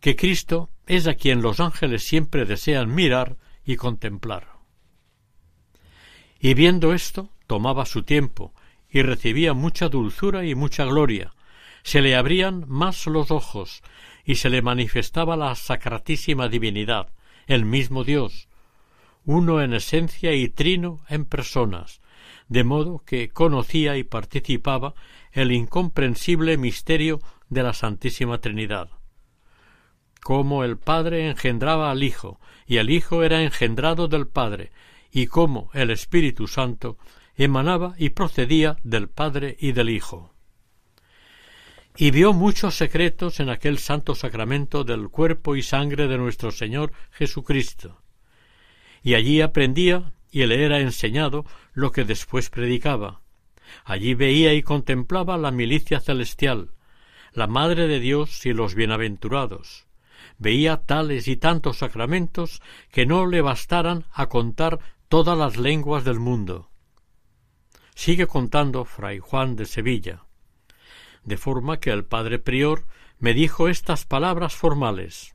que 0.00 0.16
Cristo 0.16 0.70
es 0.86 1.06
a 1.06 1.14
quien 1.14 1.42
los 1.42 1.60
ángeles 1.60 2.02
siempre 2.02 2.44
desean 2.44 2.92
mirar 2.92 3.36
y 3.64 3.76
contemplar. 3.76 4.48
Y 6.40 6.54
viendo 6.54 6.92
esto, 6.92 7.30
tomaba 7.46 7.86
su 7.86 8.02
tiempo 8.02 8.52
y 8.90 9.02
recibía 9.02 9.54
mucha 9.54 9.88
dulzura 9.88 10.44
y 10.44 10.54
mucha 10.56 10.84
gloria, 10.84 11.35
se 11.86 12.02
le 12.02 12.16
abrían 12.16 12.64
más 12.66 13.06
los 13.06 13.30
ojos 13.30 13.80
y 14.24 14.34
se 14.34 14.50
le 14.50 14.60
manifestaba 14.60 15.36
la 15.36 15.54
sacratísima 15.54 16.48
divinidad, 16.48 17.12
el 17.46 17.64
mismo 17.64 18.02
Dios, 18.02 18.48
uno 19.24 19.62
en 19.62 19.72
esencia 19.72 20.32
y 20.32 20.48
trino 20.48 20.98
en 21.08 21.24
personas, 21.24 22.00
de 22.48 22.64
modo 22.64 23.04
que 23.06 23.28
conocía 23.28 23.96
y 23.96 24.02
participaba 24.02 24.94
el 25.30 25.52
incomprensible 25.52 26.58
misterio 26.58 27.20
de 27.50 27.62
la 27.62 27.72
Santísima 27.72 28.40
Trinidad. 28.40 28.90
Cómo 30.24 30.64
el 30.64 30.78
Padre 30.78 31.30
engendraba 31.30 31.92
al 31.92 32.02
Hijo, 32.02 32.40
y 32.66 32.78
el 32.78 32.90
Hijo 32.90 33.22
era 33.22 33.44
engendrado 33.44 34.08
del 34.08 34.26
Padre, 34.26 34.72
y 35.12 35.28
cómo 35.28 35.70
el 35.72 35.92
Espíritu 35.92 36.48
Santo 36.48 36.98
emanaba 37.36 37.94
y 37.96 38.10
procedía 38.10 38.76
del 38.82 39.08
Padre 39.08 39.56
y 39.60 39.70
del 39.70 39.90
Hijo. 39.90 40.35
Y 41.98 42.10
vio 42.10 42.34
muchos 42.34 42.74
secretos 42.74 43.40
en 43.40 43.48
aquel 43.48 43.78
santo 43.78 44.14
sacramento 44.14 44.84
del 44.84 45.08
cuerpo 45.08 45.56
y 45.56 45.62
sangre 45.62 46.08
de 46.08 46.18
nuestro 46.18 46.50
Señor 46.50 46.92
Jesucristo. 47.10 48.02
Y 49.02 49.14
allí 49.14 49.40
aprendía 49.40 50.12
y 50.30 50.44
le 50.44 50.64
era 50.64 50.80
enseñado 50.80 51.46
lo 51.72 51.92
que 51.92 52.04
después 52.04 52.50
predicaba. 52.50 53.22
Allí 53.84 54.14
veía 54.14 54.52
y 54.52 54.62
contemplaba 54.62 55.38
la 55.38 55.50
milicia 55.50 56.00
celestial, 56.00 56.70
la 57.32 57.46
Madre 57.46 57.86
de 57.86 57.98
Dios 57.98 58.44
y 58.44 58.52
los 58.52 58.74
bienaventurados. 58.74 59.86
Veía 60.38 60.82
tales 60.84 61.28
y 61.28 61.36
tantos 61.36 61.78
sacramentos 61.78 62.60
que 62.92 63.06
no 63.06 63.24
le 63.26 63.40
bastaran 63.40 64.04
a 64.12 64.26
contar 64.26 64.80
todas 65.08 65.38
las 65.38 65.56
lenguas 65.56 66.04
del 66.04 66.20
mundo. 66.20 66.68
Sigue 67.94 68.26
contando 68.26 68.84
Fray 68.84 69.18
Juan 69.18 69.56
de 69.56 69.64
Sevilla. 69.64 70.25
De 71.26 71.36
forma 71.36 71.78
que 71.78 71.90
el 71.90 72.04
padre 72.04 72.38
prior 72.38 72.86
me 73.18 73.34
dijo 73.34 73.68
estas 73.68 74.06
palabras 74.06 74.54
formales. 74.54 75.34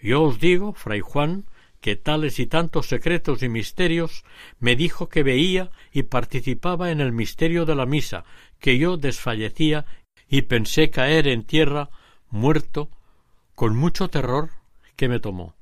Yo 0.00 0.22
os 0.22 0.40
digo, 0.40 0.72
Fray 0.72 1.00
Juan, 1.00 1.44
que 1.80 1.96
tales 1.96 2.38
y 2.38 2.46
tantos 2.46 2.86
secretos 2.86 3.42
y 3.42 3.48
misterios 3.48 4.24
me 4.58 4.74
dijo 4.74 5.08
que 5.08 5.22
veía 5.22 5.70
y 5.92 6.04
participaba 6.04 6.90
en 6.90 7.00
el 7.00 7.12
misterio 7.12 7.66
de 7.66 7.74
la 7.74 7.86
misa, 7.86 8.24
que 8.58 8.78
yo 8.78 8.96
desfallecía 8.96 9.84
y 10.28 10.42
pensé 10.42 10.90
caer 10.90 11.28
en 11.28 11.44
tierra 11.44 11.90
muerto 12.30 12.88
con 13.54 13.76
mucho 13.76 14.08
terror 14.08 14.50
que 14.96 15.08
me 15.08 15.20
tomó. 15.20 15.54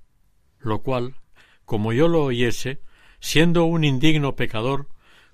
Lo 0.60 0.82
cual, 0.82 1.16
como 1.64 1.92
yo 1.92 2.06
lo 2.06 2.22
oyese, 2.24 2.80
siendo 3.18 3.64
un 3.64 3.84
indigno 3.84 4.36
pecador, 4.36 4.88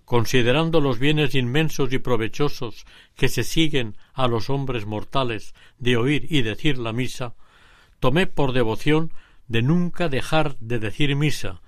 considerando 0.07 0.80
los 0.80 1.00
bienes 1.00 1.34
inmensos 1.34 1.92
y 1.92 1.98
provechosos 1.98 2.86
que 3.16 3.28
se 3.28 3.42
siguen 3.42 3.96
a 4.14 4.28
los 4.28 4.48
hombres 4.48 4.86
mortales 4.86 5.52
de 5.78 5.96
oír 5.96 6.26
y 6.30 6.42
decir 6.42 6.78
la 6.78 6.92
misa, 6.92 7.34
tomé 7.98 8.28
por 8.28 8.52
devoción 8.52 9.12
de 9.48 9.62
nunca 9.62 10.09
dejar 10.09 10.57
de 10.61 10.78
decir 10.78 11.14
misa, 11.16 11.61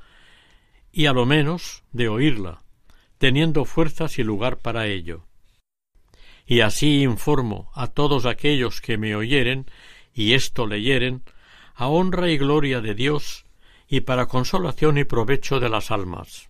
y 0.92 1.06
a 1.06 1.12
lo 1.12 1.26
menos 1.26 1.82
de 1.92 2.08
oírla, 2.08 2.62
teniendo 3.18 3.64
fuerzas 3.64 4.20
y 4.20 4.22
lugar 4.22 4.58
para 4.58 4.86
ello. 4.86 5.24
Y 6.46 6.60
así 6.60 7.02
informo 7.02 7.72
a 7.74 7.88
todos 7.88 8.24
aquellos 8.24 8.80
que 8.80 8.98
me 8.98 9.16
oyeren 9.16 9.66
y 10.14 10.34
esto 10.34 10.66
leyeren, 10.66 11.22
a 11.74 11.88
honra 11.88 12.30
y 12.30 12.38
gloria 12.38 12.80
de 12.80 12.94
Dios 12.94 13.44
y 13.88 14.00
para 14.00 14.26
consolación 14.26 14.96
y 14.96 15.02
provecho 15.04 15.58
de 15.58 15.68
las 15.68 15.90
almas. 15.90 16.48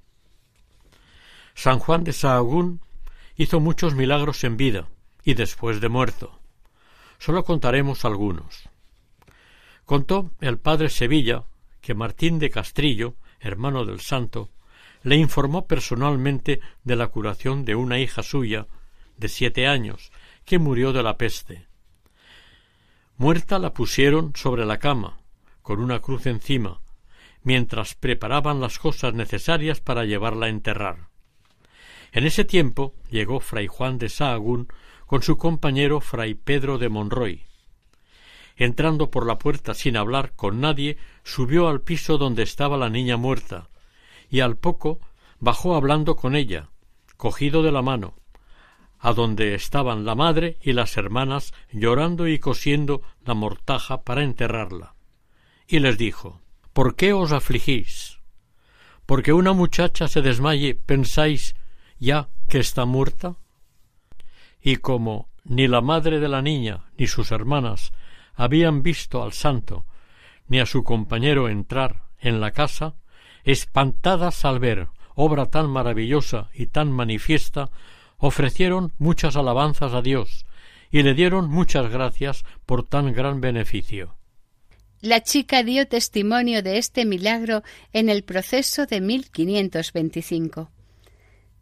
San 1.59 1.81
Juan 1.81 2.05
de 2.05 2.13
Sahagún 2.13 2.81
hizo 3.35 3.59
muchos 3.59 3.97
milagros 3.97 4.45
en 4.45 4.57
vida 4.57 4.87
y 5.25 5.35
después 5.35 5.81
de 5.81 5.89
muerto. 5.89 6.39
Solo 7.19 7.43
contaremos 7.43 8.05
algunos. 8.05 8.69
Contó 9.85 10.31
el 10.41 10.59
padre 10.59 10.89
Sevilla 10.89 11.47
que 11.81 11.95
Martín 11.95 12.39
de 12.39 12.51
Castrillo, 12.51 13.17
hermano 13.41 13.85
del 13.85 13.99
santo, 13.99 14.51
le 15.03 15.17
informó 15.17 15.67
personalmente 15.67 16.61
de 16.85 16.95
la 16.95 17.09
curación 17.09 17.65
de 17.65 17.75
una 17.75 17.99
hija 17.99 18.23
suya 18.23 18.69
de 19.17 19.29
siete 19.29 19.67
años, 19.67 20.13
que 20.45 20.61
murió 20.61 20.93
de 20.93 21.03
la 21.03 21.19
peste. 21.19 21.67
Muerta 23.17 23.59
la 23.59 23.75
pusieron 23.75 24.33
sobre 24.37 24.65
la 24.65 24.79
cama, 24.79 25.19
con 25.63 25.81
una 25.81 25.99
cruz 25.99 26.27
encima, 26.27 26.81
mientras 27.43 27.97
preparaban 27.97 28.61
las 28.61 28.79
cosas 28.79 29.13
necesarias 29.13 29.81
para 29.81 30.05
llevarla 30.05 30.47
a 30.47 30.51
enterrar. 30.51 31.08
En 32.13 32.25
ese 32.25 32.45
tiempo 32.45 32.95
llegó 33.11 33.41
fray 33.41 33.67
Juan 33.67 33.99
de 33.99 34.09
Sahagún 34.09 34.69
con 35.07 35.23
su 35.23 35.37
compañero 35.39 36.01
fray 36.01 36.35
Pedro 36.35 36.79
de 36.79 36.89
Monroy, 36.89 37.43
entrando 38.57 39.11
por 39.11 39.27
la 39.27 39.39
puerta 39.39 39.75
sin 39.75 39.97
hablar 39.97 40.33
con 40.35 40.61
nadie, 40.61 40.99
subió 41.23 41.69
al 41.69 41.81
piso 41.81 42.19
donde 42.19 42.43
estaba 42.43 42.77
la 42.77 42.91
niña 42.91 43.17
muerta, 43.17 43.69
y 44.29 44.41
al 44.41 44.57
poco 44.57 45.01
bajó 45.39 45.75
hablando 45.77 46.17
con 46.17 46.35
ella, 46.35 46.69
cogido 47.17 47.63
de 47.63 47.73
la 47.73 47.83
mano, 47.83 48.15
a 48.99 49.13
donde 49.13 49.55
estaban 49.55 50.05
la 50.05 50.15
madre 50.15 50.59
y 50.61 50.73
las 50.73 50.97
hermanas 50.97 51.55
llorando 51.71 52.27
y 52.27 52.39
cosiendo 52.39 53.03
la 53.25 53.35
mortaja 53.35 54.03
para 54.03 54.25
enterrarla. 54.25 54.95
Y 55.69 55.79
les 55.79 55.97
dijo 55.97 56.41
¿Por 56.73 56.97
qué 56.97 57.13
os 57.13 57.33
afligís? 57.33 58.19
¿Porque 59.07 59.33
una 59.33 59.53
muchacha 59.53 60.09
se 60.09 60.21
desmaye 60.21 60.75
pensáis 60.75 61.55
ya 61.99 62.29
que 62.49 62.59
está 62.59 62.85
muerta? 62.85 63.37
Y 64.61 64.77
como 64.77 65.29
ni 65.45 65.67
la 65.69 65.81
madre 65.81 66.21
de 66.21 66.29
la 66.29 66.43
niña 66.43 66.85
ni 66.97 67.07
sus 67.07 67.31
hermanas 67.31 67.93
habían 68.35 68.83
visto 68.83 69.23
al 69.23 69.33
santo 69.33 69.85
ni 70.47 70.61
a 70.61 70.67
su 70.67 70.85
compañero 70.85 71.49
entrar 71.49 72.03
en 72.21 72.41
la 72.41 72.53
casa, 72.53 72.95
espantadas 73.45 74.45
al 74.45 74.59
ver 74.59 74.89
obra 75.15 75.47
tan 75.47 75.69
maravillosa 75.69 76.49
y 76.55 76.67
tan 76.67 76.93
manifiesta, 76.93 77.71
ofrecieron 78.19 78.93
muchas 78.99 79.37
alabanzas 79.37 79.93
a 79.93 80.01
Dios 80.01 80.47
y 80.91 81.03
le 81.03 81.15
dieron 81.15 81.51
muchas 81.51 81.91
gracias 81.91 82.45
por 82.67 82.87
tan 82.87 83.13
gran 83.13 83.41
beneficio. 83.41 84.17
La 85.01 85.23
chica 85.23 85.63
dio 85.63 85.87
testimonio 85.87 86.63
de 86.63 86.79
este 86.79 87.05
milagro 87.05 87.63
en 87.93 88.09
el 88.09 88.23
proceso 88.23 88.87
de 88.87 89.01
1525. 89.01 90.71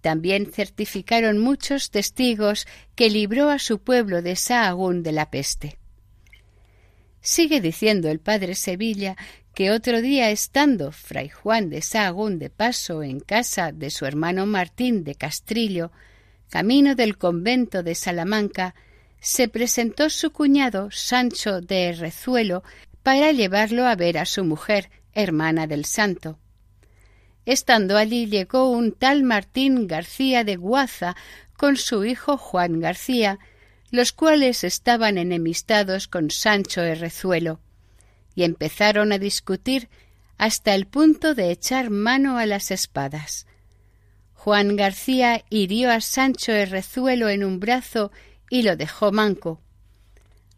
También 0.00 0.46
certificaron 0.46 1.38
muchos 1.38 1.90
testigos 1.90 2.66
que 2.94 3.10
libró 3.10 3.50
a 3.50 3.58
su 3.58 3.80
pueblo 3.80 4.22
de 4.22 4.36
Sahagún 4.36 5.02
de 5.02 5.12
la 5.12 5.30
peste. 5.30 5.78
Sigue 7.20 7.60
diciendo 7.60 8.08
el 8.08 8.20
padre 8.20 8.54
Sevilla 8.54 9.16
que 9.52 9.70
otro 9.70 10.02
día 10.02 10.30
estando 10.30 10.92
fray 10.92 11.28
Juan 11.28 11.70
de 11.70 11.82
Sahagún 11.82 12.38
de 12.38 12.50
paso 12.50 13.02
en 13.02 13.20
casa 13.20 13.72
de 13.72 13.90
su 13.90 14.04
hermano 14.04 14.46
Martín 14.46 15.02
de 15.02 15.14
Castrillo, 15.14 15.90
camino 16.50 16.94
del 16.94 17.16
convento 17.18 17.82
de 17.82 17.94
Salamanca, 17.94 18.74
se 19.18 19.48
presentó 19.48 20.10
su 20.10 20.30
cuñado 20.30 20.90
Sancho 20.92 21.60
de 21.60 21.92
Rezuelo 21.92 22.62
para 23.02 23.32
llevarlo 23.32 23.86
a 23.86 23.96
ver 23.96 24.18
a 24.18 24.26
su 24.26 24.44
mujer, 24.44 24.90
hermana 25.14 25.66
del 25.66 25.84
santo. 25.84 26.38
Estando 27.46 27.96
allí 27.96 28.26
llegó 28.26 28.68
un 28.70 28.90
tal 28.90 29.22
Martín 29.22 29.86
García 29.86 30.42
de 30.42 30.56
Guaza 30.56 31.16
con 31.56 31.76
su 31.76 32.04
hijo 32.04 32.36
Juan 32.36 32.80
García, 32.80 33.38
los 33.90 34.12
cuales 34.12 34.64
estaban 34.64 35.16
enemistados 35.16 36.08
con 36.08 36.30
Sancho 36.30 36.82
Herrezuelo, 36.82 37.60
y 38.34 38.42
empezaron 38.42 39.12
a 39.12 39.18
discutir 39.18 39.88
hasta 40.38 40.74
el 40.74 40.86
punto 40.86 41.34
de 41.34 41.52
echar 41.52 41.88
mano 41.88 42.36
a 42.36 42.46
las 42.46 42.72
espadas. 42.72 43.46
Juan 44.34 44.76
García 44.76 45.44
hirió 45.48 45.90
a 45.90 46.00
Sancho 46.00 46.52
Herrezuelo 46.52 47.28
en 47.28 47.44
un 47.44 47.60
brazo 47.60 48.10
y 48.50 48.62
lo 48.62 48.76
dejó 48.76 49.12
manco. 49.12 49.60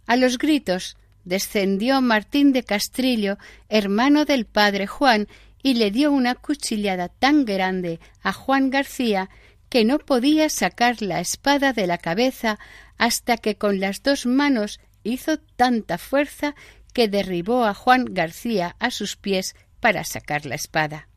A 0.06 0.16
los 0.16 0.38
gritos 0.38 0.96
descendió 1.24 2.00
Martín 2.00 2.52
de 2.52 2.62
Castrillo, 2.62 3.36
hermano 3.68 4.24
del 4.24 4.46
padre 4.46 4.86
Juan, 4.86 5.28
y 5.62 5.74
le 5.74 5.90
dio 5.90 6.12
una 6.12 6.34
cuchillada 6.34 7.08
tan 7.08 7.44
grande 7.44 8.00
a 8.22 8.32
Juan 8.32 8.70
García 8.70 9.28
que 9.68 9.84
no 9.84 9.98
podía 9.98 10.48
sacar 10.48 11.02
la 11.02 11.20
espada 11.20 11.72
de 11.72 11.86
la 11.86 11.98
cabeza 11.98 12.58
hasta 12.96 13.36
que 13.36 13.56
con 13.56 13.80
las 13.80 14.02
dos 14.02 14.26
manos 14.26 14.80
hizo 15.04 15.38
tanta 15.38 15.98
fuerza 15.98 16.54
que 16.92 17.08
derribó 17.08 17.64
a 17.64 17.74
Juan 17.74 18.06
García 18.10 18.76
a 18.78 18.90
sus 18.90 19.16
pies 19.16 19.54
para 19.80 20.04
sacar 20.04 20.46
la 20.46 20.54
espada. 20.54 21.08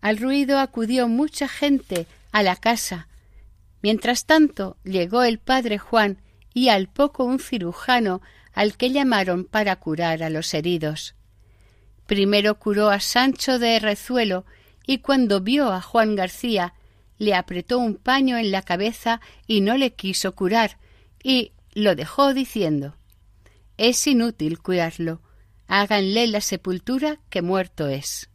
Al 0.00 0.18
ruido 0.18 0.58
acudió 0.58 1.08
mucha 1.08 1.48
gente 1.48 2.06
a 2.32 2.42
la 2.42 2.56
casa. 2.56 3.08
Mientras 3.82 4.26
tanto 4.26 4.76
llegó 4.84 5.22
el 5.22 5.38
padre 5.38 5.78
Juan 5.78 6.18
y 6.52 6.68
al 6.68 6.88
poco 6.88 7.24
un 7.24 7.38
cirujano 7.38 8.20
al 8.52 8.76
que 8.76 8.90
llamaron 8.90 9.44
para 9.44 9.76
curar 9.76 10.22
a 10.22 10.30
los 10.30 10.52
heridos. 10.54 11.14
Primero 12.10 12.58
curó 12.58 12.90
a 12.90 12.98
Sancho 12.98 13.60
de 13.60 13.78
Rezuelo 13.78 14.44
y 14.84 14.98
cuando 14.98 15.40
vio 15.40 15.70
a 15.70 15.80
Juan 15.80 16.16
García 16.16 16.74
le 17.18 17.36
apretó 17.36 17.78
un 17.78 17.94
paño 17.94 18.36
en 18.36 18.50
la 18.50 18.62
cabeza 18.62 19.20
y 19.46 19.60
no 19.60 19.76
le 19.76 19.92
quiso 19.92 20.34
curar, 20.34 20.78
y 21.22 21.52
lo 21.72 21.94
dejó 21.94 22.34
diciendo 22.34 22.96
Es 23.76 24.04
inútil 24.08 24.58
curarlo, 24.58 25.20
háganle 25.68 26.26
la 26.26 26.40
sepultura 26.40 27.20
que 27.30 27.42
muerto 27.42 27.86
es. 27.86 28.28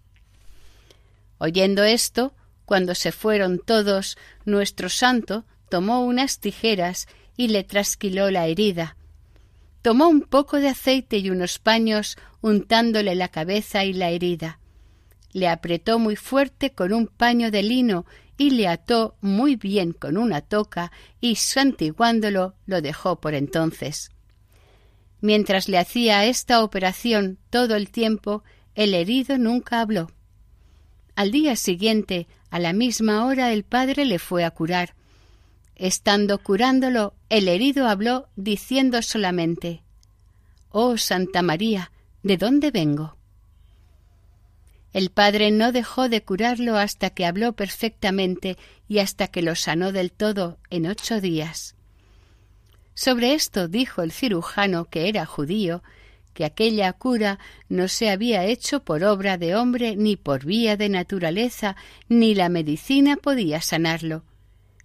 Oyendo 1.37 1.83
esto, 1.83 2.33
cuando 2.63 2.95
se 2.95 3.11
fueron 3.11 3.59
todos, 3.59 4.17
nuestro 4.45 4.87
santo 4.87 5.43
tomó 5.67 5.99
unas 6.05 6.39
tijeras 6.39 7.07
y 7.35 7.49
le 7.49 7.65
trasquiló 7.65 8.31
la 8.31 8.47
herida. 8.47 8.95
Tomó 9.85 10.07
un 10.07 10.21
poco 10.21 10.59
de 10.59 10.69
aceite 10.69 11.19
y 11.19 11.29
unos 11.29 11.59
paños 11.59 12.17
untándole 12.41 13.13
la 13.13 13.27
cabeza 13.27 13.85
y 13.85 13.93
la 13.93 14.09
herida. 14.09 14.59
Le 15.31 15.47
apretó 15.47 15.99
muy 15.99 16.15
fuerte 16.15 16.71
con 16.71 16.91
un 16.91 17.05
paño 17.05 17.51
de 17.51 17.61
lino 17.61 18.07
y 18.35 18.49
le 18.49 18.67
ató 18.67 19.15
muy 19.21 19.57
bien 19.57 19.93
con 19.93 20.17
una 20.17 20.41
toca 20.41 20.91
y 21.21 21.35
santiguándolo 21.35 22.55
lo 22.65 22.81
dejó 22.81 23.21
por 23.21 23.35
entonces. 23.35 24.09
Mientras 25.21 25.69
le 25.69 25.77
hacía 25.77 26.25
esta 26.25 26.63
operación 26.63 27.37
todo 27.51 27.75
el 27.75 27.91
tiempo, 27.91 28.43
el 28.73 28.95
herido 28.95 29.37
nunca 29.37 29.81
habló. 29.81 30.09
Al 31.15 31.29
día 31.29 31.55
siguiente, 31.55 32.25
a 32.49 32.57
la 32.57 32.73
misma 32.73 33.23
hora, 33.23 33.53
el 33.53 33.63
padre 33.63 34.05
le 34.05 34.17
fue 34.17 34.45
a 34.45 34.49
curar. 34.49 34.95
Estando 35.75 36.37
curándolo, 36.39 37.15
el 37.29 37.49
herido 37.49 37.87
habló 37.87 38.29
diciendo 38.35 39.01
solamente 39.01 39.83
Oh 40.69 40.97
Santa 40.97 41.41
María, 41.41 41.91
¿de 42.23 42.37
dónde 42.37 42.71
vengo? 42.71 43.17
El 44.93 45.09
padre 45.09 45.51
no 45.51 45.73
dejó 45.73 46.07
de 46.07 46.23
curarlo 46.23 46.77
hasta 46.77 47.09
que 47.09 47.25
habló 47.25 47.53
perfectamente 47.53 48.57
y 48.87 48.99
hasta 48.99 49.27
que 49.27 49.41
lo 49.41 49.55
sanó 49.55 49.91
del 49.91 50.13
todo 50.13 50.57
en 50.69 50.87
ocho 50.87 51.19
días. 51.19 51.75
Sobre 52.93 53.33
esto 53.33 53.67
dijo 53.67 54.01
el 54.01 54.13
cirujano, 54.13 54.85
que 54.85 55.09
era 55.09 55.25
judío, 55.25 55.83
que 56.33 56.45
aquella 56.45 56.93
cura 56.93 57.39
no 57.67 57.89
se 57.89 58.09
había 58.09 58.45
hecho 58.45 58.85
por 58.85 59.03
obra 59.03 59.37
de 59.37 59.55
hombre 59.55 59.97
ni 59.97 60.15
por 60.15 60.45
vía 60.45 60.77
de 60.77 60.87
naturaleza, 60.87 61.75
ni 62.07 62.33
la 62.33 62.47
medicina 62.47 63.17
podía 63.17 63.59
sanarlo, 63.59 64.23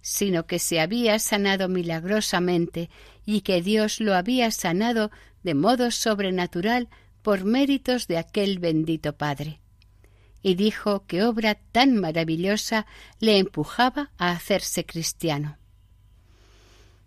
sino 0.01 0.45
que 0.45 0.59
se 0.59 0.79
había 0.79 1.19
sanado 1.19 1.69
milagrosamente 1.69 2.89
y 3.25 3.41
que 3.41 3.61
Dios 3.61 3.99
lo 3.99 4.15
había 4.15 4.51
sanado 4.51 5.11
de 5.43 5.53
modo 5.53 5.91
sobrenatural 5.91 6.89
por 7.21 7.45
méritos 7.45 8.07
de 8.07 8.17
aquel 8.17 8.59
bendito 8.59 9.13
Padre 9.15 9.61
y 10.43 10.55
dijo 10.55 11.05
que 11.05 11.23
obra 11.23 11.55
tan 11.55 11.95
maravillosa 11.95 12.85
le 13.19 13.37
empujaba 13.37 14.11
a 14.17 14.31
hacerse 14.31 14.85
cristiano. 14.85 15.57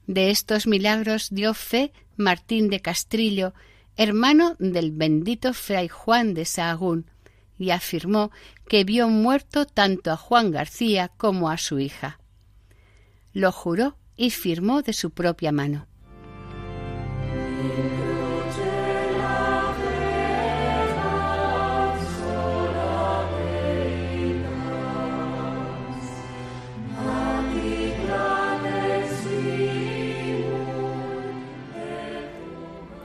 De 0.06 0.30
estos 0.30 0.66
milagros 0.66 1.28
dio 1.30 1.54
fe 1.54 1.92
Martín 2.16 2.68
de 2.68 2.80
Castrillo, 2.80 3.54
hermano 3.96 4.56
del 4.58 4.92
bendito 4.92 5.52
fray 5.52 5.88
Juan 5.88 6.34
de 6.34 6.44
Sahagún, 6.44 7.10
y 7.58 7.70
afirmó 7.70 8.30
que 8.68 8.84
vio 8.84 9.08
muerto 9.08 9.64
tanto 9.64 10.10
a 10.10 10.16
Juan 10.16 10.50
García 10.50 11.08
como 11.16 11.50
a 11.50 11.56
su 11.56 11.78
hija. 11.78 12.18
Lo 13.34 13.50
juró 13.50 13.96
y 14.16 14.30
firmó 14.30 14.82
de 14.82 14.92
su 14.92 15.10
propia 15.10 15.50
mano. 15.50 15.88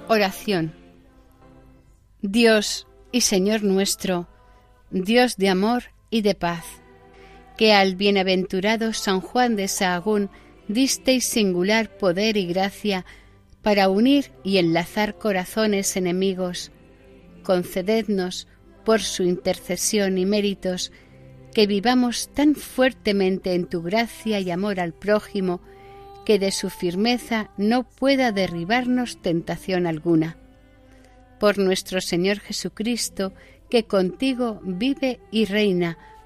Oración. 0.07 0.75
Dios 2.21 2.87
y 3.11 3.21
Señor 3.21 3.63
nuestro, 3.63 4.27
Dios 4.91 5.37
de 5.37 5.49
amor 5.49 5.85
y 6.11 6.21
de 6.21 6.35
paz, 6.35 6.78
que 7.59 7.73
al 7.73 7.97
bienaventurado 7.97 8.93
San 8.93 9.19
Juan 9.19 9.57
de 9.57 9.67
Sahagún 9.67 10.29
disteis 10.69 11.25
singular 11.25 11.97
poder 11.97 12.37
y 12.37 12.45
gracia 12.45 13.05
para 13.61 13.89
unir 13.89 14.31
y 14.45 14.59
enlazar 14.59 15.17
corazones 15.17 15.97
enemigos, 15.97 16.71
concedednos, 17.43 18.47
por 18.85 19.01
su 19.01 19.23
intercesión 19.23 20.17
y 20.17 20.25
méritos, 20.25 20.93
que 21.53 21.67
vivamos 21.67 22.29
tan 22.33 22.55
fuertemente 22.55 23.53
en 23.55 23.65
tu 23.65 23.81
gracia 23.81 24.39
y 24.39 24.51
amor 24.51 24.79
al 24.79 24.93
prójimo, 24.93 25.59
que 26.25 26.39
de 26.39 26.53
su 26.53 26.69
firmeza 26.69 27.51
no 27.57 27.83
pueda 27.83 28.31
derribarnos 28.31 29.21
tentación 29.21 29.85
alguna. 29.85 30.37
Por 31.41 31.57
nuestro 31.57 31.99
Señor 31.99 32.39
Jesucristo, 32.39 33.33
que 33.69 33.83
contigo 33.83 34.61
vive 34.63 35.19
y 35.29 35.43
reina 35.43 35.97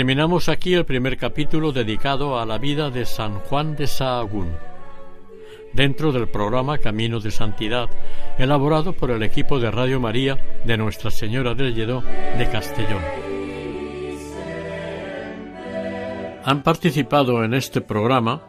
Terminamos 0.00 0.48
aquí 0.48 0.72
el 0.72 0.86
primer 0.86 1.18
capítulo 1.18 1.72
dedicado 1.72 2.40
a 2.40 2.46
la 2.46 2.56
vida 2.56 2.88
de 2.88 3.04
San 3.04 3.34
Juan 3.40 3.76
de 3.76 3.86
Sahagún, 3.86 4.50
dentro 5.74 6.10
del 6.10 6.26
programa 6.26 6.78
Camino 6.78 7.20
de 7.20 7.30
Santidad, 7.30 7.90
elaborado 8.38 8.94
por 8.94 9.10
el 9.10 9.22
equipo 9.22 9.60
de 9.60 9.70
Radio 9.70 10.00
María 10.00 10.62
de 10.64 10.78
Nuestra 10.78 11.10
Señora 11.10 11.52
del 11.52 11.74
Lledó 11.74 12.00
de 12.00 12.48
Castellón. 12.50 13.02
Han 16.46 16.62
participado 16.62 17.44
en 17.44 17.52
este 17.52 17.82
programa 17.82 18.40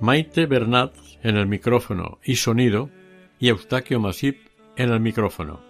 Maite 0.00 0.46
Bernat 0.46 0.96
en 1.22 1.36
el 1.36 1.46
micrófono 1.46 2.18
y 2.24 2.34
sonido 2.34 2.90
y 3.38 3.50
Eustaquio 3.50 4.00
Masip 4.00 4.48
en 4.74 4.90
el 4.90 4.98
micrófono. 4.98 5.69